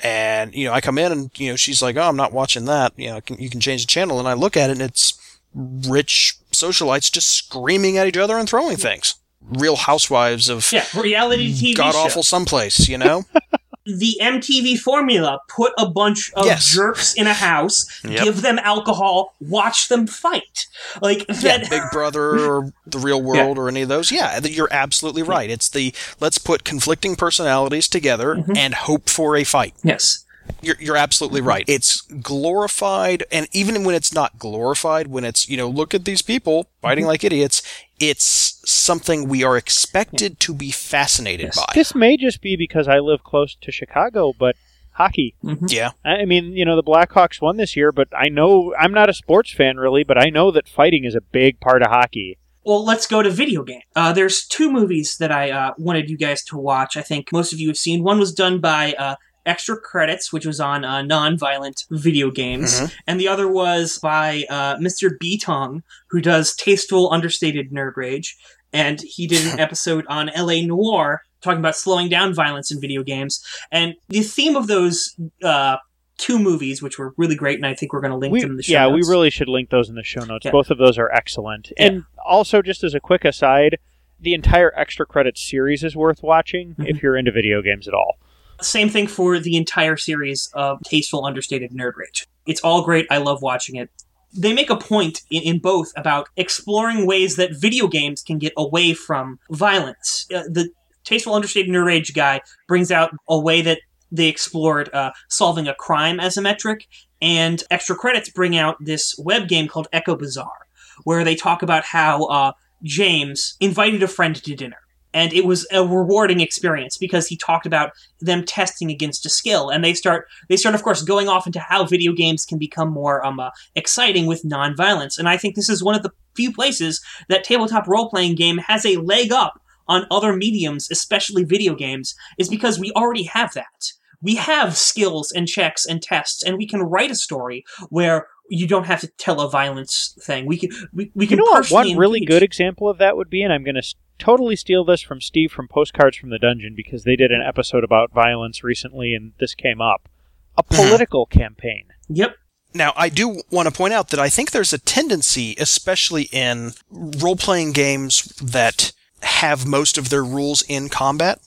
And, 0.02 0.54
you 0.54 0.66
know, 0.66 0.72
I 0.72 0.80
come 0.80 0.98
in 0.98 1.12
and, 1.12 1.30
you 1.38 1.50
know, 1.50 1.56
she's 1.56 1.80
like, 1.82 1.96
oh, 1.96 2.02
I'm 2.02 2.16
not 2.16 2.32
watching 2.32 2.64
that. 2.66 2.92
You 2.96 3.10
know, 3.10 3.20
can, 3.20 3.38
you 3.38 3.48
can 3.48 3.60
change 3.60 3.82
the 3.82 3.86
channel. 3.86 4.18
And 4.18 4.28
I 4.28 4.34
look 4.34 4.56
at 4.56 4.70
it 4.70 4.74
and 4.74 4.82
it's 4.82 5.14
rich 5.54 6.36
socialites 6.52 7.12
just 7.12 7.30
screaming 7.30 7.96
at 7.96 8.06
each 8.06 8.16
other 8.16 8.36
and 8.36 8.48
throwing 8.48 8.76
things. 8.76 9.14
Real 9.42 9.76
housewives 9.76 10.48
of 10.48 10.72
yeah 10.72 10.86
reality 10.98 11.52
TV 11.52 11.76
god 11.76 11.94
awful 11.94 12.22
someplace, 12.22 12.88
you 12.88 12.96
know? 12.96 13.24
the 13.86 14.16
MTV 14.20 14.78
formula 14.78 15.40
put 15.48 15.72
a 15.78 15.86
bunch 15.86 16.32
of 16.34 16.46
Yes. 16.46 16.66
jerks 16.66 17.14
in 17.14 17.26
a 17.26 17.34
house, 17.34 17.86
Yep. 18.04 18.24
give 18.24 18.42
them 18.42 18.58
alcohol, 18.60 19.34
watch 19.40 19.88
them 19.88 20.06
fight. 20.06 20.66
Like 21.02 21.26
yeah. 21.40 21.68
Big 21.68 21.82
Brother 21.92 22.38
or 22.38 22.72
The 22.86 22.98
Real 22.98 23.22
World 23.22 23.58
or 23.58 23.68
any 23.68 23.82
of 23.82 23.88
those. 23.88 24.10
Yeah, 24.10 24.40
you're 24.40 24.72
absolutely 24.72 25.22
right. 25.22 25.50
It's 25.50 25.68
the 25.68 25.94
let's 26.20 26.38
put 26.38 26.64
conflicting 26.64 27.16
personalities 27.16 27.88
together 27.88 28.36
mm-hmm. 28.36 28.56
and 28.56 28.74
hope 28.74 29.08
for 29.08 29.36
a 29.36 29.44
fight. 29.44 29.74
yes. 29.82 30.24
You're, 30.60 30.76
you're 30.78 30.96
absolutely 30.96 31.40
mm-hmm. 31.40 31.48
right. 31.48 31.64
It's 31.66 32.02
glorified, 32.02 33.24
and 33.32 33.48
even 33.52 33.82
when 33.84 33.94
it's 33.94 34.12
not 34.12 34.38
glorified, 34.38 35.06
when 35.06 35.24
it's, 35.24 35.48
you 35.48 35.56
know, 35.56 35.68
look 35.68 35.94
at 35.94 36.04
these 36.04 36.20
people 36.20 36.68
fighting 36.82 37.04
mm-hmm. 37.04 37.08
like 37.08 37.24
idiots, 37.24 37.62
it's 38.00 38.60
something 38.70 39.28
we 39.28 39.44
are 39.44 39.56
expected 39.56 40.40
to 40.40 40.54
be 40.54 40.70
fascinated 40.70 41.46
Yes. 41.46 41.56
by. 41.56 41.66
This 41.74 41.94
may 41.94 42.16
just 42.16 42.40
be 42.40 42.56
because 42.56 42.88
I 42.88 42.98
live 42.98 43.22
close 43.24 43.54
to 43.60 43.70
Chicago, 43.72 44.32
but 44.38 44.56
hockey. 44.92 45.34
Yeah. 45.68 45.90
I 46.04 46.10
I 46.22 46.24
mean, 46.24 46.52
you 46.52 46.64
know, 46.64 46.76
the 46.76 46.82
Blackhawks 46.82 47.40
won 47.40 47.56
this 47.56 47.76
year, 47.76 47.92
but 47.92 48.08
I 48.16 48.28
know 48.28 48.74
I'm 48.78 48.92
not 48.92 49.08
a 49.10 49.14
sports 49.14 49.52
fan 49.52 49.76
really, 49.76 50.04
but 50.04 50.18
I 50.18 50.30
know 50.30 50.50
that 50.52 50.68
fighting 50.68 51.04
is 51.04 51.14
a 51.14 51.20
big 51.20 51.60
part 51.60 51.82
of 51.82 51.88
hockey. 51.88 52.38
Well, 52.66 52.82
let's 52.84 53.06
go 53.06 53.22
to 53.22 53.28
video 53.30 53.62
game. 53.62 53.82
Uh, 53.94 54.12
there's 54.14 54.46
two 54.46 54.72
movies 54.72 55.18
that 55.18 55.30
I 55.30 55.50
uh, 55.50 55.74
wanted 55.76 56.08
you 56.08 56.16
guys 56.16 56.42
to 56.44 56.56
watch. 56.56 56.96
I 56.96 57.02
think 57.02 57.30
most 57.30 57.52
of 57.52 57.60
you 57.60 57.68
have 57.68 57.76
seen. 57.76 58.02
One 58.02 58.18
was 58.18 58.32
done 58.32 58.58
by 58.60 58.94
uh, 58.94 59.16
Extra 59.46 59.76
Credits, 59.78 60.32
which 60.32 60.46
was 60.46 60.60
on 60.60 60.84
uh, 60.84 61.02
non-violent 61.02 61.84
video 61.90 62.30
games, 62.30 62.80
Mhm. 62.80 62.94
and 63.06 63.20
the 63.20 63.28
other 63.28 63.48
was 63.48 63.98
by 63.98 64.44
uh, 64.50 64.76
Mr. 64.76 65.10
Btongue, 65.22 65.82
who 66.08 66.20
does 66.20 66.54
tasteful, 66.54 67.12
understated 67.12 67.70
nerd 67.72 67.92
rage, 67.96 68.36
and 68.72 69.00
he 69.02 69.26
did 69.26 69.46
an 69.52 69.58
episode 69.66 70.04
on 70.08 70.28
L.A. 70.30 70.64
Noire 70.64 71.22
talking 71.42 71.58
about 71.58 71.76
slowing 71.76 72.08
down 72.08 72.32
violence 72.32 72.72
in 72.72 72.80
video 72.80 73.02
games. 73.02 73.44
And 73.70 73.94
the 74.08 74.22
theme 74.22 74.56
of 74.56 74.66
those 74.66 75.14
uh, 75.42 75.76
two 76.16 76.38
movies, 76.38 76.80
which 76.80 76.98
were 76.98 77.12
really 77.18 77.34
great, 77.34 77.56
and 77.58 77.66
I 77.66 77.74
think 77.74 77.92
we're 77.92 78.00
going 78.00 78.12
to 78.12 78.16
link 78.16 78.32
We, 78.32 78.40
them 78.40 78.52
in 78.52 78.56
the 78.56 78.62
show 78.62 78.72
notes. 78.72 78.88
yeah, 78.88 78.94
we 78.94 79.02
really 79.06 79.28
should 79.28 79.48
link 79.48 79.68
those 79.68 79.90
in 79.90 79.94
the 79.94 80.02
show 80.04 80.24
notes. 80.24 80.46
Yeah. 80.46 80.52
Both 80.52 80.70
of 80.70 80.78
those 80.78 80.96
are 80.96 81.10
excellent. 81.12 81.70
And 81.76 82.04
also, 82.24 82.62
just 82.62 82.82
as 82.82 82.94
a 82.94 83.00
quick 83.00 83.24
aside, 83.26 83.78
the 84.18 84.32
entire 84.32 84.72
Extra 84.74 85.04
Credits 85.04 85.42
series 85.46 85.84
is 85.84 85.94
worth 85.94 86.22
watching 86.22 86.76
Mhm. 86.76 86.88
if 86.88 87.02
you're 87.02 87.16
into 87.16 87.30
video 87.30 87.60
games 87.60 87.86
at 87.86 87.92
all. 87.92 88.16
Same 88.60 88.88
thing 88.88 89.06
for 89.06 89.38
the 89.38 89.56
entire 89.56 89.96
series 89.96 90.48
of 90.54 90.80
Tasteful 90.84 91.24
Understated 91.24 91.72
Nerd 91.72 91.96
Rage. 91.96 92.26
It's 92.46 92.60
all 92.60 92.82
great. 92.82 93.06
I 93.10 93.18
love 93.18 93.42
watching 93.42 93.76
it. 93.76 93.90
They 94.36 94.52
make 94.52 94.70
a 94.70 94.76
point 94.76 95.22
in, 95.30 95.42
in 95.42 95.58
both 95.58 95.92
about 95.96 96.28
exploring 96.36 97.06
ways 97.06 97.36
that 97.36 97.50
video 97.54 97.86
games 97.86 98.22
can 98.22 98.38
get 98.38 98.52
away 98.56 98.94
from 98.94 99.38
violence. 99.50 100.26
Uh, 100.34 100.44
the 100.48 100.70
Tasteful 101.04 101.34
Understated 101.34 101.70
Nerd 101.70 101.86
Rage 101.86 102.14
guy 102.14 102.40
brings 102.66 102.90
out 102.90 103.14
a 103.28 103.38
way 103.38 103.60
that 103.62 103.80
they 104.10 104.28
explored 104.28 104.92
uh, 104.94 105.12
solving 105.28 105.68
a 105.68 105.74
crime 105.74 106.20
as 106.20 106.36
a 106.36 106.42
metric, 106.42 106.86
and 107.20 107.62
extra 107.70 107.96
credits 107.96 108.30
bring 108.30 108.56
out 108.56 108.76
this 108.80 109.14
web 109.18 109.48
game 109.48 109.68
called 109.68 109.88
Echo 109.92 110.16
Bazaar, 110.16 110.68
where 111.02 111.24
they 111.24 111.34
talk 111.34 111.62
about 111.62 111.84
how 111.84 112.24
uh, 112.26 112.52
James 112.82 113.56
invited 113.60 114.02
a 114.02 114.08
friend 114.08 114.36
to 114.36 114.54
dinner. 114.54 114.78
And 115.14 115.32
it 115.32 115.46
was 115.46 115.66
a 115.72 115.86
rewarding 115.86 116.40
experience 116.40 116.98
because 116.98 117.26
he 117.28 117.36
talked 117.36 117.64
about 117.64 117.92
them 118.20 118.44
testing 118.44 118.90
against 118.90 119.24
a 119.24 119.30
skill, 119.30 119.70
and 119.70 119.82
they 119.82 119.94
start 119.94 120.26
they 120.48 120.56
start, 120.56 120.74
of 120.74 120.82
course, 120.82 121.02
going 121.02 121.28
off 121.28 121.46
into 121.46 121.60
how 121.60 121.86
video 121.86 122.12
games 122.12 122.44
can 122.44 122.58
become 122.58 122.90
more 122.90 123.24
um, 123.24 123.40
uh, 123.40 123.50
exciting 123.74 124.26
with 124.26 124.44
non-violence. 124.44 125.18
And 125.18 125.28
I 125.28 125.38
think 125.38 125.54
this 125.54 125.70
is 125.70 125.82
one 125.82 125.94
of 125.94 126.02
the 126.02 126.10
few 126.34 126.52
places 126.52 127.00
that 127.28 127.44
tabletop 127.44 127.86
role-playing 127.86 128.34
game 128.34 128.58
has 128.58 128.84
a 128.84 128.96
leg 128.96 129.32
up 129.32 129.60
on 129.86 130.06
other 130.10 130.34
mediums, 130.34 130.88
especially 130.90 131.44
video 131.44 131.74
games, 131.74 132.14
is 132.38 132.48
because 132.48 132.78
we 132.78 132.90
already 132.92 133.24
have 133.24 133.54
that. 133.54 133.92
We 134.20 134.36
have 134.36 134.76
skills 134.76 135.30
and 135.30 135.46
checks 135.46 135.84
and 135.86 136.02
tests, 136.02 136.42
and 136.42 136.56
we 136.56 136.66
can 136.66 136.80
write 136.80 137.10
a 137.10 137.14
story 137.14 137.64
where 137.90 138.26
you 138.48 138.66
don't 138.66 138.84
have 138.86 139.00
to 139.00 139.08
tell 139.18 139.40
a 139.40 139.48
violence 139.48 140.16
thing. 140.20 140.46
We 140.46 140.58
can 140.58 140.70
we, 140.92 141.10
we 141.14 141.24
You 141.24 141.28
can 141.28 141.38
know 141.38 141.44
what? 141.44 141.70
One 141.70 141.96
really 141.96 142.18
engage. 142.20 142.28
good 142.28 142.42
example 142.42 142.88
of 142.88 142.98
that 142.98 143.16
would 143.16 143.30
be, 143.30 143.42
and 143.42 143.52
I'm 143.52 143.64
going 143.64 143.74
to 143.76 143.78
s- 143.80 143.94
totally 144.18 144.54
steal 144.56 144.84
this 144.84 145.00
from 145.00 145.20
Steve 145.20 145.50
from 145.50 145.66
Postcards 145.68 146.16
from 146.16 146.30
the 146.30 146.38
Dungeon 146.38 146.74
because 146.76 147.04
they 147.04 147.16
did 147.16 147.30
an 147.32 147.42
episode 147.42 147.84
about 147.84 148.12
violence 148.12 148.62
recently, 148.62 149.14
and 149.14 149.32
this 149.40 149.54
came 149.54 149.80
up. 149.80 150.08
A 150.56 150.62
Mhm. 150.62 150.76
political 150.76 151.26
campaign. 151.26 151.86
Yep. 152.08 152.36
Now, 152.74 152.92
I 152.96 153.08
do 153.08 153.42
want 153.50 153.66
to 153.68 153.74
point 153.74 153.94
out 153.94 154.10
that 154.10 154.20
I 154.20 154.28
think 154.28 154.50
there's 154.50 154.72
a 154.72 154.78
tendency, 154.78 155.54
especially 155.58 156.24
in 156.32 156.72
role 156.90 157.36
playing 157.36 157.72
games 157.72 158.22
that 158.42 158.92
have 159.22 159.64
most 159.66 159.96
of 159.96 160.10
their 160.10 160.24
rules 160.24 160.62
in 160.62 160.88
combat, 160.88 161.40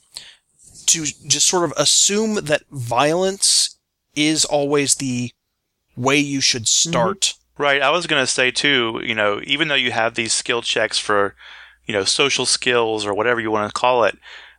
to 0.87 1.05
just 1.05 1.47
sort 1.47 1.65
of 1.65 1.73
assume 1.77 2.35
that 2.45 2.63
violence 2.71 3.77
is 4.15 4.45
always 4.45 4.95
the 4.95 5.31
way 5.97 6.17
you 6.17 6.39
should 6.39 6.63
mm-hmm. 6.63 6.89
start. 6.89 7.33
Right. 7.57 7.81
I 7.81 7.89
was 7.89 8.07
going 8.07 8.21
to 8.21 8.31
say 8.31 8.51
too, 8.51 9.01
you 9.03 9.15
know, 9.15 9.41
even 9.43 9.67
though 9.67 9.75
you 9.75 9.91
have 9.91 10.13
these 10.13 10.31
skill 10.31 10.61
checks 10.61 10.99
for, 10.99 11.35
you 11.85 11.93
know, 11.93 12.03
social 12.03 12.45
skills 12.45 13.05
or 13.05 13.13
whatever 13.13 13.39
you 13.41 13.49
want 13.49 13.67
to 13.67 13.79
call 13.79 14.03
it, 14.03 14.17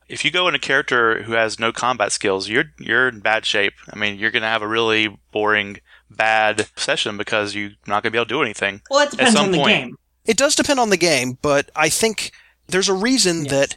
if 0.09 0.25
you 0.25 0.31
go 0.31 0.49
in 0.49 0.55
a 0.55 0.59
character 0.59 1.23
who 1.23 1.33
has 1.33 1.61
no 1.61 1.71
combat 1.71 2.13
skills, 2.13 2.49
you're 2.49 2.73
you're 2.79 3.09
in 3.09 3.21
bad 3.21 3.45
shape. 3.45 3.75
I 3.93 3.97
mean, 3.97 4.19
you're 4.19 4.31
going 4.31 4.43
to 4.43 4.49
have 4.49 4.63
a 4.63 4.69
really 4.69 5.17
boring, 5.33 5.79
bad 6.11 6.67
session 6.77 7.17
because 7.17 7.55
you're 7.55 7.73
not 7.87 8.03
going 8.03 8.11
to 8.11 8.11
be 8.11 8.19
able 8.19 8.27
to 8.27 8.35
do 8.35 8.43
anything. 8.43 8.81
Well, 8.91 9.07
it 9.07 9.11
depends 9.11 9.35
some 9.35 9.47
on 9.47 9.53
the 9.53 9.59
point. 9.59 9.69
game. 9.69 9.99
It 10.25 10.37
does 10.37 10.57
depend 10.57 10.81
on 10.81 10.91
the 10.91 10.97
game, 10.97 11.39
but 11.41 11.71
I 11.77 11.89
think 11.89 12.33
there's 12.67 12.89
a 12.89 12.95
reason 12.95 13.45
Yes. 13.45 13.51
that 13.51 13.77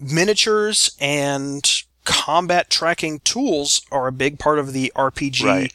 miniatures 0.00 0.96
and 1.00 1.82
combat 2.04 2.70
tracking 2.70 3.20
tools 3.20 3.82
are 3.90 4.06
a 4.06 4.12
big 4.12 4.38
part 4.38 4.58
of 4.58 4.72
the 4.72 4.92
RPG 4.94 5.44
Right. 5.44 5.72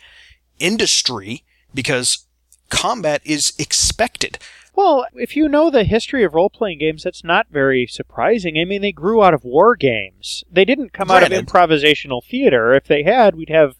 Industry 0.64 1.44
because 1.74 2.26
combat 2.70 3.22
is 3.24 3.54
expected. 3.60 4.40
Well, 4.76 5.06
if 5.14 5.36
you 5.36 5.48
know 5.48 5.70
the 5.70 5.84
history 5.84 6.24
of 6.24 6.34
role 6.34 6.50
playing 6.50 6.80
games, 6.80 7.04
that's 7.04 7.24
not 7.24 7.48
very 7.52 7.86
surprising. 7.86 8.58
I 8.58 8.66
mean, 8.66 8.82
they 8.82 8.92
grew 8.92 9.24
out 9.24 9.36
of 9.36 9.44
war 9.44 9.76
games. 9.76 10.44
They 10.52 10.66
didn't 10.66 10.94
come 10.94 11.12
out 11.12 11.22
of 11.22 11.30
improvisational 11.30 12.24
theater. 12.24 12.74
If 12.74 12.86
they 12.86 13.04
had, 13.04 13.36
we'd 13.36 13.50
have 13.50 13.76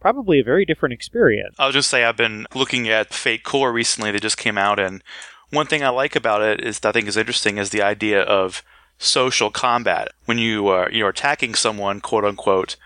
probably 0.00 0.40
a 0.40 0.44
very 0.44 0.64
different 0.64 0.94
experience. 0.94 1.54
I'll 1.58 1.72
just 1.72 1.90
say 1.90 2.04
I've 2.04 2.16
been 2.16 2.46
looking 2.54 2.88
at 2.88 3.12
Fate 3.12 3.44
Core 3.44 3.72
recently 3.72 4.10
that 4.10 4.22
just 4.22 4.38
came 4.38 4.56
out, 4.56 4.78
and 4.78 5.02
one 5.50 5.66
thing 5.66 5.82
I 5.82 5.90
like 5.90 6.16
about 6.16 6.40
it 6.40 6.64
is 6.64 6.80
that 6.80 6.90
I 6.90 6.92
think 6.92 7.08
is 7.08 7.16
interesting 7.16 7.58
is 7.58 7.70
the 7.70 7.82
idea 7.82 8.22
of 8.22 8.62
social 8.96 9.50
combat. 9.50 10.08
When 10.24 10.38
you 10.38 10.68
are 10.68 10.90
you're 10.90 11.10
attacking 11.10 11.54
someone, 11.56 12.00
quote 12.00 12.24
unquote, 12.24 12.76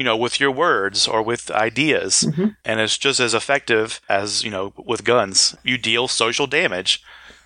you 0.00 0.04
know, 0.04 0.16
with 0.16 0.40
your 0.40 0.50
words 0.50 1.06
or 1.06 1.20
with 1.22 1.50
ideas, 1.50 2.24
Mhm. 2.26 2.56
and 2.64 2.80
it's 2.80 2.96
just 2.96 3.20
as 3.20 3.34
effective 3.34 4.00
as 4.08 4.42
you 4.42 4.50
know 4.50 4.72
with 4.90 5.04
guns. 5.04 5.54
You 5.62 5.76
deal 5.76 6.08
social 6.08 6.46
damage. 6.46 7.02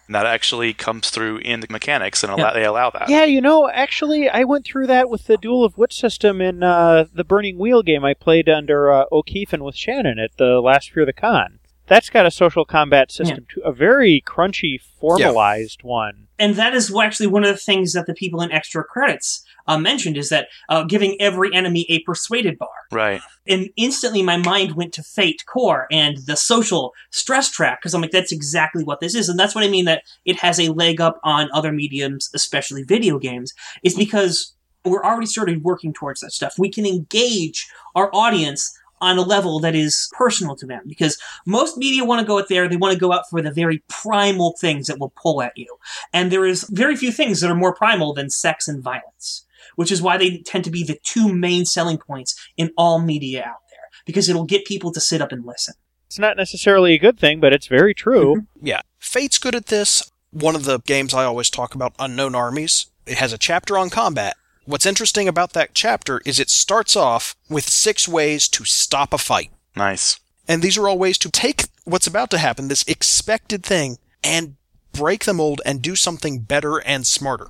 And 0.06 0.14
that 0.14 0.26
actually 0.26 0.74
comes 0.74 1.08
through 1.08 1.38
in 1.38 1.60
the 1.60 1.66
mechanics, 1.70 2.22
and 2.22 2.30
allow, 2.30 2.52
they 2.52 2.66
allow 2.72 2.90
that. 2.90 3.08
Yeah, 3.08 3.24
you 3.24 3.40
know, 3.40 3.70
actually, 3.70 4.28
I 4.28 4.44
went 4.44 4.66
through 4.66 4.86
that 4.88 5.08
with 5.08 5.22
the 5.28 5.38
Duel 5.38 5.64
of 5.64 5.78
Wit 5.78 5.94
system 5.94 6.42
in 6.42 6.62
uh, 6.62 7.06
the 7.14 7.24
Burning 7.24 7.56
Wheel 7.56 7.82
game 7.82 8.04
I 8.04 8.12
played 8.12 8.46
under 8.50 8.92
uh, 8.92 9.04
O'Keefe 9.10 9.54
and 9.54 9.64
with 9.64 9.74
Shannon 9.76 10.18
at 10.18 10.36
the 10.36 10.60
last 10.60 10.90
Fear 10.90 11.04
of 11.04 11.06
the 11.06 11.14
Con. 11.14 11.58
That's 11.86 12.10
got 12.10 12.26
a 12.26 12.30
social 12.30 12.66
combat 12.66 13.10
system 13.10 13.46
too, 13.48 13.62
a 13.64 13.72
very 13.72 14.22
crunchy, 14.26 14.78
formalized 15.00 15.82
one. 15.82 16.28
and 16.38 16.56
that 16.56 16.74
is 16.74 16.94
actually 16.94 17.28
one 17.28 17.44
of 17.44 17.50
the 17.50 17.56
things 17.56 17.92
that 17.94 18.06
the 18.06 18.14
people 18.14 18.42
in 18.42 18.50
extra 18.52 18.84
credits 18.84 19.42
uh, 19.66 19.78
mentioned 19.78 20.16
is 20.16 20.28
that 20.28 20.48
uh, 20.68 20.84
giving 20.84 21.20
every 21.20 21.52
enemy 21.54 21.86
a 21.88 22.00
persuaded 22.00 22.58
bar. 22.58 22.68
Right. 22.90 23.20
And 23.46 23.70
instantly 23.76 24.22
my 24.22 24.36
mind 24.36 24.72
went 24.72 24.92
to 24.94 25.02
Fate 25.02 25.44
Core 25.46 25.86
and 25.90 26.18
the 26.26 26.36
social 26.36 26.92
stress 27.10 27.50
track 27.50 27.80
because 27.80 27.94
I'm 27.94 28.00
like, 28.00 28.10
that's 28.10 28.32
exactly 28.32 28.84
what 28.84 29.00
this 29.00 29.14
is. 29.14 29.28
And 29.28 29.38
that's 29.38 29.54
what 29.54 29.64
I 29.64 29.68
mean 29.68 29.84
that 29.84 30.02
it 30.24 30.38
has 30.40 30.58
a 30.60 30.68
leg 30.68 31.00
up 31.00 31.20
on 31.24 31.48
other 31.52 31.72
mediums, 31.72 32.30
especially 32.34 32.82
video 32.82 33.18
games, 33.18 33.52
is 33.82 33.94
because 33.94 34.54
we're 34.84 35.04
already 35.04 35.26
started 35.26 35.64
working 35.64 35.92
towards 35.92 36.20
that 36.20 36.32
stuff. 36.32 36.54
We 36.58 36.70
can 36.70 36.86
engage 36.86 37.66
our 37.94 38.10
audience 38.14 38.78
on 39.00 39.18
a 39.18 39.22
level 39.22 39.60
that 39.60 39.74
is 39.74 40.08
personal 40.12 40.56
to 40.56 40.66
them 40.66 40.82
because 40.86 41.18
most 41.46 41.76
media 41.76 42.04
want 42.04 42.20
to 42.20 42.26
go 42.26 42.38
out 42.38 42.48
there 42.48 42.68
they 42.68 42.76
want 42.76 42.92
to 42.92 42.98
go 42.98 43.12
out 43.12 43.28
for 43.28 43.42
the 43.42 43.50
very 43.50 43.82
primal 43.88 44.54
things 44.60 44.86
that 44.86 44.98
will 44.98 45.12
pull 45.16 45.42
at 45.42 45.52
you 45.56 45.76
and 46.12 46.30
there 46.30 46.46
is 46.46 46.64
very 46.70 46.96
few 46.96 47.12
things 47.12 47.40
that 47.40 47.50
are 47.50 47.56
more 47.56 47.74
primal 47.74 48.14
than 48.14 48.30
sex 48.30 48.66
and 48.66 48.82
violence 48.82 49.44
which 49.76 49.92
is 49.92 50.02
why 50.02 50.16
they 50.16 50.38
tend 50.38 50.64
to 50.64 50.70
be 50.70 50.84
the 50.84 50.98
two 51.02 51.32
main 51.32 51.64
selling 51.64 51.98
points 51.98 52.34
in 52.56 52.70
all 52.76 53.00
media 53.00 53.40
out 53.40 53.62
there 53.70 53.88
because 54.06 54.28
it'll 54.28 54.44
get 54.44 54.64
people 54.64 54.92
to 54.92 55.00
sit 55.00 55.20
up 55.20 55.32
and 55.32 55.44
listen 55.44 55.74
It's 56.06 56.18
not 56.18 56.36
necessarily 56.36 56.94
a 56.94 56.98
good 56.98 57.18
thing, 57.18 57.40
but 57.40 57.52
it's 57.52 57.66
very 57.66 57.94
true. 57.94 58.36
Mm-hmm. 58.36 58.66
Yeah. 58.66 58.82
Fate's 58.98 59.38
good 59.38 59.54
at 59.54 59.66
this. 59.66 60.10
One 60.30 60.56
of 60.56 60.64
the 60.64 60.80
games 60.80 61.14
I 61.14 61.24
always 61.24 61.50
talk 61.50 61.74
about, 61.74 61.94
Unknown 61.98 62.34
Armies, 62.34 62.86
it 63.06 63.18
has 63.18 63.32
a 63.32 63.38
chapter 63.38 63.78
on 63.78 63.90
combat. 63.90 64.36
What's 64.64 64.86
interesting 64.86 65.28
about 65.28 65.52
that 65.52 65.74
chapter 65.74 66.22
is 66.24 66.40
it 66.40 66.50
starts 66.50 66.96
off 66.96 67.36
with 67.50 67.68
six 67.68 68.08
ways 68.08 68.48
to 68.48 68.64
stop 68.64 69.12
a 69.12 69.18
fight. 69.18 69.50
Nice. 69.76 70.18
And 70.48 70.62
these 70.62 70.78
are 70.78 70.88
all 70.88 70.98
ways 70.98 71.18
to 71.18 71.30
take 71.30 71.64
what's 71.84 72.06
about 72.06 72.30
to 72.30 72.38
happen, 72.38 72.68
this 72.68 72.84
expected 72.88 73.62
thing, 73.62 73.98
and 74.22 74.56
break 74.92 75.24
the 75.24 75.34
mold 75.34 75.60
and 75.66 75.82
do 75.82 75.96
something 75.96 76.40
better 76.40 76.78
and 76.78 77.06
smarter. 77.06 77.48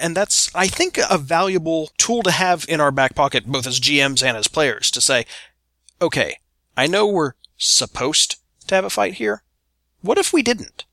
And 0.00 0.16
that's, 0.16 0.54
I 0.54 0.66
think, 0.66 0.98
a 0.98 1.18
valuable 1.18 1.90
tool 1.98 2.22
to 2.22 2.30
have 2.30 2.64
in 2.68 2.80
our 2.80 2.90
back 2.90 3.14
pocket, 3.14 3.46
both 3.46 3.66
as 3.66 3.80
GMs 3.80 4.22
and 4.22 4.36
as 4.36 4.48
players, 4.48 4.90
to 4.92 5.00
say, 5.00 5.26
okay, 6.00 6.38
I 6.76 6.86
know 6.86 7.06
we're 7.06 7.34
supposed 7.56 8.36
to 8.66 8.74
have 8.74 8.84
a 8.84 8.90
fight 8.90 9.14
here. 9.14 9.42
What 10.00 10.18
if 10.18 10.32
we 10.32 10.42
didn't? 10.42 10.84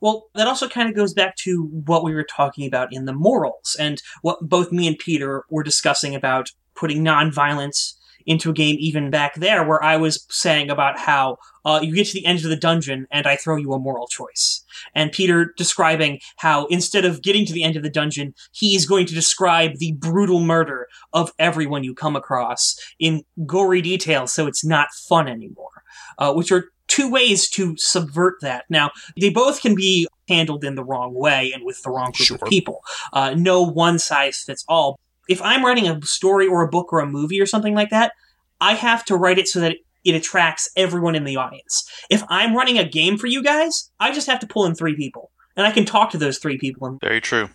Well, 0.00 0.28
that 0.34 0.46
also 0.46 0.68
kind 0.68 0.88
of 0.88 0.94
goes 0.94 1.12
back 1.12 1.36
to 1.36 1.64
what 1.86 2.04
we 2.04 2.14
were 2.14 2.24
talking 2.24 2.66
about 2.66 2.92
in 2.92 3.04
the 3.04 3.12
morals 3.12 3.76
and 3.78 4.00
what 4.22 4.48
both 4.48 4.70
me 4.70 4.86
and 4.86 4.98
Peter 4.98 5.44
were 5.50 5.62
discussing 5.62 6.14
about 6.14 6.50
putting 6.74 7.02
nonviolence 7.02 7.94
into 8.26 8.50
a 8.50 8.52
game 8.52 8.76
even 8.78 9.10
back 9.10 9.34
there, 9.34 9.66
where 9.66 9.82
I 9.82 9.96
was 9.96 10.26
saying 10.28 10.70
about 10.70 10.98
how 10.98 11.38
uh, 11.68 11.80
you 11.82 11.94
get 11.94 12.06
to 12.06 12.14
the 12.14 12.24
end 12.24 12.38
of 12.38 12.48
the 12.48 12.56
dungeon 12.56 13.06
and 13.10 13.26
I 13.26 13.36
throw 13.36 13.56
you 13.56 13.74
a 13.74 13.78
moral 13.78 14.06
choice. 14.06 14.64
And 14.94 15.12
Peter 15.12 15.52
describing 15.58 16.20
how 16.36 16.64
instead 16.68 17.04
of 17.04 17.20
getting 17.20 17.44
to 17.44 17.52
the 17.52 17.62
end 17.62 17.76
of 17.76 17.82
the 17.82 17.90
dungeon, 17.90 18.32
he's 18.52 18.86
going 18.86 19.04
to 19.04 19.14
describe 19.14 19.76
the 19.76 19.92
brutal 19.92 20.40
murder 20.40 20.88
of 21.12 21.30
everyone 21.38 21.84
you 21.84 21.94
come 21.94 22.16
across 22.16 22.74
in 22.98 23.22
gory 23.44 23.82
detail 23.82 24.26
so 24.26 24.46
it's 24.46 24.64
not 24.64 24.88
fun 24.94 25.28
anymore. 25.28 25.82
Uh, 26.18 26.32
which 26.32 26.50
are 26.50 26.70
two 26.86 27.10
ways 27.10 27.50
to 27.50 27.76
subvert 27.76 28.36
that. 28.40 28.64
Now, 28.70 28.90
they 29.20 29.28
both 29.28 29.60
can 29.60 29.74
be 29.74 30.08
handled 30.26 30.64
in 30.64 30.74
the 30.74 30.82
wrong 30.82 31.12
way 31.12 31.52
and 31.52 31.64
with 31.66 31.82
the 31.82 31.90
wrong 31.90 32.12
group 32.12 32.28
Sure. 32.28 32.38
of 32.40 32.48
people. 32.48 32.80
Uh, 33.12 33.34
no 33.36 33.60
one 33.62 33.98
size 33.98 34.38
fits 34.38 34.64
all. 34.68 34.98
If 35.28 35.42
I'm 35.42 35.62
writing 35.66 35.86
a 35.86 36.00
story 36.06 36.46
or 36.46 36.62
a 36.62 36.68
book 36.68 36.94
or 36.94 37.00
a 37.00 37.06
movie 37.06 37.42
or 37.42 37.46
something 37.46 37.74
like 37.74 37.90
that, 37.90 38.12
I 38.60 38.72
have 38.74 39.04
to 39.04 39.16
write 39.16 39.38
it 39.38 39.48
so 39.48 39.60
that 39.60 39.72
it 39.72 39.78
attracts 40.06 40.68
everyone 40.76 41.14
in 41.14 41.24
the 41.24 41.36
audience. 41.36 41.88
If 42.10 42.22
I'm 42.28 42.54
running 42.54 42.78
a 42.78 42.88
game 42.88 43.18
for 43.18 43.26
you 43.26 43.42
guys, 43.42 43.90
I 44.00 44.12
just 44.12 44.26
have 44.26 44.40
to 44.40 44.46
pull 44.46 44.64
in 44.64 44.74
three 44.74 44.96
people. 44.96 45.30
And 45.56 45.66
I 45.66 45.72
can 45.72 45.84
talk 45.84 46.10
to 46.10 46.18
those 46.18 46.38
three 46.38 46.56
people. 46.56 46.86
And 46.86 47.00
Very 47.00 47.20
true. 47.20 47.50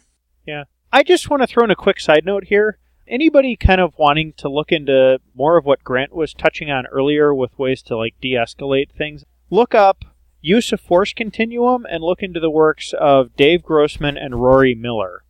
Yeah. 0.46 0.66
I 0.92 1.04
just 1.04 1.30
want 1.30 1.42
to 1.42 1.48
throw 1.48 1.64
in 1.64 1.72
a 1.72 1.76
quick 1.76 2.00
side 2.00 2.26
note 2.26 2.46
here. 2.46 2.78
Anybody 3.08 3.56
kind 3.56 3.82
of 3.82 3.94
wanting 3.98 4.34
to 4.38 4.50
look 4.50 4.72
into 4.72 5.20
more 5.34 5.58
of 5.58 5.66
what 5.66 5.84
Grant 5.84 6.14
was 6.14 6.34
touching 6.34 6.70
on 6.70 6.86
earlier 6.88 7.34
with 7.34 7.58
ways 7.58 7.82
to 7.84 7.98
like 7.98 8.16
de-escalate 8.22 8.92
things, 8.92 9.26
look 9.50 9.74
up 9.74 10.06
use 10.42 10.72
of 10.72 10.82
force 10.82 11.14
continuum 11.14 11.86
and 11.90 12.04
look 12.04 12.22
into 12.22 12.40
the 12.40 12.50
works 12.50 12.94
of 13.00 13.36
Dave 13.36 13.64
Grossman 13.64 14.18
and 14.18 14.42
Rory 14.42 14.76
Miller. 14.76 15.24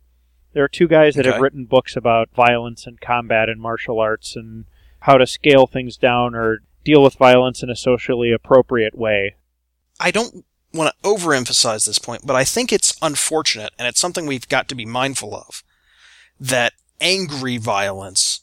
There 0.52 0.64
are 0.64 0.68
two 0.68 0.88
guys 0.88 1.14
that 1.14 1.24
have 1.24 1.40
written 1.40 1.64
books 1.64 1.96
about 1.96 2.30
violence 2.34 2.86
and 2.86 3.00
combat 3.00 3.48
and 3.48 3.60
martial 3.60 3.98
arts 3.98 4.36
and 4.36 4.66
how 5.00 5.16
to 5.16 5.26
scale 5.26 5.66
things 5.66 5.96
down 5.96 6.34
or 6.34 6.60
deal 6.84 7.02
with 7.02 7.14
violence 7.14 7.62
in 7.62 7.70
a 7.70 7.76
socially 7.76 8.32
appropriate 8.32 8.96
way. 8.96 9.36
I 9.98 10.10
don't 10.10 10.44
want 10.72 10.92
to 10.94 11.08
overemphasize 11.08 11.86
this 11.86 11.98
point, 11.98 12.26
but 12.26 12.36
I 12.36 12.44
think 12.44 12.72
it's 12.72 12.96
unfortunate, 13.00 13.72
and 13.78 13.88
it's 13.88 14.00
something 14.00 14.26
we've 14.26 14.48
got 14.48 14.68
to 14.68 14.74
be 14.74 14.84
mindful 14.84 15.34
of, 15.34 15.62
that 16.38 16.72
angry 17.00 17.56
violence 17.56 18.40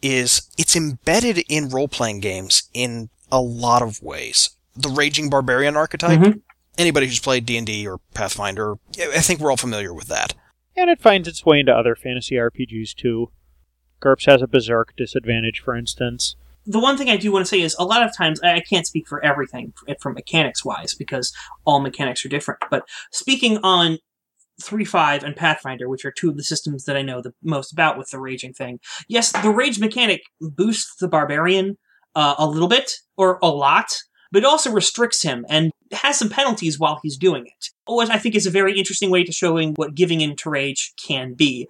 is, 0.00 0.48
it's 0.56 0.76
embedded 0.76 1.38
in 1.48 1.68
role-playing 1.68 2.20
games 2.20 2.64
in 2.72 3.10
a 3.32 3.40
lot 3.40 3.82
of 3.82 4.02
ways. 4.02 4.50
The 4.76 4.88
raging 4.88 5.28
barbarian 5.28 5.76
archetype, 5.76 6.20
Mhm. 6.20 6.42
anybody 6.78 7.06
who's 7.06 7.18
played 7.18 7.46
D&D 7.46 7.86
or 7.86 7.98
Pathfinder, 8.14 8.76
I 8.98 9.20
think 9.20 9.40
we're 9.40 9.50
all 9.50 9.56
familiar 9.56 9.92
with 9.92 10.06
that. 10.08 10.34
And 10.76 10.90
it 10.90 11.00
finds 11.00 11.26
its 11.26 11.44
way 11.44 11.60
into 11.60 11.72
other 11.72 11.96
fantasy 11.96 12.36
RPGs 12.36 12.94
too. 12.94 13.32
GURPS 14.00 14.26
has 14.26 14.42
a 14.42 14.46
berserk 14.46 14.94
disadvantage, 14.96 15.60
for 15.60 15.74
instance. 15.74 16.36
The 16.66 16.80
one 16.80 16.96
thing 16.98 17.08
I 17.08 17.16
do 17.16 17.32
want 17.32 17.46
to 17.46 17.48
say 17.48 17.60
is 17.60 17.76
a 17.78 17.84
lot 17.84 18.02
of 18.02 18.14
times 18.16 18.40
I 18.42 18.60
can't 18.60 18.86
speak 18.86 19.06
for 19.06 19.24
everything 19.24 19.72
from 20.00 20.14
mechanics 20.14 20.64
wise 20.64 20.94
because 20.94 21.32
all 21.64 21.80
mechanics 21.80 22.24
are 22.24 22.28
different. 22.28 22.60
But 22.70 22.86
speaking 23.12 23.58
on 23.62 23.98
three 24.60 24.84
five 24.84 25.22
and 25.22 25.36
Pathfinder, 25.36 25.88
which 25.88 26.04
are 26.04 26.10
two 26.10 26.30
of 26.30 26.36
the 26.36 26.42
systems 26.42 26.84
that 26.84 26.96
I 26.96 27.02
know 27.02 27.20
the 27.20 27.34
most 27.42 27.72
about 27.72 27.98
with 27.98 28.10
the 28.10 28.18
raging 28.18 28.52
thing, 28.52 28.80
yes, 29.08 29.32
the 29.32 29.50
rage 29.50 29.78
mechanic 29.78 30.22
boosts 30.40 30.96
the 30.96 31.08
barbarian 31.08 31.76
uh, 32.14 32.34
a 32.38 32.46
little 32.46 32.68
bit 32.68 32.92
or 33.16 33.38
a 33.42 33.48
lot, 33.48 33.94
but 34.32 34.42
it 34.42 34.46
also 34.46 34.70
restricts 34.70 35.22
him 35.22 35.44
and 35.48 35.70
has 35.92 36.18
some 36.18 36.30
penalties 36.30 36.78
while 36.78 36.98
he's 37.02 37.16
doing 37.16 37.46
it. 37.46 37.70
What 37.84 38.10
I 38.10 38.18
think 38.18 38.34
is 38.34 38.46
a 38.46 38.50
very 38.50 38.76
interesting 38.76 39.10
way 39.10 39.22
to 39.24 39.32
showing 39.32 39.74
what 39.74 39.94
giving 39.94 40.20
in 40.20 40.34
to 40.36 40.50
rage 40.50 40.94
can 41.06 41.34
be. 41.34 41.68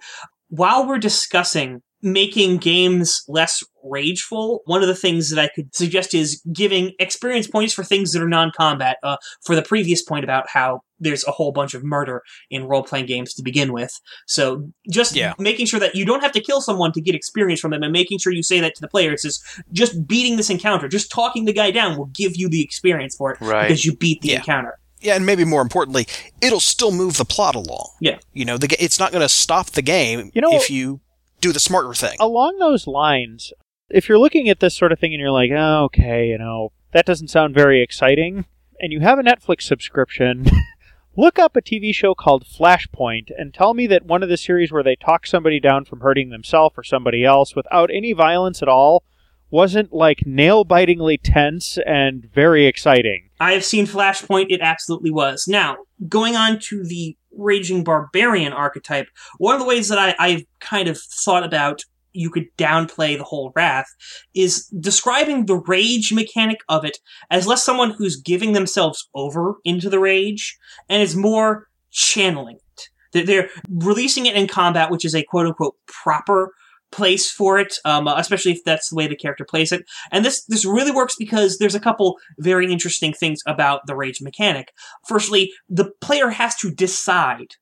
While 0.49 0.87
we're 0.87 0.97
discussing 0.97 1.81
making 2.01 2.57
games 2.57 3.23
less 3.27 3.63
rageful, 3.89 4.61
one 4.65 4.81
of 4.81 4.87
the 4.87 4.95
things 4.95 5.29
that 5.29 5.39
I 5.39 5.49
could 5.55 5.73
suggest 5.75 6.13
is 6.13 6.41
giving 6.53 6.93
experience 6.99 7.47
points 7.47 7.73
for 7.73 7.83
things 7.83 8.11
that 8.13 8.21
are 8.21 8.27
non-combat. 8.29 8.97
Uh, 9.03 9.17
for 9.45 9.55
the 9.55 9.61
previous 9.61 10.01
point 10.03 10.23
about 10.23 10.49
how 10.49 10.81
there's 10.99 11.23
a 11.27 11.31
whole 11.31 11.51
bunch 11.51 11.73
of 11.73 11.83
murder 11.83 12.23
in 12.49 12.65
role-playing 12.65 13.05
games 13.05 13.33
to 13.35 13.43
begin 13.43 13.71
with. 13.71 13.99
So 14.25 14.67
just 14.89 15.15
Yeah. 15.15 15.33
making 15.37 15.67
sure 15.67 15.79
that 15.79 15.95
you 15.95 16.05
don't 16.05 16.21
have 16.21 16.31
to 16.31 16.41
kill 16.41 16.59
someone 16.61 16.91
to 16.93 17.01
get 17.01 17.13
experience 17.13 17.59
from 17.59 17.71
them 17.71 17.83
and 17.83 17.91
making 17.93 18.17
sure 18.19 18.33
you 18.33 18.41
say 18.43 18.59
that 18.59 18.73
to 18.75 18.81
the 18.81 18.87
players 18.87 19.23
is 19.23 19.43
just 19.71 20.07
beating 20.07 20.37
this 20.37 20.49
encounter, 20.49 20.87
just 20.87 21.11
talking 21.11 21.45
the 21.45 21.53
guy 21.53 21.69
down 21.71 21.97
will 21.97 22.07
give 22.15 22.35
you 22.35 22.49
the 22.49 22.63
experience 22.63 23.15
for 23.15 23.31
it 23.31 23.37
Right. 23.39 23.67
because 23.67 23.85
you 23.85 23.95
beat 23.95 24.21
the 24.21 24.29
Yeah. 24.29 24.37
encounter. 24.37 24.79
Yeah, 24.99 25.15
and 25.15 25.23
maybe 25.27 25.45
more 25.45 25.61
importantly, 25.61 26.07
it'll 26.41 26.59
still 26.59 26.91
move 26.91 27.17
the 27.17 27.25
plot 27.25 27.53
along. 27.53 27.89
Yeah. 28.01 28.17
You 28.33 28.45
know, 28.45 28.57
the, 28.57 28.75
it's 28.83 28.97
not 28.97 29.11
going 29.11 29.21
to 29.21 29.29
stop 29.29 29.67
the 29.67 29.83
game 29.83 30.31
You 30.33 30.41
know- 30.41 30.53
if 30.53 30.71
you 30.71 31.01
do 31.41 31.51
the 31.53 31.59
smarter 31.59 31.93
thing. 31.93 32.17
Along 32.19 32.57
those 32.57 32.87
lines, 32.87 33.53
if 33.89 34.09
you're 34.09 34.19
looking 34.19 34.49
at 34.49 34.59
this 34.59 34.75
sort 34.75 34.91
of 34.91 34.99
thing 34.99 35.13
and 35.13 35.21
you're 35.21 35.31
like, 35.31 35.51
oh, 35.51 35.85
okay, 35.85 36.27
you 36.27 36.37
know, 36.37 36.71
that 36.93 37.05
doesn't 37.05 37.29
sound 37.29 37.53
very 37.53 37.81
exciting, 37.81 38.45
and 38.79 38.91
you 38.91 38.99
have 38.99 39.19
a 39.19 39.23
Netflix 39.23 39.63
subscription, 39.63 40.45
look 41.17 41.39
up 41.39 41.55
a 41.55 41.61
TV 41.61 41.93
show 41.93 42.13
called 42.13 42.45
Flashpoint 42.45 43.31
and 43.37 43.53
tell 43.53 43.73
me 43.73 43.87
that 43.87 44.05
one 44.05 44.23
of 44.23 44.29
the 44.29 44.37
series 44.37 44.71
where 44.71 44.83
they 44.83 44.95
talk 44.95 45.25
somebody 45.25 45.59
down 45.59 45.85
from 45.85 46.01
hurting 46.01 46.29
themselves 46.29 46.75
or 46.77 46.83
somebody 46.83 47.23
else 47.25 47.55
without 47.55 47.89
any 47.91 48.13
violence 48.13 48.61
at 48.61 48.67
all 48.67 49.03
wasn't 49.49 49.93
like 49.93 50.25
nail 50.25 50.63
bitingly 50.63 51.17
tense 51.17 51.77
and 51.85 52.29
very 52.33 52.65
exciting. 52.65 53.29
I 53.39 53.53
have 53.53 53.63
seen 53.63 53.87
Flashpoint, 53.87 54.47
it 54.49 54.61
absolutely 54.61 55.11
was. 55.11 55.45
Now, 55.47 55.77
going 56.07 56.35
on 56.35 56.59
to 56.63 56.83
the 56.83 57.17
Raging 57.31 57.83
Barbarian 57.83 58.51
archetype, 58.51 59.07
one 59.37 59.55
of 59.55 59.61
the 59.61 59.67
ways 59.67 59.87
that 59.89 59.99
I, 59.99 60.15
I've 60.19 60.43
kind 60.59 60.87
of 60.87 60.99
thought 60.99 61.43
about 61.43 61.83
you 62.17 62.29
could 62.29 62.45
downplay 62.57 63.17
the 63.17 63.23
whole 63.23 63.51
wrath 63.55 63.87
is 64.33 64.67
describing 64.79 65.45
the 65.45 65.57
rage 65.57 66.11
mechanic 66.11 66.59
of 66.69 66.83
it 66.83 66.97
as 67.29 67.47
less 67.47 67.63
someone 67.63 67.91
who's 67.91 68.19
giving 68.19 68.53
themselves 68.53 69.07
over 69.13 69.55
into 69.63 69.89
the 69.89 69.99
rage 69.99 70.57
and 70.89 71.01
is 71.01 71.15
more 71.15 71.67
channeling 71.91 72.57
it. 72.57 73.25
They're, 73.25 73.49
releasing 73.69 74.25
it 74.25 74.35
in 74.35 74.47
combat, 74.47 74.91
which 74.91 75.05
is 75.05 75.15
a 75.15 75.23
quote 75.23 75.47
unquote 75.47 75.75
proper 75.87 76.51
place 76.91 77.29
for 77.29 77.59
it, 77.59 77.75
um, 77.85 78.07
especially 78.07 78.51
if 78.51 78.63
that's 78.63 78.89
the 78.89 78.95
way 78.95 79.07
the 79.07 79.15
character 79.15 79.45
plays 79.45 79.71
it. 79.71 79.85
And 80.11 80.23
this 80.23 80.45
this 80.45 80.65
really 80.65 80.91
works 80.91 81.15
because 81.17 81.57
there's 81.57 81.75
a 81.75 81.79
couple 81.79 82.17
very 82.39 82.71
interesting 82.71 83.13
things 83.13 83.39
about 83.45 83.81
the 83.87 83.95
rage 83.95 84.21
mechanic. 84.21 84.71
Firstly, 85.07 85.51
the 85.69 85.91
player 86.01 86.29
has 86.29 86.55
to 86.57 86.71
decide 86.71 87.55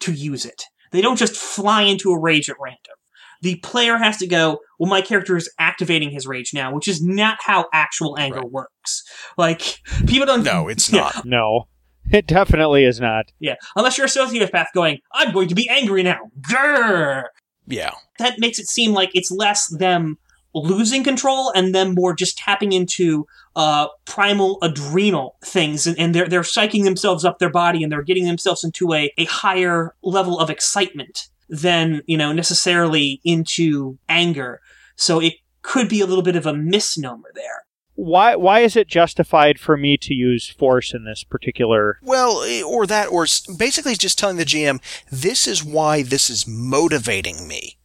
to 0.00 0.12
use 0.12 0.44
it. 0.44 0.64
They 0.92 1.00
don't 1.00 1.18
just 1.18 1.36
fly 1.36 1.82
into 1.82 2.10
a 2.10 2.18
rage 2.18 2.48
at 2.48 2.56
random. 2.60 2.94
The 3.42 3.56
player 3.56 3.96
has 3.96 4.16
to 4.18 4.26
go, 4.26 4.58
well, 4.78 4.90
my 4.90 5.00
character 5.00 5.36
is 5.36 5.50
activating 5.58 6.10
his 6.10 6.26
rage 6.26 6.52
now, 6.52 6.74
which 6.74 6.86
is 6.88 7.02
not 7.02 7.38
how 7.40 7.66
actual 7.72 8.18
anger 8.18 8.40
Right. 8.40 8.50
works. 8.50 9.02
Like, 9.38 9.78
people 10.06 10.26
don't. 10.26 10.42
no, 10.44 10.68
it's 10.68 10.92
Yeah. 10.92 11.00
not. 11.14 11.24
No, 11.24 11.68
it 12.12 12.26
definitely 12.26 12.84
is 12.84 13.00
not. 13.00 13.26
Yeah, 13.38 13.54
unless 13.76 13.96
you're 13.96 14.06
a 14.06 14.10
sociopath 14.10 14.66
going, 14.74 14.98
I'm 15.14 15.32
going 15.32 15.48
to 15.48 15.54
be 15.54 15.68
angry 15.70 16.02
now. 16.02 16.18
Grrr! 16.40 17.24
Yeah. 17.66 17.92
That 18.18 18.38
makes 18.38 18.58
it 18.58 18.66
seem 18.66 18.92
like 18.92 19.10
it's 19.14 19.30
less 19.30 19.66
them 19.78 20.18
losing 20.52 21.04
control 21.04 21.52
and 21.54 21.72
them 21.74 21.94
more 21.94 22.12
just 22.12 22.36
tapping 22.36 22.72
into 22.72 23.24
uh, 23.54 23.86
primal 24.04 24.58
adrenal 24.62 25.36
things 25.44 25.86
and, 25.86 25.96
and 25.98 26.12
they're 26.12 26.26
they're 26.26 26.40
psyching 26.42 26.82
themselves 26.82 27.24
up 27.24 27.38
their 27.38 27.50
body 27.50 27.84
and 27.84 27.92
they're 27.92 28.02
getting 28.02 28.24
themselves 28.24 28.64
into 28.64 28.92
a, 28.92 29.12
a 29.16 29.24
higher 29.26 29.94
level 30.02 30.40
of 30.40 30.50
excitement 30.50 31.28
than 31.50 32.00
you 32.06 32.16
know 32.16 32.32
necessarily 32.32 33.20
into 33.24 33.98
anger 34.08 34.60
so 34.96 35.20
it 35.20 35.34
could 35.62 35.88
be 35.88 36.00
a 36.00 36.06
little 36.06 36.22
bit 36.22 36.36
of 36.36 36.46
a 36.46 36.54
misnomer 36.54 37.30
there 37.34 37.64
Why 37.94 38.36
why 38.36 38.60
is 38.60 38.76
it 38.76 38.88
justified 38.88 39.58
for 39.60 39.76
me 39.76 39.98
to 39.98 40.14
use 40.14 40.48
force 40.48 40.94
in 40.94 41.04
this 41.04 41.22
particular 41.24 41.98
Well, 42.02 42.42
eh, 42.44 42.62
or 42.62 42.86
that, 42.86 43.08
or 43.08 43.26
basically 43.58 43.94
just 43.96 44.18
telling 44.18 44.36
the 44.38 44.44
GM, 44.44 44.80
this 45.10 45.46
is 45.46 45.62
why 45.62 46.02
this 46.02 46.30
is 46.30 46.46
motivating 46.46 47.46
me. 47.46 47.76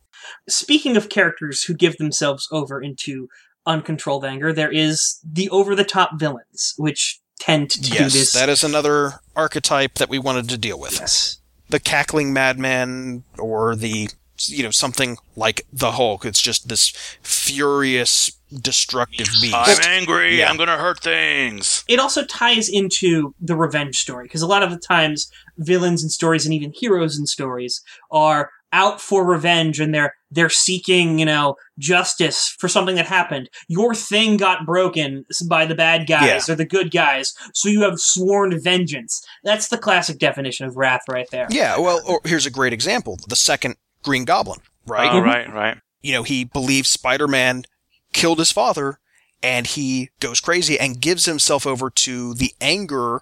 speaking 0.48 0.96
of 0.96 1.10
characters 1.10 1.64
who 1.64 1.74
give 1.74 1.98
themselves 1.98 2.48
over 2.52 2.82
into 2.82 3.28
uncontrolled 3.66 4.24
anger 4.24 4.54
there 4.54 4.72
is 4.72 5.20
the 5.24 5.50
over 5.50 5.74
the 5.76 5.84
top 5.84 6.12
villains 6.20 6.74
which 6.78 7.20
tend 7.40 7.70
to 7.72 7.82
do 7.82 7.98
this 8.04 8.32
that 8.34 8.48
is 8.48 8.64
another 8.64 9.14
archetype 9.36 9.96
that 9.96 10.08
we 10.10 10.20
wanted 10.20 10.48
to 10.48 10.58
deal 10.58 10.80
with. 10.80 10.94
yes 11.00 11.40
The 11.70 11.80
cackling 11.80 12.32
madman, 12.34 13.24
or 13.38 13.76
the, 13.76 14.10
you 14.38 14.64
know, 14.64 14.72
something 14.72 15.18
like 15.36 15.66
the 15.74 15.94
Hulk. 15.94 16.26
It's 16.26 16.42
just 16.42 16.70
this 16.70 16.90
furious, 17.22 18.32
destructive 18.54 19.28
beast. 19.42 19.56
I'm 19.56 19.82
angry. 19.84 20.38
Yeah. 20.40 20.50
I'm 20.50 20.58
going 20.58 20.70
to 20.70 20.78
hurt 20.78 21.00
things. 21.02 21.84
it 21.88 22.00
also 22.00 22.24
ties 22.26 22.70
into 22.70 23.34
the 23.40 23.56
revenge 23.56 23.98
story 23.98 24.26
because 24.26 24.42
a 24.42 24.48
lot 24.48 24.64
of 24.64 24.70
the 24.72 24.78
times 24.78 25.32
villains 25.58 26.04
in 26.04 26.10
stories 26.10 26.46
and 26.46 26.54
even 26.54 26.72
heroes 26.76 27.18
in 27.18 27.26
stories 27.26 27.82
are 28.12 28.52
out 28.76 29.00
for 29.00 29.26
revenge 29.26 29.80
and 29.80 29.94
they're 29.94 30.14
they're 30.32 30.50
seeking 30.50 31.18
you 31.18 31.26
know 31.26 31.56
justice 31.80 32.56
for 32.60 32.68
something 32.68 32.96
that 32.96 33.06
happened 33.06 33.50
your 33.68 33.96
thing 33.96 34.38
got 34.38 34.66
broken 34.66 35.26
by 35.48 35.66
the 35.66 35.76
bad 35.76 36.08
guys 36.08 36.50
or 36.50 36.56
the 36.56 36.66
good 36.66 36.92
guys 36.92 37.34
so 37.54 37.70
you 37.70 37.82
have 37.82 38.00
sworn 38.00 38.60
vengeance 38.62 39.26
that's 39.44 39.70
the 39.70 39.78
classic 39.78 40.20
definition 40.20 40.66
of 40.66 40.76
wrath 40.76 41.02
right 41.08 41.30
there 41.32 41.48
Yeah, 41.56 41.80
well, 41.80 42.02
or 42.06 42.20
here's 42.26 42.46
a 42.46 42.52
great 42.52 42.74
example. 42.74 43.18
The 43.28 43.36
second 43.36 43.76
Green 44.04 44.26
Goblin, 44.26 44.60
right? 44.86 45.10
Oh, 45.10 45.16
mm-hmm. 45.16 45.26
right, 45.26 45.54
right. 45.54 45.78
you 46.02 46.12
know, 46.12 46.24
he 46.24 46.44
believes 46.44 46.90
Spider-Man 46.90 47.64
killed 48.12 48.40
his 48.40 48.52
father 48.52 49.00
and 49.42 49.66
he 49.66 50.10
goes 50.20 50.42
crazy 50.42 50.78
and 50.78 51.00
gives 51.00 51.26
himself 51.26 51.66
over 51.66 51.90
to 51.90 52.34
the 52.34 52.54
anger 52.60 53.22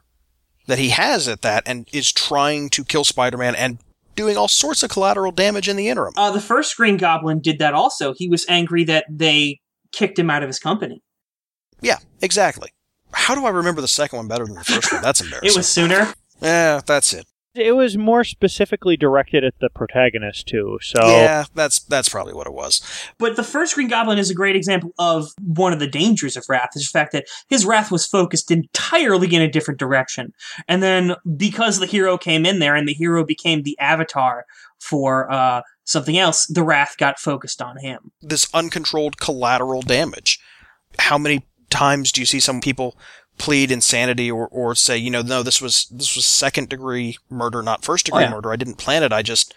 that 0.66 0.80
he 0.80 0.90
has 0.90 1.28
at 1.28 1.42
that 1.44 1.62
and 1.68 1.88
is 1.94 2.12
trying 2.12 2.70
to 2.70 2.84
kill 2.84 3.04
Spider-Man 3.04 3.56
and 3.56 3.78
doing 4.16 4.38
all 4.38 4.48
sorts 4.48 4.84
of 4.84 4.90
collateral 4.90 5.32
damage 5.32 5.68
in 5.68 5.76
the 5.76 5.88
interim. 5.90 6.14
uh, 6.18 6.32
the 6.32 6.42
first 6.42 6.76
green 6.78 6.98
goblin 6.98 7.40
did 7.40 7.60
that 7.60 7.74
also 7.74 8.14
he 8.16 8.30
was 8.30 8.46
angry 8.50 8.84
that 8.84 9.06
they 9.10 9.60
kicked 9.92 10.18
him 10.18 10.30
out 10.30 10.44
of 10.44 10.50
his 10.50 10.60
company 10.60 11.02
Yeah, 11.82 11.98
exactly. 12.22 12.70
How 13.12 13.36
do 13.36 13.46
I 13.46 13.50
remember 13.50 13.80
the 13.82 13.88
second 13.88 14.18
one 14.18 14.28
better 14.28 14.46
than 14.46 14.56
the 14.56 14.64
first 14.64 14.92
one? 14.92 15.02
That's 15.02 15.22
embarrassing. 15.22 15.50
it 15.52 15.56
was 15.56 15.68
sooner 15.68 16.14
Yeah, 16.42 16.82
that's 16.86 17.14
it. 17.14 17.26
It 17.56 17.76
was 17.76 17.98
more 17.98 18.24
specifically 18.24 18.98
directed 18.98 19.44
at 19.44 19.54
the 19.60 19.70
protagonist 19.70 20.48
too. 20.48 20.80
So 20.82 21.00
Yeah, 21.06 21.46
that's 21.54 21.80
that's 21.80 22.10
probably 22.10 22.34
what 22.34 22.48
it 22.48 22.54
was. 22.54 22.82
But 23.20 23.36
the 23.36 23.44
first 23.44 23.76
Green 23.76 23.88
Goblin 23.88 24.18
is 24.18 24.30
a 24.30 24.36
great 24.36 24.56
example 24.56 24.92
of 24.98 25.30
one 25.40 25.74
of 25.74 25.80
the 25.80 25.88
dangers 25.88 26.36
of 26.36 26.46
Wrath, 26.50 26.70
is 26.76 26.90
the 26.92 26.98
fact 26.98 27.12
that 27.12 27.26
his 27.50 27.66
wrath 27.66 27.92
was 27.92 28.06
focused 28.06 28.50
entirely 28.50 29.34
in 29.34 29.42
a 29.42 29.48
different 29.48 29.80
direction. 29.80 30.34
And 30.68 30.82
then 30.82 31.16
because 31.38 31.80
the 31.80 31.86
hero 31.86 32.18
came 32.18 32.46
in 32.46 32.60
there 32.60 32.76
and 32.76 32.88
the 32.88 32.94
hero 32.94 33.24
became 33.24 33.64
the 33.64 33.78
avatar 33.80 34.46
for 34.80 35.32
uh, 35.32 35.62
something 35.84 36.18
else, 36.18 36.48
the 36.48 36.64
wrath 36.64 36.96
got 36.98 37.20
focused 37.20 37.62
on 37.62 37.78
him. 37.78 38.12
This 38.22 38.48
uncontrolled 38.54 39.18
collateral 39.18 39.82
damage. 39.82 40.40
How 41.00 41.18
many 41.18 41.46
times 41.70 42.12
do 42.12 42.22
you 42.22 42.26
see 42.26 42.40
some 42.40 42.62
people 42.62 42.98
plead 43.38 43.72
insanity 43.72 44.30
or, 44.32 44.48
or 44.48 44.76
say, 44.76 44.98
you 44.98 45.10
know, 45.10 45.22
no, 45.22 45.44
this 45.44 45.62
was 45.62 45.88
this 45.92 46.16
was 46.16 46.26
second 46.26 46.70
degree 46.70 47.18
murder, 47.30 47.62
not 47.62 47.84
first 47.84 48.06
degree 48.06 48.22
Oh, 48.24 48.26
yeah. 48.28 48.32
murder. 48.32 48.52
I 48.52 48.56
didn't 48.56 48.78
plan 48.78 49.04
it. 49.04 49.12
I 49.14 49.22
just 49.22 49.54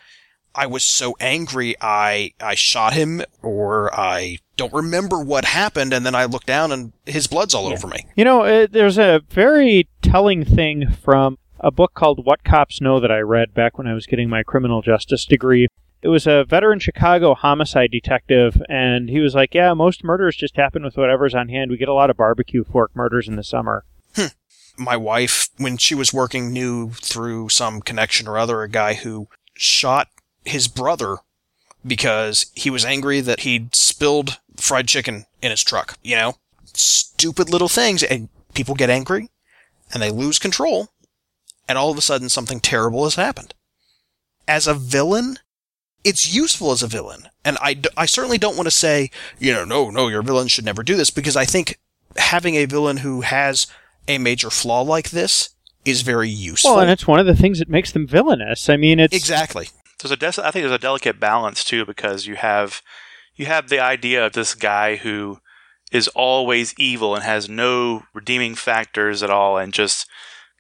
I 0.55 0.67
was 0.67 0.83
so 0.85 1.15
angry 1.21 1.77
I 1.81 2.33
I 2.41 2.55
shot 2.55 2.95
him 2.95 3.23
or 3.43 3.95
I 3.95 4.39
don't 4.57 4.73
remember 4.73 5.21
what 5.21 5.45
happened 5.45 5.93
and 5.93 6.05
then 6.07 6.15
I 6.15 6.25
look 6.25 6.47
down 6.47 6.73
and 6.73 6.93
his 7.05 7.27
blood's 7.27 7.55
all 7.55 7.69
Yeah. 7.69 7.75
over 7.75 7.87
me. 7.89 8.07
You 8.17 8.25
know, 8.25 8.43
uh, 8.43 8.67
there's 8.71 8.99
a 8.99 9.21
very 9.31 9.89
telling 10.03 10.45
thing 10.45 10.91
from 10.91 11.39
a 11.61 11.71
book 11.71 11.93
called 11.95 12.25
What 12.25 12.45
Cops 12.45 12.81
Know 12.81 13.01
that 13.01 13.11
I 13.13 13.19
read 13.19 13.53
back 13.55 13.77
when 13.79 13.87
I 13.87 13.95
was 13.95 14.07
getting 14.07 14.29
my 14.29 14.43
criminal 14.43 14.83
justice 14.83 15.25
degree. 15.27 15.69
It 16.07 16.11
was 16.11 16.29
a 16.29 16.45
veteran 16.45 16.79
Chicago 16.79 17.35
homicide 17.35 17.91
detective, 17.91 18.63
and 18.69 19.09
he 19.09 19.19
was 19.19 19.35
like, 19.35 19.55
Yeah, 19.55 19.75
most 19.75 20.05
murders 20.05 20.37
just 20.37 20.55
happen 20.55 20.85
with 20.85 20.97
whatever's 20.97 21.35
on 21.35 21.49
hand. 21.49 21.69
We 21.69 21.77
get 21.77 21.89
a 21.89 21.95
lot 21.95 22.11
of 22.11 22.17
barbecue 22.17 22.63
fork 22.63 22.95
murders 22.95 23.27
in 23.27 23.35
the 23.35 23.43
summer. 23.43 23.85
Hmm. 24.15 24.27
my 24.79 24.97
wife, 24.97 25.49
when 25.57 25.79
she 25.79 25.97
was 25.97 26.15
working, 26.15 26.53
knew 26.53 26.91
through 26.91 27.49
some 27.49 27.81
connection 27.81 28.29
or 28.29 28.39
other 28.39 28.63
a 28.63 28.69
guy 28.69 28.95
who 28.95 29.27
shot 29.55 30.07
his 30.45 30.69
brother 30.69 31.17
because 31.85 32.53
he 32.55 32.71
was 32.71 32.85
angry 32.85 33.21
that 33.21 33.41
he'd 33.41 33.75
spilled 33.75 34.39
fried 34.57 34.87
chicken 34.87 35.27
in 35.43 35.51
his 35.51 35.65
truck. 35.65 35.99
You 36.05 36.15
know, 36.15 36.35
stupid 36.67 37.51
little 37.51 37.69
things, 37.69 38.05
and 38.05 38.29
people 38.55 38.77
get 38.77 38.91
angry 38.91 39.29
and 39.93 40.01
they 40.01 40.13
lose 40.13 40.39
control, 40.39 40.91
and 41.69 41.77
all 41.77 41.91
of 41.91 41.99
a 41.99 42.01
sudden 42.01 42.29
something 42.29 42.61
terrible 42.61 43.03
has 43.03 43.17
happened. 43.17 43.55
As 44.47 44.69
a 44.69 44.75
villain, 44.75 45.41
it's 46.07 46.33
useful 46.33 46.71
as 46.71 46.83
a 46.83 46.87
villain, 46.87 47.29
and 47.45 47.59
I, 47.61 47.81
I 47.97 48.07
certainly 48.07 48.39
don't 48.39 48.57
want 48.57 48.69
to 48.69 48.71
say, 48.71 49.11
you 49.41 49.53
know, 49.53 49.65
no, 49.65 49.91
no, 49.91 50.07
your 50.07 50.23
villain 50.23 50.47
should 50.47 50.65
never 50.65 50.85
do 50.85 50.97
this 50.97 51.11
because 51.11 51.37
I 51.37 51.45
think 51.45 51.81
having 52.17 52.55
a 52.55 52.65
villain 52.65 52.99
who 52.99 53.23
has 53.23 53.67
a 54.07 54.19
major 54.19 54.49
flaw 54.49 54.83
like 54.83 55.11
this 55.11 55.51
is 55.85 56.03
very 56.03 56.29
useful. 56.29 56.73
Well, 56.73 56.81
and 56.81 56.91
it's 56.91 57.09
one 57.09 57.19
of 57.19 57.27
the 57.27 57.35
things 57.35 57.59
that 57.59 57.69
makes 57.69 57.91
them 57.91 58.07
villainous. 58.07 58.69
I 58.69 58.77
mean, 58.77 59.01
it's 59.01 59.15
exactly. 59.15 59.69
There's 60.01 60.13
a 60.13 60.17
des- 60.17 60.41
I 60.43 60.51
think 60.51 60.63
there's 60.63 60.71
a 60.71 60.79
delicate 60.79 61.19
balance 61.19 61.65
too 61.65 61.85
because 61.85 62.27
you 62.27 62.37
have 62.37 62.83
you 63.35 63.47
have 63.47 63.69
the 63.69 63.81
idea 63.81 64.25
of 64.25 64.33
this 64.33 64.55
guy 64.55 64.97
who 64.97 65.41
is 65.91 66.09
always 66.09 66.75
evil 66.79 67.15
and 67.15 67.25
has 67.25 67.49
no 67.49 68.05
redeeming 68.15 68.55
factors 68.55 69.23
at 69.23 69.31
all 69.31 69.59
and 69.59 69.73
just 69.73 70.07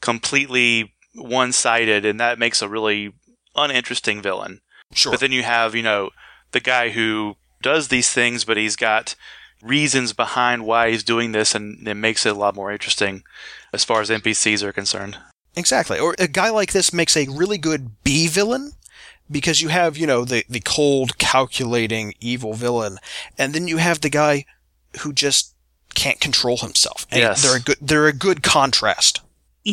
completely 0.01 0.95
one-sided 1.15 2.05
and 2.05 2.21
that 2.21 2.39
makes 2.39 2.63
a 2.63 2.69
really 2.69 3.13
uninteresting 3.55 4.21
villain. 4.21 4.61
Sure. 4.93 5.13
But 5.13 5.21
then 5.21 5.33
you 5.33 5.43
have, 5.43 5.75
you 5.75 5.83
know, 5.83 6.11
the 6.53 6.61
guy 6.61 6.91
who 6.91 7.37
does 7.63 7.89
these 7.89 8.11
things 8.13 8.45
but 8.45 8.57
he's 8.57 8.77
got 8.77 9.15
reasons 9.63 10.13
behind 10.13 10.65
why 10.67 10.91
he's 10.91 11.03
doing 11.03 11.33
this 11.33 11.55
and 11.55 11.87
it 11.89 11.95
makes 11.95 12.25
it 12.27 12.31
a 12.31 12.39
lot 12.39 12.55
more 12.55 12.71
interesting 12.71 13.23
as 13.73 13.85
far 13.85 14.01
as 14.01 14.11
NPCs 14.11 14.63
are 14.63 14.73
concerned. 14.73 15.19
Exactly. 15.57 15.99
Or 15.99 16.15
a 16.19 16.29
guy 16.29 16.51
like 16.51 16.73
this 16.73 16.93
makes 16.93 17.17
a 17.17 17.27
really 17.31 17.59
good 17.59 18.03
B 18.05 18.29
villain 18.29 18.73
because 19.31 19.61
you 19.63 19.69
have, 19.69 19.97
you 19.97 20.07
know, 20.07 20.25
the, 20.25 20.45
the 20.49 20.61
cold, 20.61 21.19
calculating, 21.19 22.13
evil 22.21 22.53
villain, 22.53 22.99
and 23.39 23.55
then 23.55 23.67
you 23.67 23.79
have 23.79 24.01
the 24.03 24.11
guy 24.11 24.45
who 25.01 25.13
just 25.13 25.55
can't 25.95 26.21
control 26.21 26.59
himself. 26.59 27.07
And 27.11 27.21
Yes. 27.21 27.43
they're 27.43 27.57
a 27.57 27.61
good 27.61 27.79
they're 27.81 28.07
a 28.07 28.13
good 28.13 28.43
contrast. 28.43 29.21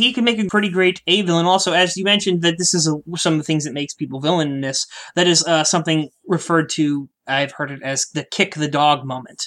He 0.02 0.14
can 0.14 0.24
make 0.24 0.40
a 0.40 0.46
pretty 0.46 0.70
great 0.70 1.02
A 1.08 1.22
villain. 1.22 1.46
Also, 1.46 1.74
as 1.74 1.96
you 1.96 2.04
mentioned, 2.04 2.42
that 2.42 2.58
this 2.58 2.74
is 2.74 2.88
a, 2.88 2.96
some 3.18 3.34
of 3.34 3.40
the 3.40 3.44
things 3.44 3.64
that 3.66 3.74
makes 3.74 3.94
people 3.94 4.20
villainous. 4.20 4.88
That 5.16 5.28
is 5.28 5.46
uh, 5.46 5.64
something 5.64 6.10
referred 6.28 6.70
to. 6.72 7.10
I've 7.28 7.54
heard 7.54 7.72
it 7.72 7.82
as 7.84 8.08
the 8.14 8.26
kick 8.26 8.56
the 8.56 8.68
dog 8.68 9.06
moment. 9.06 9.46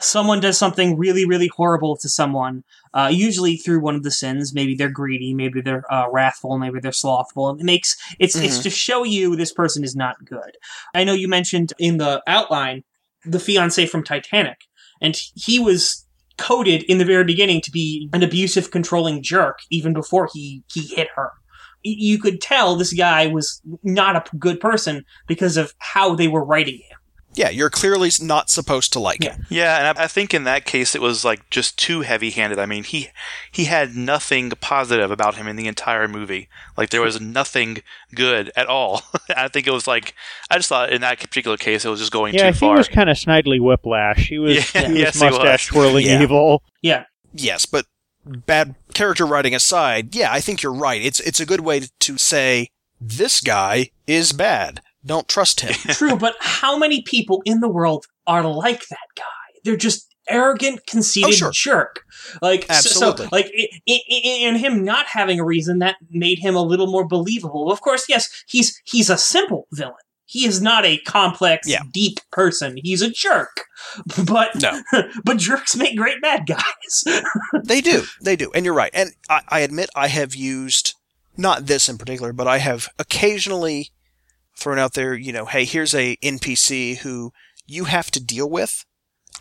Someone 0.00 0.38
does 0.38 0.56
something 0.58 0.96
really, 0.96 1.26
really 1.26 1.48
horrible 1.48 1.96
to 1.96 2.08
someone, 2.08 2.62
uh, 2.94 3.10
usually 3.12 3.56
through 3.56 3.80
one 3.80 3.96
of 3.96 4.04
the 4.04 4.10
sins. 4.12 4.54
Maybe 4.54 4.74
they're 4.76 4.90
greedy, 4.90 5.34
maybe 5.34 5.60
they're 5.60 5.90
uh, 5.92 6.06
wrathful, 6.12 6.56
maybe 6.58 6.78
they're 6.78 6.92
slothful. 6.92 7.48
And 7.48 7.60
it 7.60 7.64
makes 7.64 7.96
it's 8.20 8.36
it's 8.36 8.58
Mhm. 8.58 8.62
to 8.64 8.70
show 8.70 9.02
you 9.02 9.34
this 9.34 9.52
person 9.52 9.82
is 9.82 9.96
not 9.96 10.24
good. 10.24 10.52
I 10.94 11.02
know 11.02 11.14
you 11.14 11.26
mentioned 11.26 11.72
in 11.78 11.96
the 11.96 12.22
outline 12.28 12.84
the 13.24 13.40
fiance 13.40 13.84
from 13.86 14.04
Titanic, 14.04 14.58
and 15.00 15.18
he 15.34 15.58
was 15.58 16.05
coded 16.38 16.82
in 16.84 16.98
the 16.98 17.04
very 17.04 17.24
beginning 17.24 17.60
to 17.62 17.70
be 17.70 18.08
an 18.12 18.22
abusive, 18.22 18.70
controlling 18.70 19.22
jerk 19.22 19.60
even 19.70 19.92
before 19.92 20.28
he 20.32 20.62
he 20.72 20.82
hit 20.94 21.08
her. 21.14 21.32
You 21.82 22.18
could 22.18 22.40
tell 22.40 22.74
this 22.74 22.92
guy 22.92 23.26
was 23.28 23.62
not 23.82 24.16
a 24.16 24.36
good 24.36 24.60
person 24.60 25.04
because 25.26 25.56
of 25.56 25.74
how 25.78 26.14
they 26.14 26.28
were 26.28 26.44
writing 26.44 26.80
him. 26.88 26.98
Yeah, 27.36 27.50
you're 27.50 27.70
clearly 27.70 28.10
not 28.20 28.48
supposed 28.50 28.92
to 28.94 28.98
like 29.00 29.22
Yeah. 29.22 29.34
him. 29.34 29.46
Yeah, 29.50 29.78
and 29.88 29.98
I, 29.98 30.04
I 30.04 30.06
think 30.08 30.32
in 30.34 30.44
that 30.44 30.64
case 30.64 30.94
it 30.94 31.00
was 31.02 31.24
like 31.24 31.48
just 31.50 31.78
too 31.78 32.00
heavy-handed. 32.00 32.58
I 32.58 32.66
mean, 32.66 32.82
he 32.84 33.08
he 33.52 33.66
had 33.66 33.94
nothing 33.94 34.50
positive 34.60 35.10
about 35.10 35.34
him 35.36 35.46
in 35.46 35.56
the 35.56 35.68
entire 35.68 36.08
movie. 36.08 36.48
Like 36.76 36.90
there 36.90 37.02
was 37.02 37.20
nothing 37.20 37.78
good 38.14 38.50
at 38.56 38.66
all. 38.66 39.02
I 39.36 39.48
think 39.48 39.66
it 39.66 39.70
was 39.72 39.86
like 39.86 40.14
I 40.50 40.56
just 40.56 40.68
thought 40.68 40.92
in 40.92 41.02
that 41.02 41.20
particular 41.20 41.56
case 41.56 41.84
it 41.84 41.88
was 41.90 42.00
just 42.00 42.12
going 42.12 42.34
yeah, 42.34 42.48
too 42.50 42.54
he 42.54 42.60
far. 42.60 42.76
was 42.78 42.88
kind 42.88 43.10
of 43.10 43.16
snidely 43.16 43.60
whiplash. 43.60 44.28
He 44.28 44.38
was, 44.38 44.74
Yeah, 44.74 44.82
he 44.86 44.92
was 44.92 45.00
yes, 45.00 45.20
mustache 45.20 45.66
twirling 45.66 46.06
Yeah. 46.06 46.22
evil. 46.22 46.62
Yeah. 46.82 47.04
Yes, 47.34 47.66
but 47.66 47.84
bad 48.24 48.74
character 48.94 49.26
writing 49.26 49.54
aside, 49.54 50.14
yeah, 50.14 50.32
I 50.32 50.40
think 50.40 50.62
you're 50.62 50.72
right. 50.74 51.00
It's 51.02 51.20
it's 51.20 51.38
a 51.40 51.46
good 51.46 51.60
way 51.60 51.82
to 52.00 52.18
say 52.18 52.68
this 53.00 53.40
guy 53.42 53.90
is 54.06 54.32
bad 54.32 54.80
Don't 55.06 55.28
trust 55.28 55.60
him. 55.60 55.72
True, 55.94 56.16
but 56.16 56.34
how 56.40 56.76
many 56.78 57.02
people 57.02 57.42
in 57.44 57.60
the 57.60 57.68
world 57.68 58.06
are 58.26 58.42
like 58.44 58.86
that 58.88 58.98
guy? 59.16 59.22
They're 59.64 59.76
just 59.76 60.12
arrogant, 60.28 60.84
conceited 60.86 61.30
Oh, 61.30 61.32
sure. 61.32 61.50
jerk. 61.52 62.00
Like 62.42 62.66
Absolutely. 62.68 63.26
So, 63.26 63.28
like 63.32 63.52
and 63.86 64.56
him 64.56 64.84
not 64.84 65.06
having 65.06 65.38
a 65.38 65.44
reason 65.44 65.78
that 65.78 65.96
made 66.10 66.40
him 66.40 66.56
a 66.56 66.62
little 66.62 66.88
more 66.88 67.06
believable. 67.06 67.70
Of 67.70 67.80
course, 67.80 68.06
yes, 68.08 68.28
he's 68.48 68.80
he's 68.84 69.08
a 69.08 69.16
simple 69.16 69.68
villain. 69.72 69.94
He 70.28 70.44
is 70.44 70.60
not 70.60 70.84
a 70.84 70.98
complex, 70.98 71.68
Yeah. 71.68 71.82
deep 71.92 72.18
person. 72.32 72.76
He's 72.82 73.00
a 73.02 73.08
jerk. 73.10 73.60
But 74.26 74.60
No. 74.60 74.82
but 75.24 75.36
jerks 75.36 75.76
make 75.76 75.96
great 75.96 76.20
bad 76.20 76.46
guys. 76.48 77.04
They 77.62 77.80
do. 77.80 78.02
They 78.20 78.34
do. 78.34 78.50
And 78.52 78.64
you're 78.64 78.74
right. 78.74 78.90
And 78.92 79.12
I, 79.30 79.42
I 79.48 79.60
admit 79.60 79.88
I 79.94 80.08
have 80.08 80.34
used, 80.34 80.94
not 81.36 81.66
this 81.66 81.88
in 81.88 81.96
particular, 81.96 82.32
but 82.32 82.48
I 82.48 82.58
have 82.58 82.88
occasionally 82.98 83.90
thrown 84.56 84.78
out 84.78 84.94
there, 84.94 85.14
you 85.14 85.32
know, 85.32 85.44
hey, 85.44 85.64
here's 85.64 85.94
a 85.94 86.16
NPC 86.16 86.98
who 86.98 87.32
you 87.66 87.84
have 87.84 88.10
to 88.12 88.24
deal 88.24 88.48
with, 88.48 88.84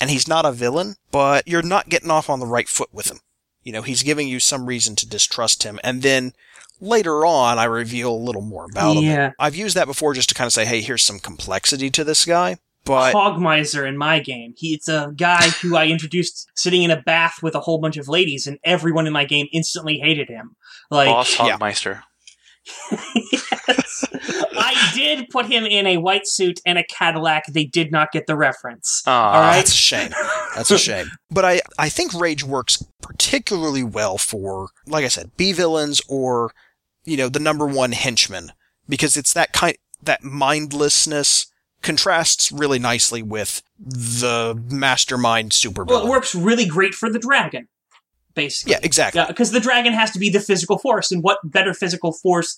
and 0.01 0.09
he's 0.09 0.27
not 0.27 0.45
a 0.45 0.51
villain, 0.51 0.95
but 1.11 1.47
you're 1.47 1.61
not 1.61 1.89
getting 1.89 2.11
off 2.11 2.29
on 2.29 2.39
the 2.39 2.45
right 2.45 2.67
foot 2.67 2.89
with 2.93 3.09
him. 3.09 3.19
You 3.63 3.71
know, 3.71 3.81
he's 3.81 4.03
giving 4.03 4.27
you 4.27 4.39
some 4.39 4.65
reason 4.65 4.95
to 4.97 5.09
distrust 5.09 5.63
him, 5.63 5.79
and 5.83 6.01
then 6.01 6.33
later 6.79 7.25
on 7.25 7.57
I 7.57 7.65
reveal 7.65 8.13
a 8.13 8.15
little 8.15 8.41
more 8.41 8.67
about 8.69 8.97
him. 8.97 9.03
Yeah. 9.03 9.31
I've 9.39 9.55
used 9.55 9.75
that 9.75 9.87
before 9.87 10.13
just 10.13 10.29
to 10.29 10.35
kind 10.35 10.45
of 10.45 10.53
say, 10.53 10.65
hey, 10.65 10.81
here's 10.81 11.03
some 11.03 11.19
complexity 11.19 11.89
to 11.91 12.03
this 12.03 12.25
guy. 12.25 12.57
But 12.83 13.15
Hogmiser 13.15 13.87
in 13.87 13.97
my 13.97 14.19
game. 14.19 14.53
He's 14.55 14.87
a 14.87 15.11
guy 15.17 15.49
who 15.49 15.75
I 15.75 15.87
introduced 15.87 16.51
sitting 16.53 16.83
in 16.83 16.91
a 16.91 17.01
bath 17.01 17.41
with 17.41 17.55
a 17.55 17.59
whole 17.59 17.79
bunch 17.79 17.97
of 17.97 18.07
ladies, 18.07 18.45
and 18.45 18.59
everyone 18.63 19.07
in 19.07 19.13
my 19.13 19.25
game 19.25 19.47
instantly 19.51 19.97
hated 19.97 20.29
him. 20.29 20.55
Like, 20.91 21.07
Boss 21.07 21.39
yeah. 21.39 21.57
Hogmeister. 22.65 23.31
yes. 23.31 24.05
I 24.57 24.91
did 24.93 25.29
put 25.29 25.45
him 25.45 25.65
in 25.65 25.85
a 25.87 25.97
white 25.97 26.27
suit 26.27 26.59
and 26.65 26.77
a 26.77 26.83
Cadillac. 26.83 27.45
They 27.47 27.65
did 27.65 27.91
not 27.91 28.11
get 28.11 28.27
the 28.27 28.35
reference. 28.35 29.03
Aw. 29.05 29.11
All 29.11 29.41
right. 29.41 29.57
That's 29.57 29.71
a 29.71 29.75
shame. 29.75 30.11
That's 30.55 30.71
a 30.71 30.77
shame. 30.77 31.07
But 31.31 31.43
I, 31.43 31.61
I 31.77 31.89
think 31.89 32.13
Rage 32.13 32.45
works 32.45 32.81
particularly 33.01 33.83
well 33.83 34.17
for, 34.17 34.69
like 34.87 35.03
I 35.03 35.09
said, 35.09 35.31
B 35.35 35.51
villains 35.51 35.99
or, 36.07 36.53
you 37.03 37.17
know, 37.17 37.27
the 37.27 37.39
number 37.39 37.65
one 37.65 37.91
henchman 37.91 38.53
because 38.87 39.17
it's 39.17 39.33
that 39.33 39.51
kind, 39.51 39.75
that 40.01 40.23
mindlessness 40.23 41.47
contrasts 41.81 42.51
really 42.51 42.79
nicely 42.79 43.21
with 43.21 43.61
the 43.79 44.61
mastermind 44.69 45.51
supervillain. 45.51 45.87
Well, 45.87 46.05
it 46.05 46.09
works 46.09 46.33
really 46.33 46.65
great 46.65 46.95
for 46.95 47.09
the 47.09 47.19
dragon, 47.19 47.67
basically. 48.35 48.71
yeah, 48.73 48.79
exactly. 48.83 49.23
because 49.27 49.51
the 49.51 49.59
dragon 49.59 49.93
has 49.93 50.11
to 50.11 50.19
be 50.19 50.29
the 50.29 50.39
physical 50.39 50.77
force, 50.77 51.11
and 51.11 51.23
what 51.23 51.39
better 51.43 51.73
physical 51.73 52.11
force 52.11 52.57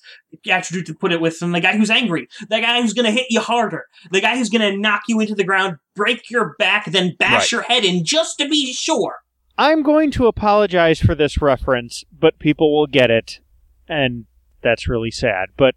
attribute 0.49 0.86
to 0.88 0.93
put 0.93 1.11
it 1.13 1.21
with 1.21 1.39
than 1.39 1.51
the 1.51 1.59
guy 1.61 1.78
who's 1.78 1.89
angry, 1.89 2.28
the 2.49 2.59
guy 2.59 2.82
who's 2.82 2.93
going 2.93 3.05
to 3.05 3.11
hit 3.11 3.28
you 3.30 3.39
harder, 3.39 3.86
the 4.11 4.19
guy 4.21 4.36
who's 4.38 4.49
going 4.49 4.61
to 4.73 4.78
knock 4.78 5.03
you 5.07 5.19
into 5.19 5.36
the 5.36 5.43
ground, 5.43 5.78
break 5.95 6.30
your 6.30 6.55
back, 6.59 6.86
then 6.86 7.15
bash 7.17 7.32
Right. 7.38 7.51
your 7.51 7.61
head 7.61 7.86
in 7.86 8.03
just 8.03 8.38
to 8.39 8.49
be 8.49 8.73
sure. 8.73 9.17
I'm 9.57 9.82
going 9.84 10.11
to 10.11 10.28
apologize 10.28 10.99
for 10.99 11.15
this 11.15 11.41
reference, 11.41 12.03
but 12.11 12.38
people 12.39 12.75
will 12.78 12.88
get 12.88 13.09
it, 13.09 13.39
and 13.88 14.25
that's 14.61 14.88
really 14.88 15.11
sad. 15.11 15.49
But 15.57 15.75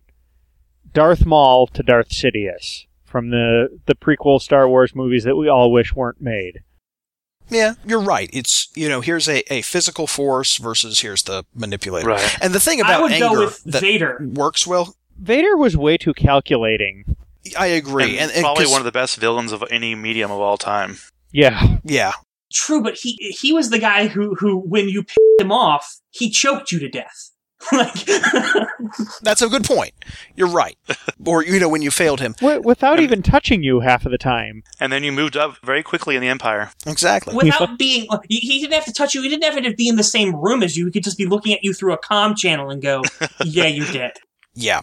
Darth 0.93 1.25
Maul 1.25 1.67
to 1.69 1.83
Darth 1.83 2.09
Sidious 2.11 2.87
from 3.05 3.31
the 3.31 3.79
the 3.87 3.95
prequel 3.95 4.41
Star 4.41 4.69
Wars 4.69 4.95
movies 4.95 5.25
that 5.25 5.37
we 5.37 5.49
all 5.49 5.73
wish 5.73 5.95
weren't 5.95 6.21
made. 6.21 6.61
Yeah, 7.51 7.75
you're 7.85 8.01
right. 8.01 8.31
It's, 8.33 8.69
you 8.75 8.89
know, 8.89 9.01
here's 9.01 9.29
a, 9.29 9.43
a 9.53 9.63
physical 9.63 10.07
force 10.07 10.57
versus 10.57 11.01
here's 11.01 11.23
the 11.25 11.45
manipulator. 11.55 12.09
Right. 12.09 12.39
And 12.43 12.53
the 12.55 12.61
thing 12.61 12.81
I 12.83 12.87
about 12.89 13.03
would 13.03 13.13
anger 13.13 13.27
go 13.37 13.41
with 13.47 13.63
that 13.65 13.81
Vader. 13.81 14.19
works 14.35 14.67
well, 14.67 14.95
Vader 15.19 15.57
was 15.57 15.77
way 15.77 15.97
too 15.99 16.15
calculating. 16.15 17.17
I 17.59 17.67
agree. 17.67 18.19
And, 18.19 18.31
And, 18.31 18.31
and 18.33 18.41
probably 18.43 18.65
'cause- 18.65 18.73
one 18.73 18.81
of 18.81 18.85
the 18.85 18.93
best 18.93 19.17
villains 19.19 19.53
of 19.53 19.65
any 19.71 19.95
medium 19.95 20.31
of 20.31 20.39
all 20.41 20.57
time. 20.59 20.99
Yeah, 21.33 21.77
yeah, 21.85 22.13
True, 22.53 22.83
but 22.83 22.97
he 22.97 23.13
he 23.39 23.53
was 23.53 23.71
the 23.71 23.79
guy 23.79 24.09
who 24.09 24.35
who 24.35 24.57
when 24.59 24.89
you 24.89 25.05
pissed 25.05 25.19
him 25.39 25.53
off, 25.53 25.99
he 26.11 26.29
choked 26.31 26.73
you 26.73 26.81
to 26.81 26.89
death. 26.89 27.30
like 27.73 28.07
That's 29.23 29.43
a 29.43 29.49
good 29.49 29.65
point. 29.65 29.93
You're 30.35 30.49
right. 30.49 30.77
or 31.27 31.45
you 31.45 31.61
know 31.61 31.69
when 31.69 31.83
you 31.83 31.91
failed 31.91 32.21
him. 32.21 32.33
w- 32.39 32.63
without 32.63 33.01
even 33.01 33.23
touching 33.23 33.63
you 33.63 33.81
half 33.81 34.07
of 34.07 34.13
the 34.13 34.19
time. 34.19 34.63
And 34.79 34.93
then 34.93 35.05
you 35.05 35.13
moved 35.13 35.37
up 35.37 35.59
very 35.59 35.83
quickly 35.83 36.17
in 36.17 36.23
the 36.23 36.29
Empire. 36.29 36.71
Exactly. 36.87 37.35
without 37.35 37.79
being 37.79 38.07
he, 38.29 38.39
he 38.39 38.61
didn't 38.61 38.75
have 38.75 38.87
to 38.87 38.93
touch 38.93 39.15
you, 39.15 39.23
he 39.23 39.29
didn't 39.29 39.45
have 39.45 39.63
to 39.63 39.75
be 39.75 39.89
in 39.89 39.97
the 39.97 40.03
same 40.03 40.35
room 40.35 40.63
as 40.63 40.77
you. 40.77 40.87
He 40.87 40.93
could 40.93 41.05
just 41.05 41.19
be 41.19 41.27
looking 41.27 41.53
at 41.53 41.63
you 41.63 41.75
through 41.75 41.93
a 41.93 41.99
comm 41.99 42.37
channel 42.37 42.71
and 42.71 42.81
go, 42.81 43.03
"Yeah, 43.45 43.67
you 43.67 43.85
did." 43.87 44.13
Yeah. 44.55 44.81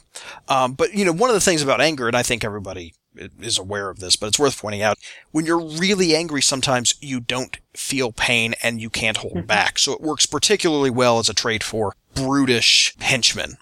Um, 0.48 0.74
but 0.74 0.94
you 0.94 1.04
know 1.06 1.14
one 1.14 1.30
of 1.30 1.34
the 1.34 1.42
things 1.42 1.62
about 1.62 1.82
anger, 1.82 2.08
and 2.08 2.16
I 2.16 2.24
think 2.24 2.44
everybody 2.44 2.94
is 3.40 3.58
aware 3.58 3.90
of 3.90 4.00
this, 4.00 4.16
but 4.16 4.28
it's 4.28 4.40
worth 4.40 4.62
pointing 4.62 4.82
out. 4.82 4.98
When 5.32 5.46
you're 5.46 5.60
really 5.60 6.16
angry, 6.16 6.42
sometimes 6.42 6.96
you 7.02 7.20
don't 7.20 7.58
feel 7.74 8.12
pain 8.12 8.54
and 8.64 8.82
you 8.82 8.90
can't 8.90 9.18
hold 9.18 9.48
back. 9.48 9.80
So 9.80 9.94
it 9.94 10.02
works 10.02 10.26
particularly 10.26 10.90
well 10.90 11.20
as 11.20 11.30
a 11.30 11.34
trait 11.34 11.64
for 11.64 11.96
brutish 12.18 12.96
henchmen. 13.00 13.58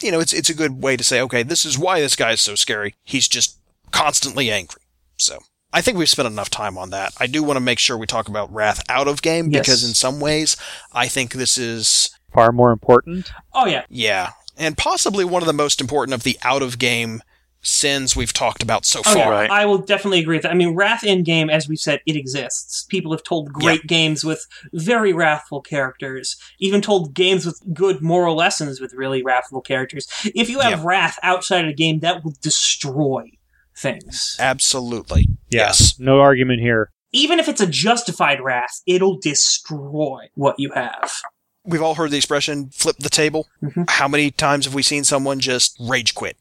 You 0.00 0.12
know, 0.12 0.20
it's 0.20 0.32
it's 0.32 0.50
a 0.50 0.54
good 0.54 0.82
way 0.82 0.96
to 0.96 1.04
say, 1.04 1.20
okay, 1.22 1.42
this 1.42 1.64
is 1.64 1.78
why 1.78 2.00
this 2.00 2.16
guy 2.16 2.32
is 2.32 2.40
so 2.40 2.54
scary. 2.54 2.94
He's 3.04 3.28
just 3.28 3.58
constantly 3.92 4.50
angry. 4.50 4.82
So 5.16 5.38
I 5.72 5.80
think 5.80 5.96
we've 5.98 6.08
spent 6.08 6.28
enough 6.28 6.50
time 6.50 6.76
on 6.76 6.90
that. 6.90 7.14
I 7.18 7.26
do 7.26 7.42
want 7.42 7.56
to 7.56 7.60
make 7.62 7.78
sure 7.78 7.96
we 7.96 8.06
talk 8.06 8.28
about 8.28 8.52
Wrath 8.52 8.82
out 8.88 9.08
of 9.08 9.22
game 9.22 9.50
Yes. 9.50 9.62
because 9.62 9.84
in 9.84 9.94
some 9.94 10.20
ways, 10.20 10.56
I 10.92 11.08
think 11.08 11.32
this 11.32 11.56
is 11.58 12.10
Far 12.32 12.52
more 12.52 12.72
important. 12.72 13.30
Oh 13.54 13.66
yeah, 13.66 13.84
yeah, 13.88 14.32
and 14.58 14.76
possibly 14.76 15.24
one 15.24 15.42
of 15.42 15.46
the 15.46 15.54
most 15.54 15.80
important 15.80 16.14
of 16.14 16.22
the 16.22 16.38
out 16.42 16.60
of 16.62 16.78
game 16.78 17.22
sins 17.66 18.14
we've 18.14 18.32
talked 18.32 18.62
about 18.62 18.84
so 18.86 19.00
oh 19.00 19.02
far. 19.02 19.16
yeah. 19.16 19.28
Right. 19.28 19.50
I 19.50 19.66
will 19.66 19.78
definitely 19.78 20.20
agree 20.20 20.36
with 20.36 20.42
that. 20.44 20.52
I 20.52 20.54
mean, 20.54 20.74
wrath 20.74 21.02
in 21.04 21.22
game, 21.24 21.50
as 21.50 21.68
we've 21.68 21.78
said, 21.80 22.00
it 22.06 22.16
exists. 22.16 22.84
People 22.88 23.12
have 23.12 23.22
told 23.22 23.52
great 23.52 23.86
games 23.86 24.24
with 24.24 24.46
very 24.72 25.12
wrathful 25.12 25.60
characters, 25.60 26.36
even 26.60 26.80
told 26.80 27.14
games 27.14 27.44
with 27.44 27.60
good 27.74 28.00
moral 28.02 28.36
lessons 28.36 28.80
with 28.80 28.92
really 28.94 29.22
wrathful 29.22 29.60
characters. 29.60 30.06
If 30.34 30.48
you 30.48 30.60
have 30.60 30.78
Yeah. 30.80 30.84
wrath 30.86 31.18
outside 31.22 31.64
of 31.64 31.70
a 31.70 31.74
game, 31.74 32.00
that 32.00 32.22
will 32.24 32.34
destroy 32.40 33.30
things. 33.76 34.36
Absolutely. 34.38 35.28
Yeah. 35.50 35.66
Yes. 35.66 35.98
No 35.98 36.20
argument 36.20 36.60
here. 36.60 36.90
Even 37.12 37.38
if 37.38 37.48
it's 37.48 37.60
a 37.60 37.66
justified 37.66 38.40
wrath, 38.40 38.80
it'll 38.86 39.18
destroy 39.18 40.28
what 40.34 40.56
you 40.58 40.70
have. 40.72 41.12
We've 41.64 41.82
all 41.82 41.94
heard 41.96 42.10
the 42.12 42.16
expression 42.16 42.70
flip 42.72 42.96
the 42.98 43.10
table. 43.10 43.48
Mhm. 43.62 43.90
How 43.90 44.06
many 44.06 44.30
times 44.30 44.66
have 44.66 44.74
we 44.74 44.82
seen 44.82 45.02
someone 45.04 45.40
just 45.40 45.76
rage 45.80 46.14
quit? 46.14 46.36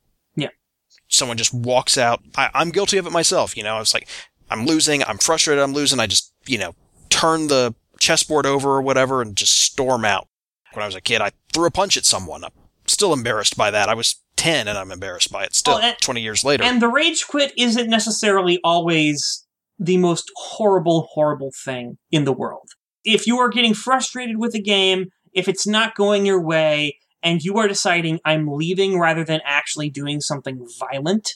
Someone 1.16 1.38
just 1.38 1.54
walks 1.54 1.98
out. 1.98 2.22
I, 2.38 2.50
I'm 2.54 2.72
guilty 2.72 2.98
of 2.98 3.08
it 3.08 3.12
myself. 3.12 3.56
You 3.56 3.64
know, 3.64 3.76
I 3.76 3.80
was 3.80 3.94
like, 3.94 4.08
I'm 4.50 4.66
losing. 4.66 5.04
I'm 5.04 5.18
frustrated. 5.18 5.64
I'm 5.64 5.74
losing. 5.74 6.00
I 6.00 6.08
just, 6.08 6.34
you 6.46 6.58
know, 6.58 6.76
turn 7.10 7.48
the 7.48 7.74
chessboard 8.00 8.46
over 8.46 8.70
or 8.72 8.82
whatever 8.82 9.22
and 9.22 9.36
just 9.36 9.60
storm 9.62 10.06
out. 10.06 10.28
When 10.74 10.84
I 10.84 10.86
was 10.86 10.96
a 10.96 11.02
kid, 11.02 11.22
I 11.22 11.32
threw 11.54 11.66
a 11.66 11.72
punch 11.72 11.96
at 11.98 12.06
someone. 12.06 12.44
I'm 12.44 12.52
still 12.88 13.14
embarrassed 13.14 13.56
by 13.56 13.72
that. 13.72 13.88
I 13.88 13.94
was 13.94 14.16
10 14.36 14.68
and 14.68 14.78
I'm 14.78 14.92
embarrassed 14.92 15.32
by 15.32 15.46
it 15.46 15.56
still 15.56 15.76
Oh, 15.76 15.82
and- 15.82 15.98
20 16.02 16.22
years 16.22 16.44
later. 16.44 16.64
And 16.66 16.82
the 16.82 16.90
rage 16.90 17.26
quit 17.28 17.54
isn't 17.58 17.90
necessarily 17.90 18.60
always 18.64 19.46
the 19.80 19.98
most 19.98 20.30
horrible, 20.36 21.08
horrible 21.14 21.52
thing 21.64 21.98
in 22.12 22.26
the 22.26 22.34
world. 22.34 22.70
If 23.06 23.26
you 23.28 23.40
are 23.40 23.50
getting 23.50 23.74
frustrated 23.74 24.38
with 24.38 24.54
a 24.56 24.62
game, 24.62 25.08
if 25.34 25.48
it's 25.48 25.66
not 25.68 25.96
going 25.96 26.26
your 26.26 26.42
way, 26.42 26.98
and 27.26 27.42
you 27.42 27.58
are 27.58 27.68
deciding 27.68 28.20
I'm 28.24 28.48
leaving 28.48 28.98
rather 29.00 29.26
than 29.26 29.42
actually 29.44 29.90
doing 29.90 30.22
something 30.22 30.66
violent, 30.80 31.32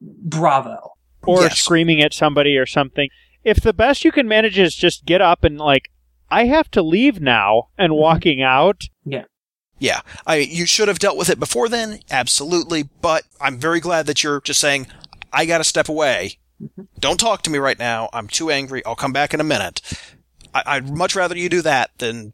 bravo. 0.00 0.92
Or 1.26 1.42
Yes. 1.42 1.58
screaming 1.58 2.00
at 2.00 2.14
somebody 2.14 2.56
or 2.56 2.64
something. 2.66 3.10
If 3.42 3.60
the 3.60 3.72
best 3.74 4.04
you 4.04 4.12
can 4.12 4.28
manage 4.28 4.58
is 4.58 4.74
just 4.74 5.04
get 5.04 5.20
up 5.20 5.44
and 5.44 5.58
like, 5.58 5.90
I 6.30 6.46
have 6.46 6.70
to 6.70 6.82
leave 6.82 7.20
now, 7.20 7.68
and 7.76 7.92
mm-hmm. 7.92 8.00
walking 8.00 8.42
out. 8.42 8.84
Yeah, 9.04 9.24
Yeah. 9.78 10.00
I 10.26 10.36
you 10.36 10.66
should 10.66 10.88
have 10.88 10.98
dealt 10.98 11.18
with 11.18 11.28
it 11.28 11.38
before 11.38 11.68
then, 11.68 12.00
absolutely. 12.10 12.88
But 13.02 13.24
I'm 13.40 13.58
very 13.58 13.80
glad 13.80 14.06
that 14.06 14.22
you're 14.22 14.40
just 14.40 14.60
saying, 14.60 14.86
I 15.32 15.44
got 15.46 15.58
to 15.58 15.64
step 15.64 15.88
away. 15.88 16.38
Mm-hmm. 16.62 16.82
Don't 17.00 17.20
talk 17.20 17.42
to 17.42 17.50
me 17.50 17.58
right 17.58 17.78
now. 17.78 18.08
I'm 18.12 18.28
too 18.28 18.50
angry. 18.50 18.84
I'll 18.86 18.94
come 18.94 19.12
back 19.12 19.34
in 19.34 19.40
a 19.40 19.44
minute. 19.44 19.82
I, 20.54 20.62
I'd 20.66 20.96
much 20.96 21.16
rather 21.16 21.36
you 21.36 21.48
do 21.48 21.62
that 21.62 21.90
than 21.98 22.32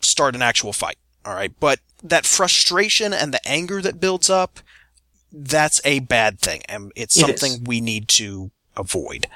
start 0.00 0.34
an 0.34 0.42
actual 0.42 0.72
fight. 0.72 0.96
All 1.24 1.34
right, 1.34 1.52
but 1.60 1.80
that 2.02 2.26
frustration 2.26 3.12
and 3.12 3.32
the 3.34 3.46
anger 3.48 3.80
that 3.82 4.00
builds 4.00 4.30
up, 4.30 4.60
that's 5.32 5.80
a 5.84 5.98
bad 6.00 6.38
thing, 6.40 6.62
and 6.68 6.92
it's 6.96 7.16
It 7.16 7.28
is. 7.30 7.40
something 7.40 7.64
we 7.64 7.80
need 7.80 8.08
to 8.08 8.50
avoid. 8.76 9.26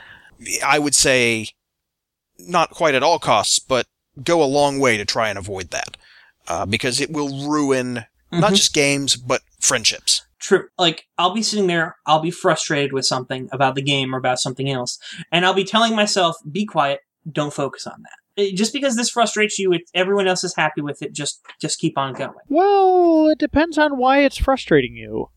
I 0.64 0.78
would 0.78 0.94
say, 0.94 1.48
not 2.38 2.70
quite 2.70 2.94
at 2.94 3.02
all 3.02 3.18
costs, 3.18 3.58
but 3.58 3.86
go 4.22 4.42
a 4.42 4.44
long 4.44 4.78
way 4.78 4.96
to 4.96 5.04
try 5.04 5.28
and 5.28 5.38
avoid 5.38 5.70
that 5.70 5.96
uh, 6.48 6.66
because 6.66 7.00
it 7.00 7.10
will 7.10 7.48
ruin 7.48 8.04
not 8.30 8.52
Mhm. 8.52 8.56
just 8.56 8.72
games 8.74 9.16
but 9.16 9.42
friendships. 9.60 10.22
True. 10.40 10.68
Like, 10.78 11.04
I'll 11.18 11.34
be 11.34 11.42
sitting 11.42 11.66
there, 11.68 11.96
I'll 12.06 12.18
be 12.20 12.30
frustrated 12.32 12.92
with 12.92 13.06
something 13.06 13.48
about 13.52 13.74
the 13.76 13.82
game 13.82 14.14
or 14.14 14.18
about 14.18 14.40
something 14.40 14.68
else, 14.70 14.98
and 15.30 15.44
I'll 15.46 15.54
be 15.54 15.64
telling 15.64 15.94
myself, 15.94 16.36
be 16.50 16.64
quiet, 16.66 17.00
don't 17.30 17.52
focus 17.52 17.86
on 17.86 18.02
that. 18.02 18.18
Just 18.36 18.72
because 18.72 18.96
this 18.96 19.10
frustrates 19.10 19.58
you, 19.58 19.72
it, 19.72 19.82
everyone 19.94 20.26
else 20.26 20.42
is 20.42 20.54
happy 20.54 20.80
with 20.80 21.02
it, 21.02 21.12
just 21.12 21.42
just 21.60 21.78
keep 21.78 21.98
on 21.98 22.14
going. 22.14 22.32
Well, 22.48 23.28
it 23.28 23.38
depends 23.38 23.76
on 23.76 23.98
why 23.98 24.20
it's 24.20 24.38
frustrating 24.38 24.96
you. 24.96 25.28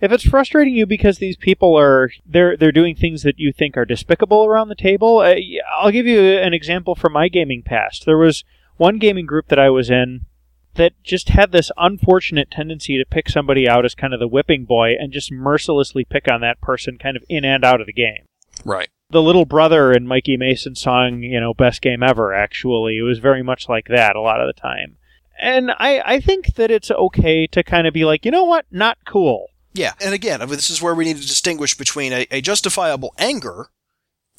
If 0.00 0.10
it's 0.10 0.28
frustrating 0.28 0.74
you 0.74 0.84
because 0.84 1.18
these 1.18 1.36
people 1.36 1.78
are 1.78 2.10
they're 2.26 2.56
they're 2.56 2.72
doing 2.72 2.96
things 2.96 3.22
that 3.22 3.38
you 3.38 3.52
think 3.52 3.76
are 3.76 3.84
despicable 3.84 4.44
around 4.44 4.68
the 4.68 4.74
table, 4.74 5.18
uh, 5.20 5.36
I'll 5.78 5.92
give 5.92 6.06
you 6.06 6.20
an 6.20 6.52
example 6.52 6.94
from 6.94 7.12
my 7.12 7.28
gaming 7.28 7.62
past. 7.64 8.04
There 8.04 8.18
was 8.18 8.44
one 8.76 8.98
gaming 8.98 9.26
group 9.26 9.48
that 9.48 9.60
I 9.60 9.70
was 9.70 9.90
in 9.90 10.26
that 10.74 10.92
just 11.02 11.28
had 11.30 11.52
this 11.52 11.70
unfortunate 11.76 12.50
tendency 12.50 12.98
to 12.98 13.04
pick 13.08 13.28
somebody 13.28 13.68
out 13.68 13.84
as 13.84 13.94
kind 13.94 14.14
of 14.14 14.20
the 14.20 14.28
whipping 14.28 14.64
boy 14.64 14.94
and 14.98 15.12
just 15.12 15.30
mercilessly 15.30 16.04
pick 16.04 16.30
on 16.30 16.40
that 16.40 16.60
person 16.60 16.98
kind 16.98 17.16
of 17.16 17.22
in 17.28 17.44
and 17.44 17.64
out 17.64 17.80
of 17.80 17.86
the 17.86 17.92
game. 17.92 18.24
Right. 18.64 18.88
The 19.12 19.22
little 19.22 19.44
brother 19.44 19.92
in 19.92 20.06
Mikey 20.06 20.36
Mason's 20.36 20.80
song, 20.80 21.22
you 21.22 21.40
know, 21.40 21.54
best 21.54 21.82
game 21.82 22.02
ever, 22.02 22.34
actually. 22.34 22.98
It 22.98 23.02
was 23.02 23.18
very 23.18 23.42
much 23.42 23.68
like 23.68 23.86
that 23.88 24.16
a 24.16 24.20
lot 24.20 24.40
of 24.40 24.46
the 24.46 24.60
time. 24.60 24.96
And 25.40 25.70
I, 25.72 26.02
I 26.04 26.20
think 26.20 26.54
that 26.54 26.70
it's 26.70 26.90
okay 26.90 27.46
to 27.48 27.62
kind 27.62 27.86
of 27.86 27.94
be 27.94 28.04
like, 28.04 28.24
you 28.24 28.30
know 28.30 28.44
what? 28.44 28.66
Not 28.70 28.98
cool. 29.06 29.48
Yeah, 29.74 29.92
and 30.00 30.12
again, 30.12 30.42
I 30.42 30.46
mean, 30.46 30.56
this 30.56 30.68
is 30.68 30.82
where 30.82 30.94
we 30.94 31.04
need 31.04 31.16
to 31.16 31.26
distinguish 31.26 31.76
between 31.76 32.12
a, 32.12 32.26
a 32.30 32.40
justifiable 32.42 33.14
anger 33.18 33.68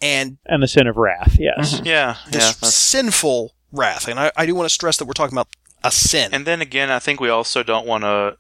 and 0.02 0.38
And 0.46 0.62
the 0.62 0.68
sin 0.68 0.86
of 0.88 0.98
wrath, 0.98 1.38
yes. 1.40 1.80
Mhm. 1.80 1.86
Yeah, 1.86 2.18
this 2.30 2.58
yeah. 2.62 2.68
sinful 2.68 3.56
wrath. 3.72 4.08
And 4.08 4.20
I, 4.20 4.32
I 4.36 4.46
do 4.46 4.54
want 4.54 4.68
to 4.68 4.74
stress 4.74 4.98
that 4.98 5.06
we're 5.06 5.14
talking 5.14 5.34
about 5.34 5.48
a 5.84 5.92
sin. 5.92 6.30
And 6.34 6.46
then 6.46 6.62
again, 6.62 6.92
I 6.92 7.00
think 7.00 7.20
we 7.20 7.30
also 7.30 7.64
don't 7.64 7.88
want 7.88 8.04
to 8.04 8.38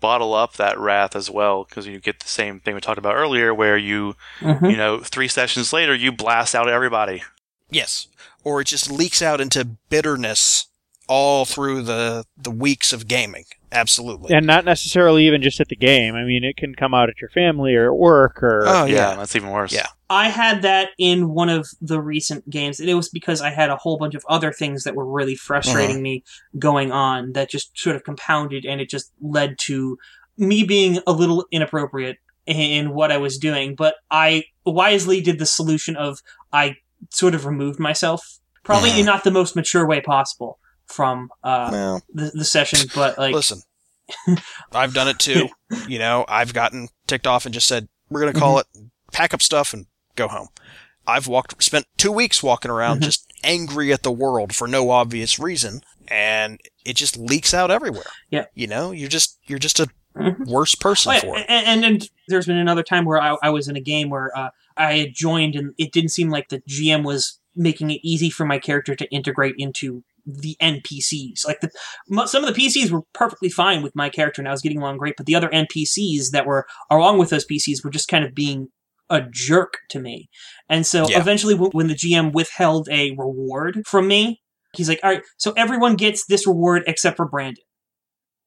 bottle 0.00 0.34
up 0.34 0.54
that 0.54 0.78
wrath 0.78 1.14
as 1.16 1.30
well 1.30 1.64
because 1.64 1.86
you 1.86 1.98
get 2.00 2.20
the 2.20 2.28
same 2.28 2.60
thing 2.60 2.74
we 2.74 2.80
talked 2.80 2.98
about 2.98 3.14
earlier, 3.16 3.52
where 3.54 3.76
you, 3.76 4.14
Mhm. 4.40 4.70
you 4.70 4.76
know, 4.76 4.98
three 5.00 5.28
sessions 5.28 5.72
later, 5.72 5.94
you 5.94 6.12
blast 6.12 6.54
out 6.54 6.68
everybody. 6.68 7.22
yes, 7.70 8.08
or 8.44 8.60
it 8.62 8.66
just 8.66 8.90
leaks 8.90 9.20
out 9.20 9.40
into 9.40 9.64
bitterness 9.90 10.66
all 11.06 11.44
through 11.44 11.82
the 11.82 12.24
the 12.36 12.50
weeks 12.50 12.92
of 12.92 13.08
gaming. 13.08 13.44
Absolutely. 13.70 14.34
And 14.34 14.46
not 14.46 14.64
necessarily 14.64 15.26
even 15.26 15.42
just 15.42 15.60
at 15.60 15.68
the 15.68 15.76
game. 15.76 16.14
I 16.14 16.24
mean, 16.24 16.42
it 16.42 16.56
can 16.56 16.74
come 16.74 16.94
out 16.94 17.08
at 17.08 17.20
your 17.20 17.30
family 17.30 17.74
or 17.74 17.92
at 17.92 17.98
work 17.98 18.42
or. 18.42 18.64
oh 18.66 18.84
yeah, 18.84 19.10
yeah. 19.10 19.16
that's 19.16 19.36
even 19.36 19.50
worse. 19.50 19.72
Yeah. 19.72 19.86
I 20.10 20.30
had 20.30 20.62
that 20.62 20.90
in 20.98 21.28
one 21.28 21.50
of 21.50 21.68
the 21.82 22.00
recent 22.00 22.48
games, 22.48 22.80
and 22.80 22.88
it 22.88 22.94
was 22.94 23.10
because 23.10 23.42
I 23.42 23.50
had 23.50 23.68
a 23.68 23.76
whole 23.76 23.98
bunch 23.98 24.14
of 24.14 24.24
other 24.28 24.52
things 24.52 24.84
that 24.84 24.94
were 24.94 25.04
really 25.04 25.34
frustrating 25.34 25.96
uh-huh. 25.96 26.02
me 26.02 26.24
going 26.58 26.92
on 26.92 27.32
that 27.32 27.50
just 27.50 27.76
sort 27.78 27.94
of 27.94 28.04
compounded, 28.04 28.64
and 28.64 28.80
it 28.80 28.88
just 28.88 29.12
led 29.20 29.58
to 29.60 29.98
me 30.38 30.64
being 30.64 31.00
a 31.06 31.12
little 31.12 31.44
inappropriate 31.50 32.16
in 32.46 32.94
what 32.94 33.12
I 33.12 33.18
was 33.18 33.36
doing. 33.36 33.74
But 33.74 33.96
I 34.10 34.44
wisely 34.64 35.20
did 35.20 35.38
the 35.38 35.46
solution 35.46 35.94
of 35.94 36.20
I 36.54 36.76
sort 37.10 37.34
of 37.34 37.44
removed 37.44 37.78
myself, 37.78 38.38
probably 38.64 38.98
in 38.98 39.04
not 39.04 39.24
the 39.24 39.30
most 39.30 39.54
mature 39.54 39.86
way 39.86 40.00
possible 40.00 40.58
from 40.88 41.30
uh, 41.44 41.68
Well, 41.72 42.02
the, 42.12 42.30
the 42.34 42.44
session, 42.44 42.88
but 42.94 43.18
like 43.18 43.34
listen, 43.34 43.62
I've 44.72 44.94
done 44.94 45.08
it 45.08 45.18
too. 45.18 45.48
you 45.86 45.98
know, 45.98 46.24
I've 46.28 46.54
gotten 46.54 46.88
ticked 47.06 47.26
off 47.26 47.44
and 47.46 47.54
just 47.54 47.66
said, 47.68 47.88
"We're 48.10 48.20
gonna 48.20 48.32
call 48.38 48.58
it, 48.58 48.66
pack 49.12 49.34
up 49.34 49.42
stuff 49.42 49.72
and 49.74 49.86
go 50.16 50.28
home." 50.28 50.48
I've 51.06 51.26
walked, 51.26 51.62
spent 51.62 51.86
two 51.96 52.12
weeks 52.12 52.42
walking 52.42 52.70
around 52.70 53.00
Mhm. 53.00 53.04
just 53.04 53.32
angry 53.42 53.92
at 53.94 54.02
the 54.02 54.12
world 54.12 54.54
for 54.54 54.68
no 54.68 54.90
obvious 54.90 55.38
reason, 55.38 55.80
and 56.08 56.60
it 56.84 56.96
just 56.96 57.16
leaks 57.16 57.54
out 57.54 57.70
everywhere. 57.70 58.04
Yeah. 58.30 58.44
you 58.54 58.66
know, 58.66 58.90
you're 58.92 59.08
just 59.08 59.38
you're 59.46 59.58
just 59.58 59.80
a 59.80 59.88
Mhm. 60.16 60.46
worse 60.46 60.74
person 60.74 61.10
Oh, 61.10 61.14
yeah, 61.14 61.20
for 61.20 61.38
it. 61.38 61.46
and, 61.48 61.66
and 61.66 61.84
and 61.84 62.10
there's 62.28 62.46
been 62.46 62.56
another 62.56 62.82
time 62.82 63.04
where 63.04 63.20
I, 63.22 63.36
I 63.42 63.50
was 63.50 63.68
in 63.68 63.76
a 63.76 63.80
game 63.80 64.10
where 64.10 64.36
uh, 64.36 64.50
I 64.76 64.94
had 64.98 65.14
joined 65.14 65.54
and 65.54 65.74
it 65.78 65.92
didn't 65.92 66.10
seem 66.10 66.28
like 66.30 66.48
the 66.48 66.60
GM 66.68 67.04
was 67.04 67.38
making 67.54 67.90
it 67.90 68.00
easy 68.02 68.28
for 68.30 68.44
my 68.44 68.58
character 68.58 68.94
to 68.96 69.08
integrate 69.10 69.54
into 69.58 70.02
the 70.28 70.56
NPCs. 70.60 71.46
Like 71.46 71.60
the 71.60 71.70
some 72.26 72.44
of 72.44 72.54
the 72.54 72.60
PCs 72.60 72.90
were 72.90 73.02
perfectly 73.14 73.48
fine 73.48 73.82
with 73.82 73.96
my 73.96 74.10
character 74.10 74.40
and 74.42 74.48
I 74.48 74.52
was 74.52 74.60
getting 74.60 74.78
along 74.78 74.98
great, 74.98 75.14
but 75.16 75.26
the 75.26 75.34
other 75.34 75.48
NPCs 75.48 76.30
that 76.32 76.46
were 76.46 76.66
along 76.90 77.18
with 77.18 77.30
those 77.30 77.46
PCs 77.46 77.82
were 77.82 77.90
just 77.90 78.08
kind 78.08 78.24
of 78.24 78.34
being 78.34 78.68
a 79.10 79.22
jerk 79.30 79.78
to 79.88 79.98
me. 80.00 80.28
And 80.68 80.86
so 80.86 81.08
Yeah. 81.08 81.18
eventually, 81.20 81.54
w- 81.54 81.70
when 81.72 81.86
the 81.88 81.94
GM 81.94 82.30
withheld 82.32 82.88
a 82.90 83.12
reward 83.12 83.82
from 83.86 84.06
me, 84.06 84.42
he's 84.76 84.88
like, 84.88 85.00
"All 85.02 85.10
right, 85.10 85.22
so 85.38 85.52
everyone 85.56 85.96
gets 85.96 86.26
this 86.26 86.46
reward 86.46 86.82
except 86.86 87.16
for 87.16 87.26
Brandon." 87.26 87.64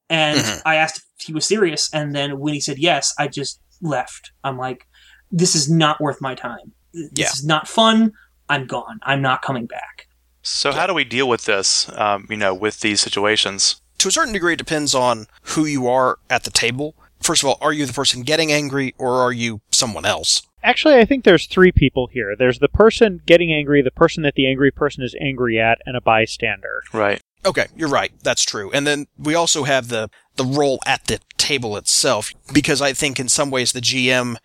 And 0.08 0.38
Mhm. 0.38 0.62
I 0.64 0.76
asked 0.76 0.98
if 1.18 1.26
he 1.26 1.32
was 1.32 1.46
serious, 1.46 1.90
and 1.92 2.14
then 2.14 2.38
when 2.38 2.54
he 2.54 2.60
said 2.60 2.78
yes, 2.78 3.12
I 3.18 3.26
just 3.26 3.60
left. 3.80 4.30
I'm 4.44 4.56
like, 4.56 4.86
"This 5.32 5.56
is 5.56 5.68
not 5.68 6.00
worth 6.00 6.20
my 6.20 6.36
time. 6.36 6.72
This 6.92 7.10
Yeah. 7.16 7.30
is 7.32 7.44
not 7.44 7.66
fun. 7.66 8.12
I'm 8.48 8.66
gone. 8.68 9.00
I'm 9.02 9.20
not 9.22 9.42
coming 9.42 9.66
back." 9.66 10.06
So 10.42 10.72
how 10.72 10.86
do 10.86 10.94
we 10.94 11.04
deal 11.04 11.28
with 11.28 11.44
this? 11.44 11.88
Um, 11.96 12.26
you 12.28 12.36
know, 12.36 12.52
with 12.54 12.80
these 12.80 13.00
situations. 13.00 13.80
to 13.98 14.08
a 14.08 14.10
certain 14.12 14.32
degree, 14.32 14.54
it 14.54 14.58
depends 14.58 14.94
on 14.94 15.26
who 15.42 15.64
you 15.64 15.86
are 15.88 16.18
at 16.28 16.44
the 16.44 16.50
table. 16.50 16.96
First 17.20 17.42
of 17.44 17.48
all, 17.48 17.58
are 17.60 17.72
you 17.72 17.86
the 17.86 17.92
person 17.92 18.22
getting 18.22 18.50
angry, 18.50 18.94
or 18.98 19.20
are 19.20 19.32
you 19.32 19.60
someone 19.70 20.04
else? 20.04 20.42
Actually, 20.64 20.96
I 20.96 21.04
think 21.04 21.24
there's 21.24 21.46
three 21.46 21.70
people 21.70 22.08
here. 22.08 22.34
There's 22.36 22.58
the 22.58 22.68
person 22.68 23.20
getting 23.26 23.52
angry, 23.52 23.82
the 23.82 23.92
person 23.92 24.24
that 24.24 24.34
the 24.34 24.48
angry 24.48 24.72
person 24.72 25.04
is 25.04 25.14
angry 25.20 25.60
at, 25.60 25.78
and 25.86 25.96
a 25.96 26.00
bystander. 26.00 26.82
Right. 26.92 27.20
Okay, 27.44 27.66
you're 27.76 27.88
right. 27.88 28.12
That's 28.22 28.44
true. 28.44 28.70
And 28.72 28.86
then 28.86 29.06
we 29.18 29.34
also 29.34 29.64
have 29.64 29.88
the 29.88 30.08
the 30.36 30.44
role 30.44 30.80
at 30.86 31.06
the 31.06 31.20
table 31.36 31.76
itself 31.76 32.32
because 32.52 32.80
I 32.80 32.92
think 32.92 33.18
in 33.18 33.28
some 33.28 33.50
ways 33.50 33.72
the 33.72 33.80
GM 33.80 34.36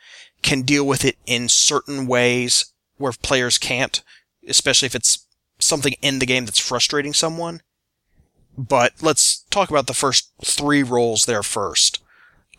can 0.41 0.63
deal 0.63 0.85
with 0.85 1.05
it 1.05 1.17
in 1.25 1.49
certain 1.49 2.07
ways 2.07 2.73
where 2.97 3.13
players 3.21 3.57
can't, 3.57 4.01
especially 4.47 4.87
if 4.87 4.95
it's 4.95 5.26
something 5.67 5.93
in 6.01 6.19
the 6.19 6.25
game 6.25 6.45
that's 6.45 6.59
frustrating 6.59 7.13
someone. 7.13 7.61
But 8.57 8.93
let's 9.01 9.43
talk 9.49 9.69
about 9.69 9.87
the 9.87 9.93
first 9.93 10.31
3 10.43 10.81
roles 10.83 11.25
there 11.25 11.43
first. 11.43 12.01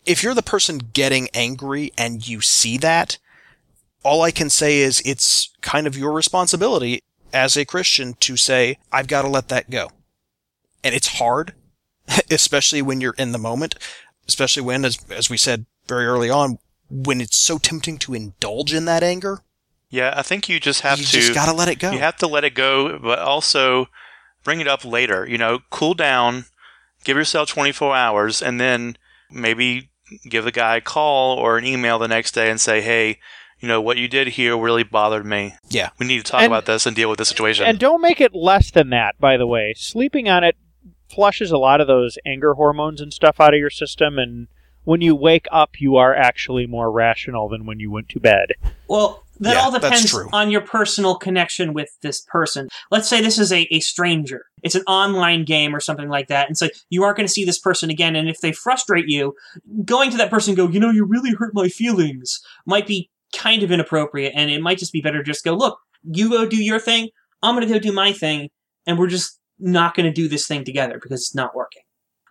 If 0.07 0.23
you're 0.23 0.35
the 0.35 0.43
person 0.43 0.91
getting 0.93 1.29
angry 1.35 1.93
and 1.99 2.27
you 2.27 2.41
see 2.41 2.79
that, 2.79 3.19
all 4.05 4.23
I 4.23 4.31
can 4.31 4.49
say 4.49 4.79
is 4.79 5.03
it's 5.05 5.51
kind 5.61 5.87
of 5.87 5.99
your 5.99 6.13
responsibility 6.13 7.03
as 7.33 7.57
a 7.57 7.65
Christian 7.65 8.15
to 8.21 8.37
say, 8.37 8.79
I've 8.93 9.09
got 9.09 9.23
to 9.23 9.29
let 9.29 9.49
that 9.49 9.71
go 9.71 9.91
and 10.85 10.95
it's 10.95 11.19
hard, 11.19 11.55
especially 12.31 12.83
when 12.83 13.01
you're 13.01 13.15
in 13.19 13.33
the 13.33 13.39
moment, 13.39 13.75
especially 14.27 14.63
when, 14.63 14.85
as, 14.85 14.99
as 15.11 15.31
we 15.31 15.37
said 15.37 15.67
very 15.87 16.07
early 16.07 16.31
on, 16.31 16.59
when 16.91 17.21
it's 17.21 17.37
so 17.37 17.59
tempting 17.59 17.99
to 17.99 18.15
indulge 18.15 18.73
in 18.73 18.85
that 18.87 19.03
anger, 19.03 19.43
Yeah, 19.91 20.13
I 20.17 20.23
think 20.23 20.49
you 20.49 20.61
just 20.61 20.83
have 20.83 20.99
you 20.99 21.05
to. 21.07 21.17
You 21.17 21.23
just 21.23 21.35
gotta 21.35 21.53
let 21.53 21.69
it 21.69 21.79
go. 21.79 21.91
You 21.91 21.99
have 21.99 22.17
to 22.19 22.27
let 22.27 22.45
it 22.45 22.55
go, 22.55 22.99
but 22.99 23.19
also 23.19 23.87
bring 24.45 24.61
it 24.61 24.69
up 24.69 24.85
later. 24.85 25.27
You 25.27 25.39
know, 25.39 25.61
cool 25.71 25.95
down, 25.95 26.45
give 27.05 27.17
yourself 27.17 27.49
24 27.49 27.95
hours, 27.95 28.43
and 28.43 28.61
then 28.61 28.97
maybe 29.31 29.91
give 30.29 30.45
the 30.45 30.53
guy 30.53 30.77
a 30.77 30.81
call 30.81 31.37
or 31.39 31.59
an 31.59 31.65
email 31.65 31.99
the 31.99 32.09
next 32.09 32.33
day 32.33 32.51
and 32.51 32.61
say, 32.61 32.81
hey, 32.81 33.19
you 33.61 33.69
know, 33.69 33.81
what 33.81 33.97
you 33.99 34.09
did 34.09 34.29
here 34.29 34.57
really 34.57 34.85
bothered 34.85 35.27
me. 35.27 35.55
Yeah. 35.69 35.91
We 35.99 36.07
need 36.07 36.19
to 36.19 36.31
talk 36.31 36.43
And- 36.43 36.53
about 36.53 36.67
this 36.67 36.87
and 36.87 36.95
deal 36.95 37.11
with 37.11 37.19
the 37.19 37.25
situation. 37.25 37.67
And 37.67 37.79
don't 37.79 38.01
make 38.01 38.21
it 38.21 38.35
less 38.35 38.71
than 38.71 38.91
that, 38.91 39.19
by 39.19 39.37
the 39.37 39.47
way. 39.47 39.75
Sleeping 39.77 40.29
on 40.29 40.45
it 40.45 40.57
flushes 41.11 41.51
a 41.51 41.59
lot 41.59 41.81
of 41.81 41.87
those 41.87 42.19
anger 42.27 42.55
hormones 42.55 43.01
and 43.01 43.13
stuff 43.13 43.41
out 43.41 43.55
of 43.55 43.59
your 43.61 43.71
system, 43.71 44.19
and 44.19 44.49
when 44.85 45.01
you 45.01 45.15
wake 45.15 45.47
up, 45.51 45.81
you 45.81 45.97
are 45.97 46.15
actually 46.15 46.67
more 46.67 46.91
rational 46.91 47.49
than 47.49 47.67
when 47.67 47.81
you 47.81 47.91
went 47.91 48.09
to 48.11 48.21
bed. 48.21 48.53
Well, 48.87 49.25
that 49.41 49.55
Yeah, 49.55 49.61
all 49.63 49.71
that's 49.71 49.85
depends 49.85 50.11
true. 50.11 50.29
on 50.33 50.51
your 50.51 50.61
personal 50.61 51.17
connection 51.17 51.73
with 51.75 51.91
this 52.03 52.21
person. 52.23 52.69
Let's 52.91 53.09
say 53.09 53.21
this 53.21 53.39
is 53.39 53.53
a, 53.53 53.63
a 53.75 53.81
stranger. 53.81 54.47
It's 54.63 54.75
an 54.75 54.83
online 54.87 55.45
game 55.45 55.75
or 55.75 55.81
something 55.81 56.09
like 56.09 56.29
that. 56.29 56.49
And 56.49 56.57
so 56.59 56.69
you 56.91 57.05
aren't 57.05 57.17
going 57.17 57.27
to 57.27 57.33
see 57.33 57.45
this 57.45 57.59
person 57.59 57.91
again. 57.91 58.17
And 58.17 58.29
if 58.29 58.41
they 58.41 58.53
frustrate 58.53 59.07
you, 59.09 59.35
going 59.85 60.11
to 60.11 60.17
that 60.19 60.31
person 60.31 60.53
and 60.53 60.57
go, 60.57 60.69
you 60.69 60.81
know, 60.81 60.91
you 60.91 61.05
really 61.05 61.33
hurt 61.35 61.55
my 61.55 61.69
feelings 61.69 62.41
might 62.67 62.87
be 62.87 63.11
kind 63.37 63.63
of 63.63 63.71
inappropriate. 63.71 64.33
And 64.35 64.51
it 64.51 64.61
might 64.63 64.79
just 64.79 64.93
be 64.93 65.01
better 65.01 65.19
to 65.19 65.25
just 65.25 65.45
go, 65.45 65.55
look, 65.55 65.79
you 66.03 66.31
go 66.31 66.47
do 66.47 66.63
your 66.63 66.79
thing. 66.81 67.09
I'm 67.43 67.55
going 67.55 67.67
to 67.67 67.73
go 67.73 67.79
do 67.79 67.93
my 67.93 68.13
thing. 68.13 68.49
And 68.87 68.99
we're 68.99 69.09
just 69.09 69.39
not 69.59 69.95
going 69.95 70.07
to 70.07 70.13
do 70.13 70.29
this 70.29 70.47
thing 70.47 70.65
together 70.65 70.95
because 70.95 71.13
it's 71.13 71.35
not 71.35 71.55
working. 71.55 71.83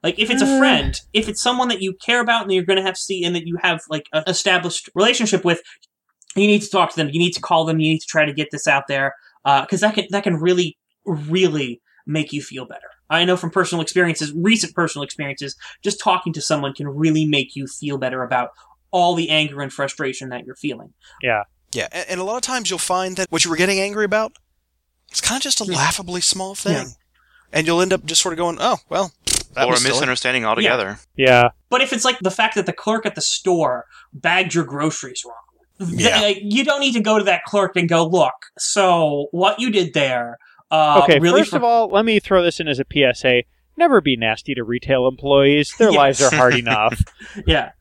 Like 0.04 0.20
if 0.20 0.30
it's 0.30 0.42
a 0.42 0.46
Uh. 0.46 0.60
friend, 0.60 1.02
if 1.14 1.28
it's 1.28 1.42
someone 1.42 1.68
that 1.70 1.82
you 1.82 1.94
care 1.94 2.20
about 2.22 2.44
and 2.44 2.52
you're 2.52 2.64
going 2.64 2.78
to 2.78 2.84
have 2.84 2.96
to 2.96 3.02
see 3.02 3.24
and 3.24 3.36
that 3.36 3.46
you 3.48 3.58
have 3.62 3.82
like 3.90 4.06
an 4.14 4.24
established 4.28 4.90
relationship 4.96 5.44
with, 5.44 5.62
you 6.36 6.48
need 6.48 6.62
to 6.62 6.70
talk 6.70 6.90
to 6.92 6.96
them. 6.96 7.10
You 7.10 7.20
need 7.20 7.34
to 7.34 7.42
call 7.42 7.66
them. 7.66 7.80
You 7.80 7.90
need 7.92 8.00
to 8.00 8.08
try 8.08 8.26
to 8.26 8.34
get 8.34 8.50
this 8.52 8.68
out 8.68 8.88
there 8.88 9.16
uh, 9.46 9.62
because 9.62 9.82
that 9.82 9.96
can 9.96 10.06
that 10.12 10.24
can 10.24 10.36
really 10.36 10.78
really 11.06 11.82
make 12.06 12.32
you 12.34 12.42
feel 12.42 12.66
better. 12.66 12.88
I 13.10 13.24
know 13.24 13.38
from 13.38 13.52
personal 13.52 13.82
experiences, 13.82 14.34
recent 14.36 14.74
personal 14.76 15.04
experiences, 15.04 15.56
just 15.84 16.00
talking 16.00 16.34
to 16.34 16.42
someone 16.42 16.74
can 16.74 16.88
really 16.90 17.26
make 17.26 17.56
you 17.56 17.66
feel 17.68 17.98
better 17.98 18.22
about 18.24 18.50
all 18.92 19.16
the 19.16 19.30
anger 19.30 19.62
and 19.62 19.72
frustration 19.72 20.30
that 20.30 20.46
you're 20.46 20.56
feeling. 20.56 20.94
Yeah, 21.22 21.44
and, 21.74 22.06
and 22.10 22.20
a 22.20 22.24
lot 22.24 22.36
of 22.36 22.42
times 22.42 22.70
you'll 22.70 22.80
find 22.80 23.16
that 23.18 23.28
what 23.32 23.46
you 23.46 23.52
were 23.52 23.58
getting 23.58 23.80
angry 23.80 24.04
about, 24.06 24.34
it's 25.10 25.22
kind 25.22 25.38
of 25.40 25.44
just 25.44 25.62
a 25.62 25.66
Yeah. 25.66 25.78
laughably 25.78 26.22
small 26.22 26.56
thing. 26.56 26.74
Yeah. 26.74 26.84
And 27.54 27.66
you'll 27.66 27.82
end 27.82 27.94
up 27.94 28.04
just 28.06 28.22
sort 28.22 28.34
of 28.34 28.38
going, 28.38 28.58
oh, 28.60 28.78
well, 28.90 29.14
that 29.54 29.64
or 29.64 29.68
a 29.68 29.72
was 29.72 29.82
silly. 29.82 29.94
misunderstanding 29.94 30.44
altogether. 30.46 31.00
Yeah. 31.16 31.50
But 31.70 31.82
if 31.82 31.94
it's 31.94 32.04
like 32.04 32.20
the 32.20 32.32
fact 32.32 32.56
that 32.56 32.66
the 32.66 32.74
clerk 32.74 33.06
at 33.06 33.16
the 33.16 33.22
store 33.22 33.86
bagged 34.14 34.54
your 34.54 34.66
groceries 34.66 35.24
wrong, 35.26 35.36
th- 35.36 35.47
Yeah. 35.80 36.22
like, 36.22 36.40
you 36.42 36.64
don't 36.64 36.80
need 36.80 36.94
to 36.94 37.02
go 37.02 37.18
to 37.18 37.24
that 37.26 37.44
clerk 37.46 37.76
and 37.76 37.88
go, 37.88 38.06
look, 38.06 38.34
so 38.58 39.28
what 39.32 39.60
you 39.60 39.70
did 39.72 39.94
there. 39.94 40.38
Uh, 40.72 41.02
okay, 41.04 41.20
really 41.20 41.42
first 41.42 41.52
fr- 41.52 41.58
of 41.58 41.64
all, 41.64 41.88
let 41.90 42.04
me 42.06 42.20
throw 42.20 42.44
this 42.44 42.60
in 42.60 42.68
as 42.68 42.80
a 42.80 42.86
PSA. 42.92 43.44
Never 43.78 44.02
be 44.02 44.16
nasty 44.18 44.56
to 44.56 44.64
retail 44.64 45.08
employees. 45.08 45.74
Their 45.78 45.92
lives 45.92 46.22
are 46.22 46.34
hard 46.36 46.56
enough. 46.60 47.02
yeah. 47.46 47.72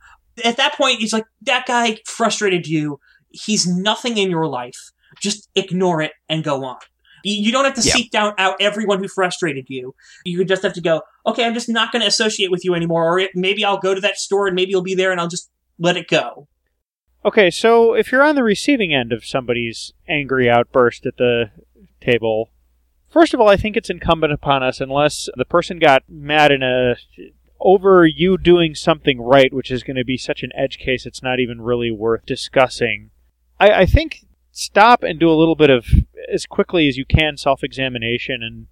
At 0.44 0.58
that 0.58 0.74
point, 0.74 0.98
he's 1.00 1.12
like, 1.12 1.24
that 1.42 1.64
guy 1.66 1.98
frustrated 2.04 2.66
you. 2.66 3.00
He's 3.30 3.66
nothing 3.66 4.18
in 4.18 4.30
your 4.30 4.46
life. 4.46 4.90
Just 5.20 5.48
ignore 5.54 6.02
it 6.02 6.12
and 6.28 6.44
go 6.44 6.62
on. 6.64 6.76
You 7.24 7.34
you 7.46 7.50
don't 7.52 7.64
have 7.64 7.74
to 7.74 7.80
Yeah. 7.80 7.94
seek 7.94 8.10
down 8.10 8.34
out 8.36 8.56
everyone 8.60 8.98
who 8.98 9.08
frustrated 9.08 9.64
you. 9.68 9.94
You 10.26 10.44
just 10.44 10.62
have 10.62 10.74
to 10.74 10.80
go, 10.82 11.00
okay, 11.26 11.44
I'm 11.44 11.54
just 11.54 11.68
not 11.70 11.90
going 11.90 12.02
to 12.02 12.06
associate 12.06 12.50
with 12.50 12.64
you 12.64 12.74
anymore. 12.74 13.18
Or 13.18 13.28
maybe 13.34 13.64
I'll 13.64 13.78
go 13.78 13.94
to 13.94 14.00
that 14.02 14.18
store 14.18 14.46
and 14.46 14.54
maybe 14.54 14.70
you'll 14.72 14.82
be 14.82 14.94
there 14.94 15.10
and 15.10 15.20
I'll 15.20 15.26
just 15.28 15.50
let 15.78 15.96
it 15.96 16.06
go. 16.08 16.46
Okay, 17.26 17.50
so 17.50 17.94
if 17.94 18.12
you're 18.12 18.22
on 18.22 18.36
the 18.36 18.44
receiving 18.44 18.94
end 18.94 19.12
of 19.12 19.24
somebody's 19.24 19.92
angry 20.08 20.48
outburst 20.48 21.04
at 21.06 21.16
the 21.16 21.50
table, 22.00 22.50
first 23.08 23.34
of 23.34 23.40
all, 23.40 23.48
I 23.48 23.56
think 23.56 23.76
it's 23.76 23.90
incumbent 23.90 24.32
upon 24.32 24.62
us, 24.62 24.80
unless 24.80 25.28
the 25.34 25.44
person 25.44 25.80
got 25.80 26.04
mad 26.08 26.52
in 26.52 26.62
a 26.62 26.94
over 27.58 28.06
you 28.06 28.38
doing 28.38 28.76
something 28.76 29.20
right, 29.20 29.52
which 29.52 29.72
is 29.72 29.82
going 29.82 29.96
to 29.96 30.04
be 30.04 30.16
such 30.16 30.44
an 30.44 30.52
edge 30.54 30.78
case, 30.78 31.04
it's 31.04 31.22
not 31.22 31.40
even 31.40 31.60
really 31.60 31.90
worth 31.90 32.24
discussing. 32.26 33.10
I, 33.58 33.70
I 33.72 33.86
think 33.86 34.24
stop 34.52 35.02
and 35.02 35.18
do 35.18 35.28
a 35.28 35.34
little 35.34 35.56
bit 35.56 35.70
of 35.70 35.86
as 36.32 36.46
quickly 36.46 36.86
as 36.86 36.96
you 36.96 37.04
can 37.04 37.36
self-examination 37.36 38.40
and 38.40 38.68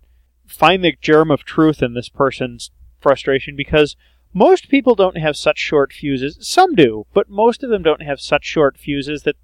find 0.47 0.85
the 0.85 0.95
germ 1.01 1.33
of 1.33 1.45
truth 1.45 1.83
in 1.83 1.95
this 1.95 2.09
person's 2.09 2.71
frustration 3.01 3.57
because 3.57 3.97
most 4.35 4.69
people 4.69 4.95
don't 4.95 5.17
have 5.17 5.37
such 5.37 5.59
short 5.59 5.93
fuses. 5.93 6.37
Some 6.41 6.75
do, 6.75 7.07
but 7.15 7.31
most 7.31 7.63
of 7.63 7.71
them 7.71 7.83
don't 7.83 8.03
have 8.03 8.21
such 8.21 8.45
short 8.45 8.77
fuses 8.77 9.23
that 9.23 9.37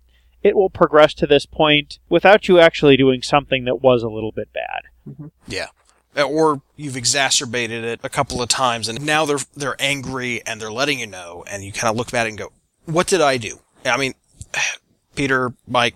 it 0.43 0.57
will 0.57 0.71
progress 0.71 1.15
to 1.15 1.27
this 1.27 1.47
point 1.47 1.99
without 2.09 2.49
you 2.49 2.59
actually 2.59 2.97
doing 2.97 3.23
something 3.23 3.65
that 3.65 3.83
was 3.83 4.03
a 4.03 4.09
little 4.09 4.33
bit 4.33 4.49
bad. 4.53 5.31
Yeah. 5.47 5.69
Uh, 6.17 6.23
Or 6.25 6.63
you've 6.77 6.97
exacerbated 6.97 7.85
it 7.85 8.01
a 8.03 8.09
couple 8.09 8.43
of 8.43 8.49
times 8.49 8.89
and 8.89 9.05
now 9.05 9.25
they're 9.25 9.39
they're 9.55 9.77
angry 9.79 10.45
and 10.45 10.61
they're 10.61 10.73
letting 10.73 10.99
you 10.99 11.07
know 11.07 11.45
and 11.49 11.63
you 11.63 11.73
kind 11.73 11.91
of 11.91 11.97
look 11.97 12.11
back 12.11 12.29
and 12.29 12.37
go, 12.37 12.53
"What 12.87 13.07
did 13.07 13.21
I 13.21 13.37
do?" 13.37 13.61
I 13.85 13.97
mean, 13.97 14.15
Peter, 15.15 15.53
Mike, 15.69 15.95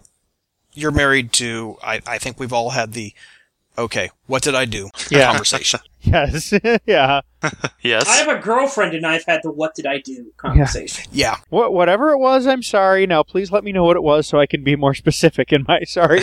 you're 0.72 0.92
married 0.92 1.32
to 1.34 1.78
I 1.82 2.00
I 2.06 2.18
think 2.18 2.38
we've 2.38 2.52
all 2.52 2.70
had 2.70 2.92
the 2.92 3.12
okay, 3.78 4.10
what 4.26 4.42
did 4.42 4.54
I 4.54 4.64
do? 4.64 4.90
Yeah. 5.10 5.30
conversation. 5.30 5.80
Yes, 6.06 6.52
yeah. 6.86 7.22
Yes. 7.82 8.06
I 8.06 8.16
have 8.16 8.28
a 8.28 8.38
girlfriend 8.38 8.94
and 8.94 9.06
I've 9.06 9.24
had 9.24 9.40
the 9.42 9.50
what 9.50 9.74
did 9.74 9.86
I 9.86 9.98
do 9.98 10.32
conversation. 10.36 11.10
Yeah. 11.12 11.36
Wh- 11.48 11.72
whatever 11.72 12.10
it 12.10 12.18
was, 12.18 12.46
I'm 12.46 12.62
sorry. 12.62 13.06
Now, 13.06 13.22
please 13.22 13.50
let 13.50 13.64
me 13.64 13.72
know 13.72 13.84
what 13.84 13.96
it 13.96 14.02
was 14.02 14.26
so 14.26 14.38
I 14.38 14.44
can 14.46 14.62
be 14.64 14.76
more 14.76 14.92
specific 14.94 15.50
in 15.50 15.64
my 15.66 15.82
sorry. 15.84 16.20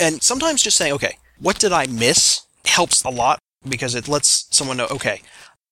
And 0.00 0.22
sometimes 0.22 0.62
just 0.62 0.76
saying, 0.76 0.92
"Okay, 0.94 1.18
what 1.38 1.58
did 1.58 1.72
I 1.72 1.86
miss?" 1.86 2.42
helps 2.64 3.04
a 3.04 3.10
lot 3.10 3.38
because 3.68 3.94
it 3.94 4.08
lets 4.08 4.46
someone 4.50 4.76
know, 4.78 4.86
"Okay, 4.90 5.20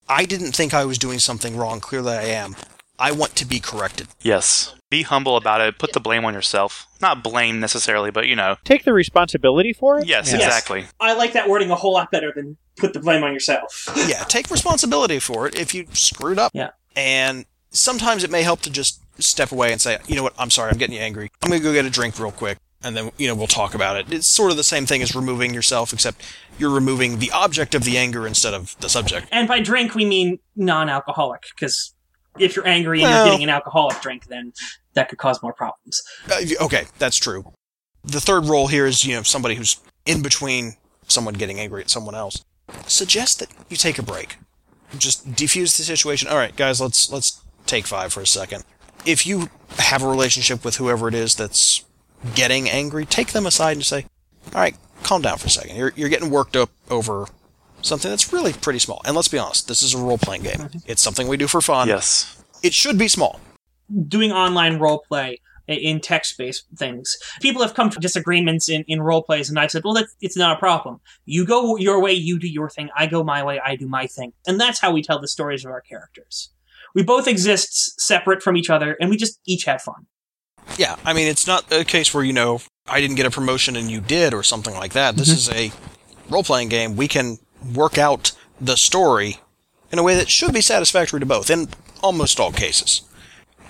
I 0.09 0.25
didn't 0.25 0.53
think 0.53 0.73
I 0.73 0.85
was 0.85 0.99
doing 0.99 1.19
something 1.19 1.57
wrong. 1.57 1.81
Clearly 1.81 2.13
I 2.13 2.25
am. 2.25 2.57
I 3.01 3.13
want 3.13 3.35
to 3.37 3.45
be 3.47 3.61
corrected." 3.61 4.09
yes. 4.21 4.75
Be 4.91 5.03
humble 5.03 5.37
about 5.37 5.61
it. 5.61 5.79
Put 5.79 5.93
the 5.93 6.01
blame 6.01 6.25
on 6.25 6.35
yourself. 6.35 6.89
Not 7.01 7.23
blame 7.23 7.61
necessarily, 7.61 8.11
but 8.11 8.27
you 8.27 8.35
know. 8.35 8.57
Take 8.65 8.83
the 8.83 8.93
responsibility 8.93 9.73
for 9.73 10.01
it. 10.01 10.07
Yes, 10.09 10.33
Yeah. 10.33 10.39
Yes. 10.39 10.47
exactly. 10.47 10.87
I 10.99 11.13
like 11.13 11.33
that 11.35 11.49
wording 11.49 11.71
a 11.71 11.77
whole 11.77 11.93
lot 11.93 12.11
better 12.11 12.33
than 12.35 12.57
put 12.77 12.93
the 12.93 12.99
blame 12.99 13.23
on 13.23 13.33
yourself. 13.33 13.89
yeah, 14.09 14.25
take 14.25 14.51
responsibility 14.51 15.21
for 15.21 15.47
it 15.47 15.55
if 15.55 15.73
you 15.75 15.87
screwed 15.93 16.41
up. 16.41 16.51
Yeah. 16.57 16.71
And 16.97 17.47
sometimes 17.71 18.25
it 18.25 18.33
may 18.33 18.43
help 18.43 18.63
to 18.63 18.71
just 18.71 19.01
step 19.23 19.53
away 19.53 19.71
and 19.71 19.81
say, 19.81 19.99
you 20.09 20.17
know 20.17 20.25
what, 20.25 20.35
I'm 20.37 20.51
sorry, 20.51 20.73
I'm 20.73 20.79
getting 20.79 20.97
you 20.97 21.03
angry. 21.03 21.31
I'm 21.41 21.51
going 21.51 21.61
to 21.61 21.65
go 21.65 21.73
get 21.73 21.85
a 21.85 21.91
drink 21.91 22.19
real 22.19 22.33
quick. 22.33 22.59
And 22.83 22.97
then, 22.97 23.13
you 23.17 23.29
know, 23.29 23.37
we'll 23.37 23.47
talk 23.47 23.75
about 23.75 23.97
it. 23.97 24.13
It's 24.13 24.27
sort 24.27 24.51
of 24.51 24.57
the 24.57 24.65
same 24.65 24.87
thing 24.87 25.03
as 25.03 25.15
removing 25.15 25.55
yourself, 25.55 25.93
except 25.93 26.21
you're 26.59 26.71
removing 26.71 27.21
the 27.21 27.31
object 27.31 27.77
of 27.77 27.85
the 27.85 27.97
anger 27.97 28.27
instead 28.27 28.55
of 28.55 28.75
the 28.81 28.89
subject. 28.89 29.29
And 29.31 29.47
by 29.47 29.61
drink, 29.61 29.95
we 29.95 30.05
mean 30.05 30.41
non-alcoholic, 30.57 31.43
because 31.55 31.95
if 32.41 32.57
you're 32.57 32.67
angry 32.67 33.03
and 33.03 33.11
Well- 33.11 33.25
you're 33.27 33.33
getting 33.35 33.45
an 33.45 33.51
alcoholic 33.51 34.01
drink, 34.01 34.27
then 34.29 34.53
that 34.95 35.09
could 35.09 35.19
cause 35.19 35.43
more 35.43 35.53
problems. 35.53 36.01
Uh, 36.31 36.41
okay, 36.65 36.87
that's 36.99 37.17
true. 37.17 37.53
The 38.05 38.21
third 38.21 38.47
role 38.47 38.69
here 38.69 38.87
is, 38.87 39.05
you 39.05 39.15
know, 39.15 39.23
somebody 39.23 39.55
who's 39.55 39.77
in 40.07 40.23
between 40.23 40.77
someone 41.07 41.35
getting 41.35 41.61
angry 41.61 41.83
at 41.83 41.91
someone 41.91 42.15
else. 42.15 42.45
Suggest 42.87 43.41
that 43.41 43.49
you 43.69 43.77
take 43.77 43.99
a 43.99 44.03
break. 44.03 44.39
Just 44.97 45.33
defuse 45.33 45.77
the 45.77 45.83
situation. 45.83 46.29
All 46.29 46.37
right, 46.37 46.55
guys, 46.57 46.81
let's 46.81 47.11
let's 47.11 47.41
take 47.67 47.87
five 47.87 48.13
for 48.13 48.21
a 48.21 48.27
second. 48.27 48.65
If 49.05 49.27
you 49.27 49.49
have 49.79 50.03
a 50.03 50.09
relationship 50.09 50.65
with 50.65 50.77
whoever 50.77 51.09
it 51.09 51.15
is 51.15 51.35
that's 51.35 51.85
getting 52.35 52.69
angry, 52.69 53.07
take 53.07 53.33
them 53.33 53.47
aside 53.47 53.77
and 53.77 53.85
say, 53.85 54.07
"All 54.55 54.61
right, 54.61 54.77
calm 55.03 55.23
down 55.23 55.39
for 55.39 55.47
a 55.47 55.51
second. 55.51 55.77
You're 55.77 55.93
you're 55.97 56.09
getting 56.09 56.31
worked 56.31 56.57
up 56.57 56.71
over 56.91 57.27
something 57.83 58.11
that's 58.11 58.33
really 58.33 58.53
pretty 58.53 58.79
small." 58.79 59.03
And 59.05 59.15
let's 59.15 59.29
be 59.29 59.39
honest, 59.39 59.69
this 59.69 59.83
is 59.83 59.95
a 59.95 59.99
role 59.99 60.19
playing 60.19 60.43
game. 60.43 60.59
Mm-hmm. 60.59 60.79
It's 60.87 61.03
something 61.03 61.29
we 61.29 61.37
do 61.37 61.47
for 61.47 61.61
fun. 61.61 61.89
Yes. 61.89 62.43
It 62.63 62.75
should 62.75 62.99
be 62.99 63.09
small. 63.09 63.41
Doing 64.09 64.33
online 64.33 64.79
role 64.79 65.05
play 65.09 65.41
in 65.67 66.01
text-based 66.01 66.65
things, 66.77 67.17
people 67.41 67.63
have 67.63 67.75
come 67.75 67.91
to 67.91 68.01
disagreements 68.01 68.69
in, 68.69 68.85
in 68.89 69.01
role 69.01 69.23
plays, 69.23 69.49
and 69.49 69.59
I've 69.59 69.71
said, 69.71 69.83
"Well, 69.85 69.95
that's 69.95 70.15
it's 70.21 70.37
not 70.37 70.57
a 70.57 70.59
problem. 70.59 71.01
You 71.25 71.47
go 71.47 71.77
your 71.77 72.01
way, 72.01 72.13
you 72.13 72.39
do 72.39 72.49
your 72.49 72.69
thing. 72.69 72.91
I 72.97 73.07
go 73.07 73.23
my 73.23 73.43
way, 73.43 73.61
I 73.65 73.77
do 73.77 73.87
my 73.87 74.07
thing." 74.07 74.33
And 74.47 74.61
that's 74.61 74.81
how 74.81 74.93
we 74.93 75.03
tell 75.03 75.21
the 75.21 75.29
stories 75.29 75.65
of 75.65 75.71
our 75.71 75.81
characters. 75.81 76.51
We 76.95 77.03
both 77.03 77.29
exist 77.29 78.01
separate 78.01 78.43
from 78.43 78.57
each 78.57 78.69
other, 78.71 78.97
and 79.01 79.11
we 79.11 79.17
just 79.17 79.39
each 79.47 79.65
have 79.65 79.83
fun. 79.83 80.07
Yeah, 80.77 80.97
I 81.05 81.13
mean, 81.13 81.29
it's 81.29 81.47
not 81.47 81.71
a 81.73 81.85
case 81.85 82.13
where, 82.15 82.25
you 82.25 82.33
know, 82.33 82.61
I 82.89 83.01
didn't 83.01 83.17
get 83.17 83.27
a 83.27 83.31
promotion 83.31 83.77
and 83.77 83.91
you 83.91 84.01
did 84.01 84.35
or 84.35 84.43
something 84.43 84.75
like 84.75 84.93
that. 84.93 85.17
This 85.17 85.29
mm-hmm. 85.29 85.61
is 85.61 85.73
a 85.73 86.33
role 86.33 86.43
playing 86.43 86.69
game. 86.69 86.97
We 86.97 87.09
can 87.09 87.39
work 87.75 87.99
out 87.99 88.33
the 88.61 88.77
story 88.77 89.39
in 89.93 89.99
a 89.99 90.03
way 90.03 90.15
that 90.15 90.29
should 90.29 90.53
be 90.53 90.61
satisfactory 90.61 91.21
to 91.21 91.27
both 91.27 91.51
in 91.51 91.69
almost 92.03 92.39
all 92.39 92.53
cases. 92.53 93.03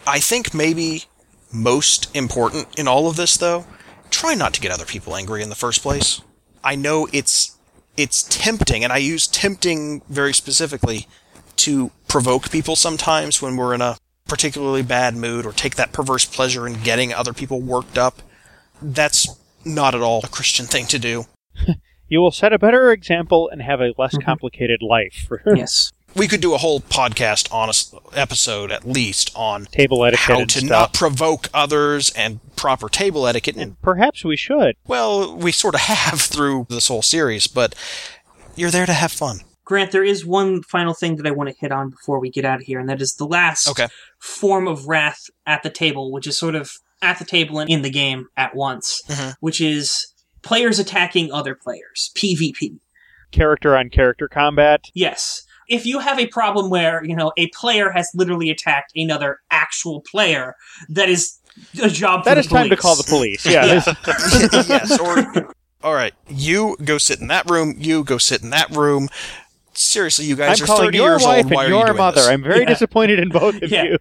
I 0.06 0.20
think 0.20 0.54
maybe 0.54 1.04
most 1.52 2.14
important 2.14 2.68
in 2.78 2.88
all 2.88 3.08
of 3.08 3.16
this, 3.16 3.36
though, 3.36 3.66
try 4.10 4.34
not 4.34 4.54
to 4.54 4.60
get 4.60 4.70
other 4.70 4.84
people 4.84 5.16
angry 5.16 5.42
in 5.42 5.48
the 5.48 5.54
first 5.54 5.82
place. 5.82 6.20
I 6.62 6.74
know 6.76 7.08
it's 7.12 7.56
it's 7.96 8.22
tempting, 8.22 8.82
and 8.84 8.92
I 8.92 8.98
use 8.98 9.26
tempting 9.26 10.02
very 10.08 10.32
specifically 10.32 11.06
to 11.56 11.90
provoke 12.08 12.50
people 12.50 12.76
sometimes 12.76 13.42
when 13.42 13.56
we're 13.56 13.74
in 13.74 13.82
a 13.82 13.98
particularly 14.26 14.82
bad 14.82 15.14
mood 15.14 15.44
or 15.44 15.52
take 15.52 15.74
that 15.74 15.92
perverse 15.92 16.24
pleasure 16.24 16.66
in 16.66 16.82
getting 16.82 17.12
other 17.12 17.32
people 17.32 17.60
worked 17.60 17.98
up. 17.98 18.22
That's 18.80 19.28
not 19.64 19.94
at 19.94 20.00
all 20.00 20.20
a 20.24 20.28
Christian 20.28 20.66
thing 20.66 20.86
to 20.86 20.98
do. 20.98 21.26
You 22.10 22.20
will 22.20 22.30
set 22.32 22.52
a 22.52 22.58
better 22.58 22.92
example 22.92 23.48
and 23.48 23.62
have 23.62 23.80
a 23.80 23.94
less 23.96 24.16
complicated 24.18 24.82
life. 24.82 25.24
For 25.26 25.38
things. 25.38 25.58
Yes. 25.58 25.92
We 26.16 26.26
could 26.26 26.40
do 26.40 26.54
a 26.54 26.58
whole 26.58 26.80
podcast 26.80 27.54
on 27.54 27.68
a 27.68 27.70
s- 27.70 27.94
episode 28.14 28.72
at 28.72 28.84
least 28.84 29.30
on 29.36 29.66
Table 29.66 30.04
etiquette 30.04 30.20
how 30.26 30.44
to 30.44 30.58
stuff. 30.58 30.68
not 30.68 30.92
provoke 30.92 31.48
others 31.54 32.10
and 32.16 32.40
proper 32.56 32.88
table 32.88 33.28
etiquette. 33.28 33.54
And 33.54 33.62
and 33.62 33.80
perhaps 33.80 34.24
we 34.24 34.36
should. 34.36 34.74
well, 34.88 35.36
we 35.36 35.52
sort 35.52 35.76
of 35.76 35.80
have 35.82 36.20
through 36.20 36.66
this 36.68 36.88
whole 36.88 37.02
series, 37.02 37.46
but 37.46 37.76
you're 38.56 38.72
there 38.72 38.86
to 38.86 38.92
have 38.92 39.12
fun. 39.12 39.42
Grant, 39.64 39.92
there 39.92 40.02
is 40.02 40.26
one 40.26 40.62
final 40.64 40.94
thing 40.94 41.14
that 41.14 41.28
I 41.28 41.30
want 41.30 41.48
to 41.48 41.54
hit 41.60 41.70
on 41.70 41.90
before 41.90 42.18
we 42.18 42.28
get 42.28 42.44
out 42.44 42.58
of 42.58 42.66
here, 42.66 42.80
and 42.80 42.88
that 42.88 43.00
is 43.00 43.14
the 43.14 43.24
last 43.26 43.68
Okay. 43.68 43.86
form 44.18 44.66
of 44.66 44.88
wrath 44.88 45.20
at 45.46 45.62
the 45.62 45.70
table, 45.70 46.10
which 46.10 46.26
is 46.26 46.36
sort 46.36 46.56
of 46.56 46.72
at 47.00 47.20
the 47.20 47.24
table 47.24 47.60
and 47.60 47.70
in 47.70 47.82
the 47.82 47.90
game 47.90 48.26
at 48.36 48.56
once, 48.56 49.00
Mhm. 49.08 49.34
which 49.38 49.60
is 49.60 50.09
players 50.42 50.78
attacking 50.78 51.32
other 51.32 51.54
players, 51.54 52.10
PvP. 52.14 52.78
Character 53.30 53.76
on 53.76 53.90
character 53.90 54.28
combat. 54.28 54.86
Yes. 54.94 55.44
If 55.68 55.86
you 55.86 56.00
have 56.00 56.18
a 56.18 56.26
problem 56.26 56.68
where, 56.68 57.04
you 57.04 57.14
know, 57.14 57.32
a 57.36 57.46
player 57.48 57.90
has 57.90 58.10
literally 58.14 58.50
attacked 58.50 58.92
another 58.96 59.38
actual 59.52 60.00
player, 60.00 60.56
that 60.88 61.08
is 61.08 61.38
a 61.80 61.88
job 61.88 62.24
for 62.24 62.30
That 62.30 62.34
the 62.34 62.40
is 62.40 62.46
time 62.48 62.68
to 62.70 62.76
call 62.76 62.96
the 62.96 63.04
police. 63.04 63.46
Yeah. 63.46 63.64
Yeah. 63.86 63.94
yes, 64.68 64.98
or 64.98 65.52
all 65.82 65.94
right, 65.94 66.12
you 66.28 66.76
go 66.84 66.98
sit 66.98 67.20
in 67.20 67.28
that 67.28 67.48
room. 67.48 67.74
You 67.78 68.02
go 68.04 68.18
sit 68.18 68.42
in 68.42 68.50
that 68.50 68.70
room. 68.70 69.08
Seriously, 69.72 70.24
you 70.26 70.34
guys 70.36 70.60
I'm 70.60 70.64
are 70.64 70.66
calling 70.66 70.84
30 70.88 70.98
your 70.98 71.10
years 71.12 71.22
wife 71.24 71.44
old. 71.44 71.54
Why 71.54 71.64
and 71.64 71.72
are 71.72 71.74
you 71.74 71.78
your 71.78 71.86
doing 71.86 71.96
mother. 71.98 72.16
this? 72.20 72.28
I'm 72.28 72.42
very 72.42 72.60
Yeah. 72.60 72.68
disappointed 72.68 73.18
in 73.20 73.28
both 73.28 73.62
of 73.62 73.70
Yeah. 73.70 73.84
you. 73.84 73.98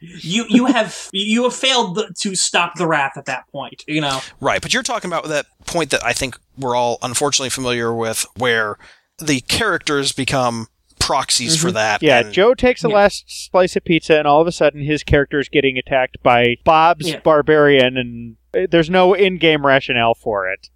You 0.00 0.46
you 0.48 0.66
have 0.66 1.08
you 1.12 1.44
have 1.44 1.54
failed 1.54 1.96
the, 1.96 2.14
to 2.20 2.34
stop 2.34 2.76
the 2.76 2.86
wrath 2.86 3.16
at 3.16 3.26
that 3.26 3.46
point, 3.52 3.84
you 3.86 4.00
know. 4.00 4.20
Right, 4.40 4.62
but 4.62 4.72
you're 4.72 4.82
talking 4.82 5.10
about 5.10 5.28
that 5.28 5.46
point 5.66 5.90
that 5.90 6.04
I 6.04 6.12
think 6.14 6.38
we're 6.56 6.74
all 6.74 6.98
unfortunately 7.02 7.50
familiar 7.50 7.94
with, 7.94 8.24
where 8.36 8.78
the 9.18 9.40
characters 9.42 10.12
become 10.12 10.68
proxies 10.98 11.56
for 11.60 11.70
that. 11.72 11.96
Mm-hmm. 11.96 12.06
Yeah, 12.06 12.20
and- 12.20 12.32
Joe 12.32 12.54
takes 12.54 12.82
the 12.82 12.88
Yeah. 12.88 12.94
last 12.96 13.24
slice 13.50 13.76
of 13.76 13.84
pizza, 13.84 14.16
and 14.18 14.26
all 14.26 14.40
of 14.40 14.46
a 14.46 14.52
sudden 14.52 14.82
his 14.82 15.02
character 15.02 15.38
is 15.38 15.48
getting 15.48 15.76
attacked 15.76 16.16
by 16.22 16.56
Bob's 16.64 17.08
Yeah. 17.08 17.20
barbarian, 17.20 17.96
and 17.96 18.36
uh, 18.54 18.66
there's 18.70 18.88
no 18.90 19.12
in-game 19.14 19.64
rationale 19.66 20.14
for 20.14 20.48
it. 20.50 20.68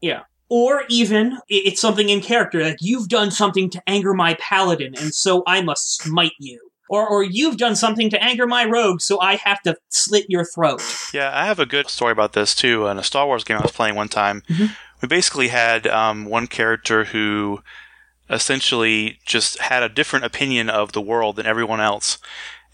Yeah. 0.00 0.20
Or 0.48 0.84
even 0.90 1.38
it's 1.48 1.80
something 1.80 2.10
in 2.10 2.20
character, 2.20 2.62
like 2.62 2.76
you've 2.80 3.08
done 3.08 3.30
something 3.30 3.70
to 3.70 3.82
anger 3.86 4.12
my 4.12 4.34
paladin, 4.34 4.94
and 4.98 5.14
so 5.14 5.42
I 5.46 5.62
must 5.62 5.96
smite 6.02 6.32
you. 6.38 6.60
Or 6.88 7.06
or 7.08 7.22
you've 7.22 7.56
done 7.56 7.74
something 7.76 8.10
to 8.10 8.22
anger 8.22 8.46
my 8.46 8.64
rogue, 8.64 9.00
so 9.00 9.20
I 9.20 9.36
have 9.36 9.62
to 9.62 9.76
slit 9.88 10.26
your 10.28 10.44
throat. 10.44 10.82
Yeah, 11.14 11.30
I 11.32 11.46
have 11.46 11.58
a 11.58 11.64
good 11.66 11.88
story 11.88 12.12
about 12.12 12.32
this 12.34 12.54
too. 12.54 12.86
In 12.86 12.98
a 12.98 13.02
Star 13.02 13.26
Wars 13.26 13.44
game 13.44 13.56
I 13.58 13.62
was 13.62 13.70
playing 13.72 13.94
one 13.94 14.08
time, 14.08 14.42
Mhm. 14.50 14.76
we 15.00 15.08
basically 15.08 15.48
had 15.48 15.86
um, 15.86 16.26
one 16.26 16.46
character 16.48 17.04
who 17.04 17.62
essentially 18.28 19.18
just 19.26 19.58
had 19.60 19.82
a 19.82 19.88
different 19.88 20.24
opinion 20.24 20.70
of 20.70 20.92
the 20.92 21.00
world 21.00 21.36
than 21.36 21.46
everyone 21.46 21.80
else. 21.80 22.18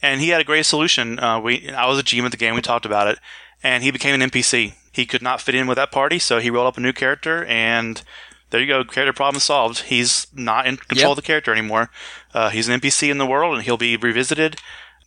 And 0.01 0.21
he 0.21 0.29
had 0.29 0.41
a 0.41 0.45
great 0.45 0.67
solution. 0.67 1.19
Uh, 1.19 1.41
we, 1.41 1.71
I 1.71 1.87
was 1.87 1.99
a 1.99 2.03
GM 2.05 2.25
at 2.25 2.31
the 2.31 2.37
game. 2.37 2.55
We 2.55 2.63
talked 2.63 2.87
about 2.87 3.09
it, 3.09 3.19
and 3.63 3.83
he 3.83 3.91
became 3.91 4.15
an 4.21 4.31
NPC. 4.31 4.75
He 4.93 5.07
could 5.07 5.23
not 5.23 5.41
fit 5.41 5.55
in 5.55 5.67
with 5.67 5.77
that 5.77 5.91
party, 5.91 6.19
so 6.19 6.39
he 6.39 6.51
rolled 6.51 6.69
up 6.69 6.77
a 6.77 6.81
new 6.81 6.93
character, 6.93 7.45
and 7.47 8.03
there 8.51 8.61
you 8.61 8.67
go. 8.67 8.85
Character 8.85 9.13
problem 9.13 9.41
solved. 9.41 9.81
He's 9.85 10.27
not 10.35 10.67
in 10.67 10.77
control 10.77 11.11
Yep. 11.11 11.11
of 11.11 11.17
the 11.17 11.23
character 11.27 11.53
anymore. 11.53 11.91
Uh, 12.35 12.51
he's 12.51 12.69
an 12.69 12.75
NPC 12.81 13.11
in 13.11 13.19
the 13.19 13.27
world, 13.27 13.55
and 13.57 13.65
he'll 13.65 13.77
be 13.77 13.97
revisited. 13.97 14.57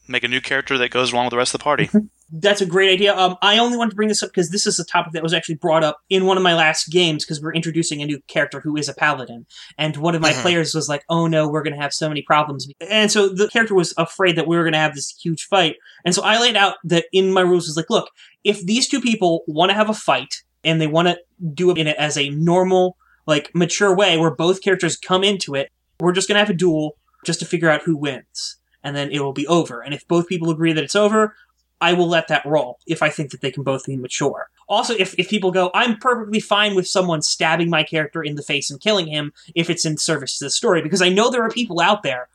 Make 0.07 0.23
a 0.23 0.27
new 0.27 0.41
character 0.41 0.77
that 0.77 0.89
goes 0.89 1.11
along 1.13 1.25
with 1.25 1.31
the 1.31 1.37
rest 1.37 1.53
of 1.53 1.59
the 1.59 1.63
party. 1.63 1.89
That's 2.33 2.61
a 2.61 2.65
great 2.65 2.89
idea. 2.91 3.13
Um, 3.15 3.35
I 3.41 3.57
only 3.57 3.77
wanted 3.77 3.89
to 3.91 3.95
bring 3.97 4.07
this 4.07 4.23
up 4.23 4.29
because 4.29 4.51
this 4.51 4.65
is 4.65 4.79
a 4.79 4.85
topic 4.85 5.11
that 5.13 5.21
was 5.23 5.33
actually 5.33 5.55
brought 5.55 5.83
up 5.83 5.99
in 6.09 6.25
one 6.25 6.37
of 6.37 6.43
my 6.43 6.55
last 6.55 6.89
games 6.89 7.25
because 7.25 7.41
we're 7.41 7.53
introducing 7.53 8.01
a 8.01 8.05
new 8.05 8.19
character 8.27 8.61
who 8.61 8.77
is 8.77 8.87
a 8.87 8.93
paladin, 8.93 9.45
and 9.77 9.97
one 9.97 10.15
of 10.15 10.21
my 10.21 10.31
Mhm. 10.31 10.41
players 10.41 10.73
was 10.73 10.87
like, 10.87 11.03
"Oh 11.09 11.27
no, 11.27 11.47
we're 11.49 11.61
going 11.61 11.75
to 11.75 11.81
have 11.81 11.93
so 11.93 12.07
many 12.07 12.21
problems," 12.21 12.67
and 12.89 13.11
so 13.11 13.27
the 13.27 13.49
character 13.49 13.75
was 13.75 13.93
afraid 13.97 14.37
that 14.37 14.47
we 14.47 14.55
were 14.55 14.63
going 14.63 14.73
to 14.73 14.79
have 14.79 14.95
this 14.95 15.13
huge 15.21 15.43
fight, 15.43 15.75
and 16.05 16.15
so 16.15 16.23
I 16.23 16.39
laid 16.39 16.55
out 16.55 16.75
that 16.85 17.05
in 17.11 17.33
my 17.33 17.41
rules 17.41 17.67
was 17.67 17.75
like, 17.75 17.89
"Look, 17.89 18.09
if 18.45 18.65
these 18.65 18.87
two 18.87 19.01
people 19.01 19.43
want 19.45 19.69
to 19.71 19.75
have 19.75 19.89
a 19.89 19.93
fight 19.93 20.35
and 20.63 20.79
they 20.79 20.87
want 20.87 21.09
to 21.09 21.17
do 21.53 21.69
it 21.69 21.77
in 21.77 21.87
it 21.87 21.97
as 21.97 22.17
a 22.17 22.29
normal, 22.29 22.95
like 23.31 23.55
mature 23.55 23.95
way, 23.95 24.17
where 24.17 24.35
both 24.45 24.61
characters 24.61 24.97
come 24.97 25.23
into 25.23 25.55
it, 25.55 25.71
we're 25.99 26.13
just 26.13 26.27
to 26.27 26.39
have 26.45 26.49
a 26.49 26.53
duel 26.53 26.97
just 27.25 27.39
to 27.39 27.45
figure 27.45 27.69
out 27.69 27.83
who 27.83 27.95
wins." 27.95 28.57
And 28.83 28.95
then 28.95 29.11
it 29.11 29.21
will 29.21 29.33
be 29.33 29.47
over. 29.47 29.81
And 29.81 29.93
if 29.93 30.07
both 30.07 30.27
people 30.27 30.49
agree 30.49 30.73
that 30.73 30.83
it's 30.83 30.95
over, 30.95 31.35
I 31.79 31.93
will 31.93 32.07
let 32.07 32.27
that 32.27 32.45
roll 32.45 32.79
if 32.85 33.01
I 33.01 33.09
think 33.09 33.31
that 33.31 33.41
they 33.41 33.51
can 33.51 33.63
both 33.63 33.85
be 33.85 33.95
mature. 33.97 34.49
Also, 34.67 34.93
if, 34.93 35.13
if 35.19 35.29
people 35.29 35.51
go, 35.51 35.69
I'm 35.73 35.97
perfectly 35.97 36.39
fine 36.39 36.75
with 36.75 36.87
someone 36.87 37.21
stabbing 37.21 37.69
my 37.69 37.83
character 37.83 38.23
in 38.23 38.35
the 38.35 38.43
face 38.43 38.71
and 38.71 38.79
killing 38.79 39.07
him 39.07 39.33
if 39.53 39.69
it's 39.69 39.85
in 39.85 39.97
service 39.97 40.37
to 40.37 40.45
the 40.45 40.49
story, 40.49 40.81
because 40.81 41.01
I 41.01 41.09
know 41.09 41.29
there 41.29 41.43
are 41.43 41.49
people 41.49 41.81
out 41.81 42.03
there 42.03 42.29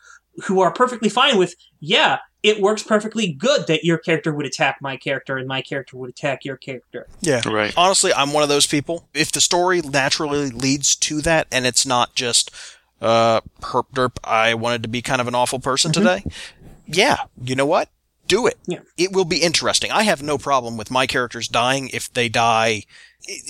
who 0.44 0.60
are 0.60 0.72
perfectly 0.72 1.08
fine 1.08 1.38
with, 1.38 1.54
yeah, 1.80 2.18
it 2.46 2.60
works 2.60 2.84
perfectly 2.84 3.32
good 3.32 3.66
that 3.66 3.82
your 3.82 3.98
character 3.98 4.32
would 4.32 4.46
attack 4.46 4.78
my 4.80 4.96
character 4.96 5.36
and 5.36 5.48
my 5.48 5.60
character 5.60 5.96
would 5.96 6.08
attack 6.08 6.44
your 6.44 6.56
character. 6.56 7.08
Yeah. 7.20 7.42
right. 7.44 7.74
Honestly, 7.76 8.12
I'm 8.14 8.32
one 8.32 8.44
of 8.44 8.48
those 8.48 8.68
people. 8.68 9.08
If 9.12 9.32
the 9.32 9.40
story 9.40 9.80
naturally 9.80 10.50
leads 10.50 10.94
to 10.96 11.20
that 11.22 11.48
and 11.50 11.66
it's 11.66 11.84
not 11.84 12.14
just, 12.14 12.52
uh, 13.00 13.40
herp 13.62 13.90
derp, 13.92 14.18
I 14.22 14.54
wanted 14.54 14.84
to 14.84 14.88
be 14.88 15.02
kind 15.02 15.20
of 15.20 15.26
an 15.26 15.34
awful 15.34 15.58
person 15.58 15.90
today. 15.90 16.22
Yeah. 16.86 17.16
You 17.42 17.56
know 17.56 17.66
what? 17.66 17.88
Do 18.28 18.46
it. 18.46 18.56
Yeah. 18.66 18.80
It 18.96 19.12
will 19.12 19.24
be 19.24 19.42
interesting. 19.42 19.90
I 19.90 20.04
have 20.04 20.22
no 20.22 20.38
problem 20.38 20.76
with 20.76 20.88
my 20.88 21.08
characters 21.08 21.48
dying 21.48 21.88
if 21.88 22.12
they 22.12 22.28
die 22.28 22.84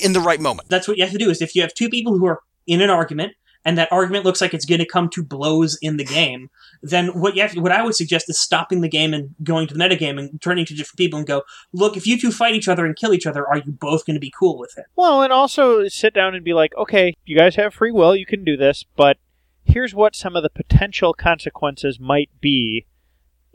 in 0.03 0.15
the 0.15 0.21
right 0.21 0.41
moment. 0.41 0.71
That's 0.71 0.89
what 0.89 0.97
you 0.97 1.05
have 1.05 1.13
to 1.13 1.19
do 1.19 1.29
is 1.29 1.43
if 1.43 1.55
you 1.55 1.61
have 1.61 1.75
two 1.75 1.91
people 1.91 2.17
who 2.17 2.25
are 2.25 2.41
in 2.67 2.81
an 2.81 2.89
argument 2.89 3.35
and 3.67 3.77
that 3.77 3.91
argument 3.91 4.25
looks 4.25 4.41
like 4.41 4.55
it's 4.55 4.65
going 4.65 4.79
to 4.79 4.87
come 4.87 5.11
to 5.11 5.25
blows 5.25 5.77
in 5.83 5.97
the 5.97 6.05
game, 6.05 6.49
then 6.83 7.09
what 7.21 7.35
you 7.35 7.43
have 7.43 7.51
to, 7.53 7.61
what 7.61 7.73
I 7.73 7.83
would 7.83 7.97
suggest 7.97 8.31
is 8.31 8.39
stopping 8.39 8.81
the 8.81 8.89
game 8.89 9.13
and 9.13 9.35
going 9.43 9.67
to 9.67 9.75
the 9.75 9.81
metagame 9.81 10.21
and 10.21 10.41
turning 10.41 10.65
to 10.67 10.75
different 10.75 10.97
people 10.97 11.19
and 11.19 11.27
go, 11.27 11.43
look, 11.73 11.97
if 11.97 12.07
you 12.07 12.19
two 12.19 12.31
fight 12.31 12.55
each 12.55 12.69
other 12.69 12.87
and 12.87 12.95
kill 12.95 13.13
each 13.13 13.27
other, 13.27 13.45
are 13.47 13.59
you 13.59 13.73
both 13.73 14.07
going 14.07 14.15
to 14.15 14.21
be 14.21 14.33
cool 14.39 14.57
with 14.57 14.79
it? 14.79 14.87
Well, 14.95 15.21
and 15.21 15.33
also 15.33 15.89
sit 15.89 16.15
down 16.15 16.37
and 16.37 16.45
be 16.45 16.55
like, 16.55 16.77
okay, 16.77 17.15
you 17.25 17.37
guys 17.37 17.57
have 17.57 17.75
free 17.75 17.91
will, 17.91 18.15
you 18.15 18.25
can 18.25 18.45
do 18.45 18.57
this, 18.57 18.85
but 18.97 19.19
here's 19.65 19.93
what 19.93 20.15
some 20.15 20.37
of 20.37 20.45
the 20.45 20.51
potential 20.51 21.13
consequences 21.13 21.99
might 21.99 22.31
be. 22.41 22.87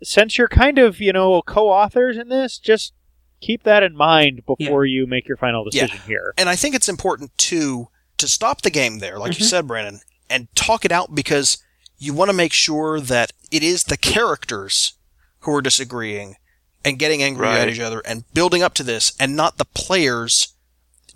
Since 0.03 0.37
you're 0.37 0.49
kind 0.49 0.77
of, 0.77 0.99
you 0.99 1.13
know, 1.13 1.41
co-authors 1.41 2.17
in 2.17 2.27
this, 2.27 2.59
just 2.59 2.93
keep 3.39 3.63
that 3.63 3.81
in 3.81 3.95
mind 3.95 4.41
before 4.45 4.83
you 4.85 5.07
make 5.07 5.27
your 5.27 5.37
final 5.37 5.65
Yeah. 5.71 5.85
decision 5.85 6.01
here. 6.05 6.33
And 6.37 6.49
I 6.49 6.57
think 6.57 6.75
it's 6.75 6.89
important 6.89 7.37
too 7.37 7.87
to 8.21 8.27
stop 8.27 8.61
the 8.61 8.69
game 8.69 8.99
there, 8.99 9.19
like 9.19 9.37
you 9.37 9.45
Mhm. 9.45 9.49
said, 9.49 9.67
Brandon, 9.67 10.01
and 10.29 10.47
talk 10.55 10.85
it 10.85 10.91
out 10.91 11.13
because 11.13 11.57
you 11.99 12.13
want 12.13 12.29
to 12.29 12.33
make 12.33 12.53
sure 12.53 12.99
that 12.99 13.31
it 13.51 13.61
is 13.63 13.83
the 13.85 13.97
characters 13.97 14.93
who 15.41 15.53
are 15.53 15.61
disagreeing 15.61 16.37
and 16.83 16.97
getting 16.97 17.21
angry 17.21 17.47
at 17.47 17.69
each 17.69 17.79
other 17.79 18.01
and 18.05 18.23
building 18.33 18.63
up 18.63 18.73
to 18.75 18.83
this 18.83 19.11
and 19.19 19.35
not 19.35 19.57
the 19.57 19.65
players 19.65 20.49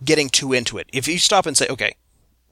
getting 0.03 0.29
too 0.29 0.53
into 0.53 0.77
it. 0.77 0.87
If 0.93 1.07
you 1.07 1.17
stop 1.17 1.45
and 1.45 1.55
say, 1.57 1.67
okay, 1.69 1.95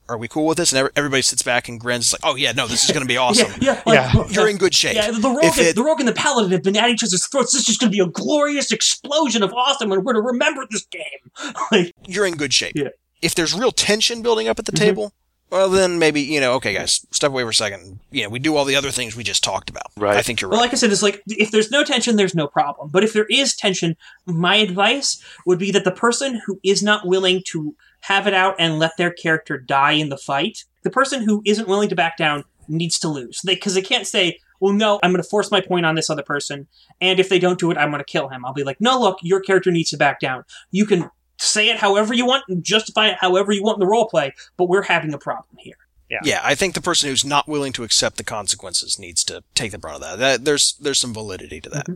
are 0.08 0.18
we 0.18 0.28
cool 0.28 0.46
with 0.46 0.58
this? 0.58 0.72
And 0.72 0.90
everybody 0.96 1.22
sits 1.22 1.42
back 1.42 1.68
and 1.68 1.78
grins, 1.80 2.12
like, 2.12 2.20
oh 2.24 2.34
yeah, 2.34 2.52
no, 2.52 2.66
this 2.66 2.84
is 2.84 2.90
going 2.90 3.02
to 3.04 3.08
be 3.08 3.16
awesome. 3.26 3.52
Yeah, 3.60 3.80
yeah, 3.86 4.12
like, 4.14 4.34
You're 4.34 4.48
in 4.48 4.56
good 4.56 4.74
shape. 4.74 4.96
Yeah, 4.96 5.10
the 5.12 5.30
rogue, 5.30 5.44
If 5.44 5.58
and, 5.58 5.66
it- 5.68 5.76
the 5.76 5.82
rogue 5.84 6.00
and 6.00 6.08
the 6.08 6.12
paladin 6.12 6.50
have 6.52 6.62
been 6.62 6.76
at 6.76 6.90
each 6.90 7.02
other's 7.04 7.26
throats. 7.26 7.52
This 7.52 7.60
is 7.62 7.66
just 7.66 7.80
going 7.80 7.90
to 7.92 7.96
be 7.96 8.02
a 8.02 8.06
glorious 8.06 8.72
explosion 8.72 9.42
of 9.42 9.52
awesome, 9.54 9.92
and 9.92 10.04
we're 10.04 10.12
going 10.12 10.22
to 10.22 10.26
remember 10.32 10.66
this 10.70 10.84
game. 10.86 11.54
like, 11.70 11.94
You're 12.06 12.26
in 12.26 12.34
good 12.36 12.52
shape. 12.52 12.72
Yeah. 12.74 12.88
If 13.24 13.34
there's 13.34 13.54
real 13.54 13.72
tension 13.72 14.22
building 14.22 14.48
up 14.48 14.58
at 14.58 14.66
the 14.66 14.72
Mhm. 14.72 14.78
table, 14.78 15.12
well, 15.50 15.68
then 15.68 15.98
maybe, 15.98 16.20
you 16.20 16.40
know, 16.40 16.54
okay, 16.54 16.74
guys, 16.74 17.06
step 17.10 17.30
away 17.30 17.42
for 17.44 17.50
a 17.50 17.54
second. 17.54 18.00
You 18.10 18.24
know, 18.24 18.28
we 18.28 18.38
do 18.38 18.56
all 18.56 18.64
the 18.64 18.76
other 18.76 18.90
things 18.90 19.14
we 19.14 19.22
just 19.22 19.44
talked 19.44 19.70
about. 19.70 19.86
Right. 19.96 20.16
I 20.16 20.22
think 20.22 20.40
you're 20.40 20.50
right. 20.50 20.54
Well, 20.54 20.60
right. 20.60 20.66
like 20.66 20.74
I 20.74 20.76
said, 20.76 20.90
it's 20.90 21.02
like 21.02 21.22
if 21.26 21.50
there's 21.50 21.70
no 21.70 21.84
tension, 21.84 22.16
there's 22.16 22.34
no 22.34 22.46
problem. 22.46 22.90
But 22.90 23.04
if 23.04 23.12
there 23.12 23.26
is 23.30 23.54
tension, 23.54 23.96
my 24.26 24.56
advice 24.56 25.22
would 25.46 25.58
be 25.58 25.70
that 25.70 25.84
the 25.84 25.92
person 25.92 26.40
who 26.46 26.58
is 26.64 26.82
not 26.82 27.06
willing 27.06 27.42
to 27.48 27.76
have 28.00 28.26
it 28.26 28.34
out 28.34 28.56
and 28.58 28.78
let 28.78 28.96
their 28.98 29.10
character 29.10 29.56
die 29.56 29.92
in 29.92 30.08
the 30.08 30.18
fight, 30.18 30.64
the 30.82 30.90
person 30.90 31.22
who 31.22 31.40
isn't 31.46 31.68
willing 31.68 31.88
to 31.88 31.94
back 31.94 32.16
down 32.16 32.44
needs 32.68 32.98
to 32.98 33.08
lose. 33.08 33.40
Because 33.44 33.74
they, 33.74 33.82
can't 33.82 34.06
say, 34.06 34.38
well, 34.60 34.72
no, 34.72 34.98
I'm 35.02 35.12
going 35.12 35.22
to 35.22 35.28
force 35.28 35.50
my 35.50 35.60
point 35.60 35.86
on 35.86 35.94
this 35.94 36.10
other 36.10 36.22
person. 36.22 36.66
And 37.00 37.20
if 37.20 37.28
they 37.28 37.38
don't 37.38 37.58
do 37.60 37.70
it, 37.70 37.78
I'm 37.78 37.90
going 37.90 38.00
to 38.00 38.04
kill 38.04 38.28
him. 38.28 38.44
I'll 38.44 38.52
be 38.52 38.64
like, 38.64 38.80
no, 38.80 38.98
look, 38.98 39.18
your 39.22 39.40
character 39.40 39.70
needs 39.70 39.90
to 39.90 39.96
back 39.96 40.20
down. 40.20 40.44
You 40.70 40.84
can 40.84 41.10
say 41.44 41.68
it 41.68 41.76
however 41.78 42.14
you 42.14 42.26
want 42.26 42.44
and 42.48 42.64
justify 42.64 43.08
it 43.08 43.18
however 43.20 43.52
you 43.52 43.62
want 43.62 43.76
in 43.76 43.80
the 43.80 43.86
role 43.86 44.08
play, 44.08 44.32
but 44.56 44.68
we're 44.68 44.82
having 44.82 45.12
a 45.14 45.18
problem 45.18 45.56
here. 45.58 45.76
Yeah, 46.10 46.18
yeah, 46.22 46.40
I 46.44 46.54
think 46.54 46.74
the 46.74 46.82
person 46.82 47.08
who's 47.08 47.24
not 47.24 47.48
willing 47.48 47.72
to 47.72 47.82
accept 47.82 48.18
the 48.18 48.24
consequences 48.24 48.98
needs 48.98 49.24
to 49.24 49.42
take 49.54 49.72
the 49.72 49.78
brunt 49.78 49.96
of 49.96 50.02
that. 50.02 50.18
that 50.18 50.44
there's 50.44 50.74
there's 50.80 50.98
some 50.98 51.14
validity 51.14 51.60
to 51.62 51.68
that. 51.70 51.86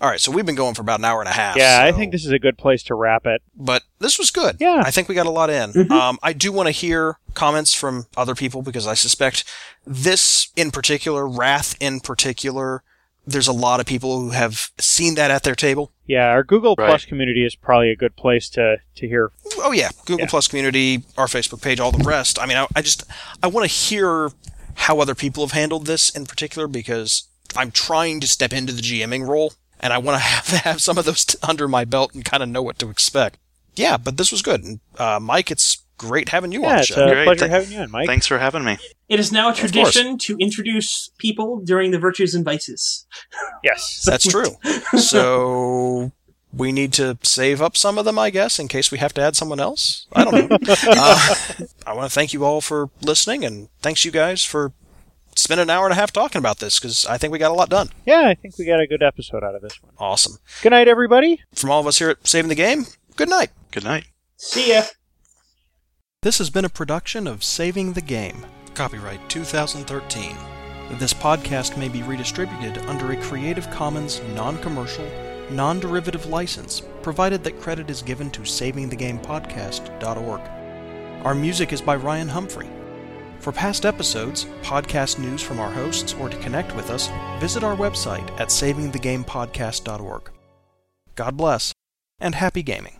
All 0.00 0.08
right, 0.10 0.20
so 0.20 0.30
we've 0.30 0.46
been 0.46 0.54
going 0.54 0.74
for 0.74 0.82
about 0.82 1.00
an 1.00 1.04
hour 1.04 1.20
and 1.20 1.28
a 1.28 1.32
half. 1.32 1.56
Yeah, 1.56 1.82
I 1.82 1.90
think 1.92 2.12
this 2.12 2.24
is 2.24 2.30
a 2.30 2.38
good 2.38 2.56
place 2.58 2.82
to 2.84 2.94
wrap 2.94 3.26
it. 3.26 3.42
but 3.56 3.82
this 3.98 4.18
was 4.18 4.30
good. 4.30 4.56
Yeah. 4.60 4.82
I 4.84 4.90
think 4.90 5.08
we 5.08 5.14
got 5.14 5.26
a 5.26 5.30
lot 5.30 5.48
in. 5.50 5.72
Mhm. 5.72 5.90
Um, 5.90 6.18
I 6.22 6.32
do 6.34 6.52
want 6.52 6.66
to 6.66 6.70
hear 6.70 7.18
comments 7.34 7.72
from 7.74 8.06
other 8.16 8.34
people 8.34 8.62
because 8.62 8.86
I 8.86 8.94
suspect 8.94 9.44
this 9.86 10.48
in 10.56 10.70
particular, 10.70 11.26
Wrath 11.26 11.74
in 11.80 12.00
particular, 12.00 12.82
there's 13.26 13.48
a 13.48 13.52
lot 13.52 13.80
of 13.80 13.86
people 13.86 14.20
who 14.20 14.30
have 14.30 14.70
seen 14.78 15.16
that 15.16 15.30
at 15.30 15.42
their 15.42 15.54
table. 15.54 15.92
Yeah, 16.06 16.28
our 16.28 16.44
Google 16.44 16.74
Right. 16.78 16.88
Plus 16.88 17.04
community 17.04 17.44
is 17.44 17.56
probably 17.56 17.90
a 17.90 17.96
good 17.96 18.14
place 18.16 18.48
to, 18.50 18.76
to 18.94 19.08
hear. 19.08 19.32
Oh 19.58 19.72
yeah, 19.72 19.90
Google 20.04 20.20
Yeah. 20.20 20.30
Plus 20.30 20.46
community, 20.48 21.02
our 21.16 21.26
Facebook 21.26 21.60
page, 21.62 21.80
all 21.80 21.90
the 21.92 22.04
rest. 22.04 22.38
I 22.40 22.46
mean, 22.46 22.56
I, 22.56 22.66
I 22.76 22.82
just 22.82 23.04
I 23.42 23.48
want 23.48 23.68
to 23.68 23.74
hear 23.74 24.30
how 24.74 25.00
other 25.00 25.14
people 25.14 25.44
have 25.44 25.52
handled 25.52 25.86
this 25.86 26.10
in 26.10 26.26
particular 26.26 26.68
because 26.68 27.24
I'm 27.56 27.70
trying 27.70 28.20
to 28.20 28.28
step 28.28 28.52
into 28.52 28.72
the 28.72 28.82
GMing 28.82 29.26
role 29.26 29.54
and 29.80 29.92
I 29.92 29.98
want 29.98 30.16
to 30.16 30.20
have 30.22 30.46
have 30.62 30.80
some 30.80 30.98
of 30.98 31.04
those 31.04 31.24
t- 31.24 31.38
under 31.42 31.66
my 31.66 31.84
belt 31.84 32.14
and 32.14 32.24
kind 32.24 32.42
of 32.42 32.48
know 32.48 32.62
what 32.62 32.78
to 32.78 32.90
expect. 32.90 33.38
Yeah, 33.74 33.96
but 33.96 34.16
this 34.16 34.30
was 34.32 34.40
good. 34.40 34.62
And, 34.64 34.80
uh, 34.98 35.18
Mike, 35.20 35.50
it's 35.50 35.78
great 35.96 36.28
having 36.30 36.52
you 36.52 36.64
on 36.64 36.70
Yeah, 36.70 36.76
the 36.76 36.80
it's 36.82 36.90
a 36.90 37.06
Great. 37.06 37.24
pleasure 37.24 37.38
Th- 37.40 37.50
having 37.50 37.72
you 37.72 37.78
on, 37.80 37.90
Mike. 37.90 38.06
Thanks 38.06 38.26
for 38.26 38.38
having 38.38 38.64
me. 38.64 38.78
It 39.08 39.18
is 39.20 39.32
now 39.32 39.50
a 39.50 39.54
tradition 39.54 40.18
to 40.18 40.36
introduce 40.38 41.10
people 41.18 41.60
during 41.64 41.90
the 41.90 41.98
virtues 41.98 42.34
and 42.34 42.44
vices. 42.44 43.06
Yes. 43.62 44.02
That's 44.06 44.26
true. 44.26 44.56
So 44.98 46.12
we 46.52 46.72
need 46.72 46.92
to 46.94 47.18
save 47.22 47.60
up 47.62 47.76
some 47.76 47.98
of 47.98 48.04
them, 48.04 48.18
I 48.18 48.30
guess, 48.30 48.58
in 48.58 48.68
case 48.68 48.90
we 48.90 48.98
have 48.98 49.12
to 49.14 49.20
add 49.22 49.36
someone 49.36 49.60
else. 49.60 50.06
I 50.12 50.24
don't 50.24 50.50
know. 50.50 50.56
uh, 50.86 51.34
I 51.86 51.92
want 51.92 52.10
to 52.10 52.14
thank 52.14 52.32
you 52.32 52.44
all 52.44 52.60
for 52.60 52.90
listening, 53.02 53.44
and 53.44 53.68
thanks 53.82 54.04
you 54.04 54.10
guys 54.10 54.44
for 54.44 54.72
spending 55.34 55.64
an 55.64 55.70
hour 55.70 55.84
and 55.84 55.92
a 55.92 55.96
half 55.96 56.12
talking 56.12 56.38
about 56.38 56.58
this 56.60 56.80
because 56.80 57.04
I 57.06 57.18
think 57.18 57.30
we 57.32 57.38
got 57.38 57.50
a 57.50 57.54
lot 57.54 57.68
done. 57.68 57.90
Yeah, 58.06 58.26
I 58.26 58.34
think 58.34 58.56
we 58.58 58.64
got 58.64 58.80
a 58.80 58.86
good 58.86 59.02
episode 59.02 59.44
out 59.44 59.54
of 59.54 59.62
this 59.62 59.80
one. 59.82 59.92
Awesome. 59.98 60.38
Good 60.62 60.70
night, 60.70 60.88
everybody. 60.88 61.40
From 61.54 61.70
all 61.70 61.80
of 61.80 61.86
us 61.86 61.98
here 61.98 62.10
at 62.10 62.26
Saving 62.26 62.48
the 62.48 62.54
Game, 62.54 62.86
good 63.16 63.28
night. 63.28 63.50
Good 63.70 63.84
night. 63.84 64.06
See 64.36 64.70
ya. 64.72 64.82
This 66.26 66.38
has 66.38 66.50
been 66.50 66.64
a 66.64 66.68
production 66.68 67.28
of 67.28 67.44
Saving 67.44 67.92
the 67.92 68.00
Game, 68.00 68.44
copyright 68.74 69.20
2013. 69.28 70.36
This 70.98 71.14
podcast 71.14 71.78
may 71.78 71.88
be 71.88 72.02
redistributed 72.02 72.78
under 72.86 73.12
a 73.12 73.22
Creative 73.22 73.70
Commons 73.70 74.20
non 74.34 74.58
commercial, 74.58 75.08
non 75.52 75.78
derivative 75.78 76.26
license, 76.26 76.82
provided 77.00 77.44
that 77.44 77.60
credit 77.60 77.90
is 77.90 78.02
given 78.02 78.28
to 78.32 78.40
savingthegamepodcast.org. 78.40 80.40
Our 81.24 81.34
music 81.36 81.72
is 81.72 81.80
by 81.80 81.94
Ryan 81.94 82.28
Humphrey. 82.28 82.70
For 83.38 83.52
past 83.52 83.86
episodes, 83.86 84.46
podcast 84.62 85.20
news 85.20 85.42
from 85.42 85.60
our 85.60 85.70
hosts, 85.70 86.12
or 86.14 86.28
to 86.28 86.36
connect 86.38 86.74
with 86.74 86.90
us, 86.90 87.08
visit 87.38 87.62
our 87.62 87.76
website 87.76 88.28
at 88.40 88.48
savingthegamepodcast.org. 88.48 90.32
God 91.14 91.36
bless, 91.36 91.72
and 92.18 92.34
happy 92.34 92.64
gaming. 92.64 92.98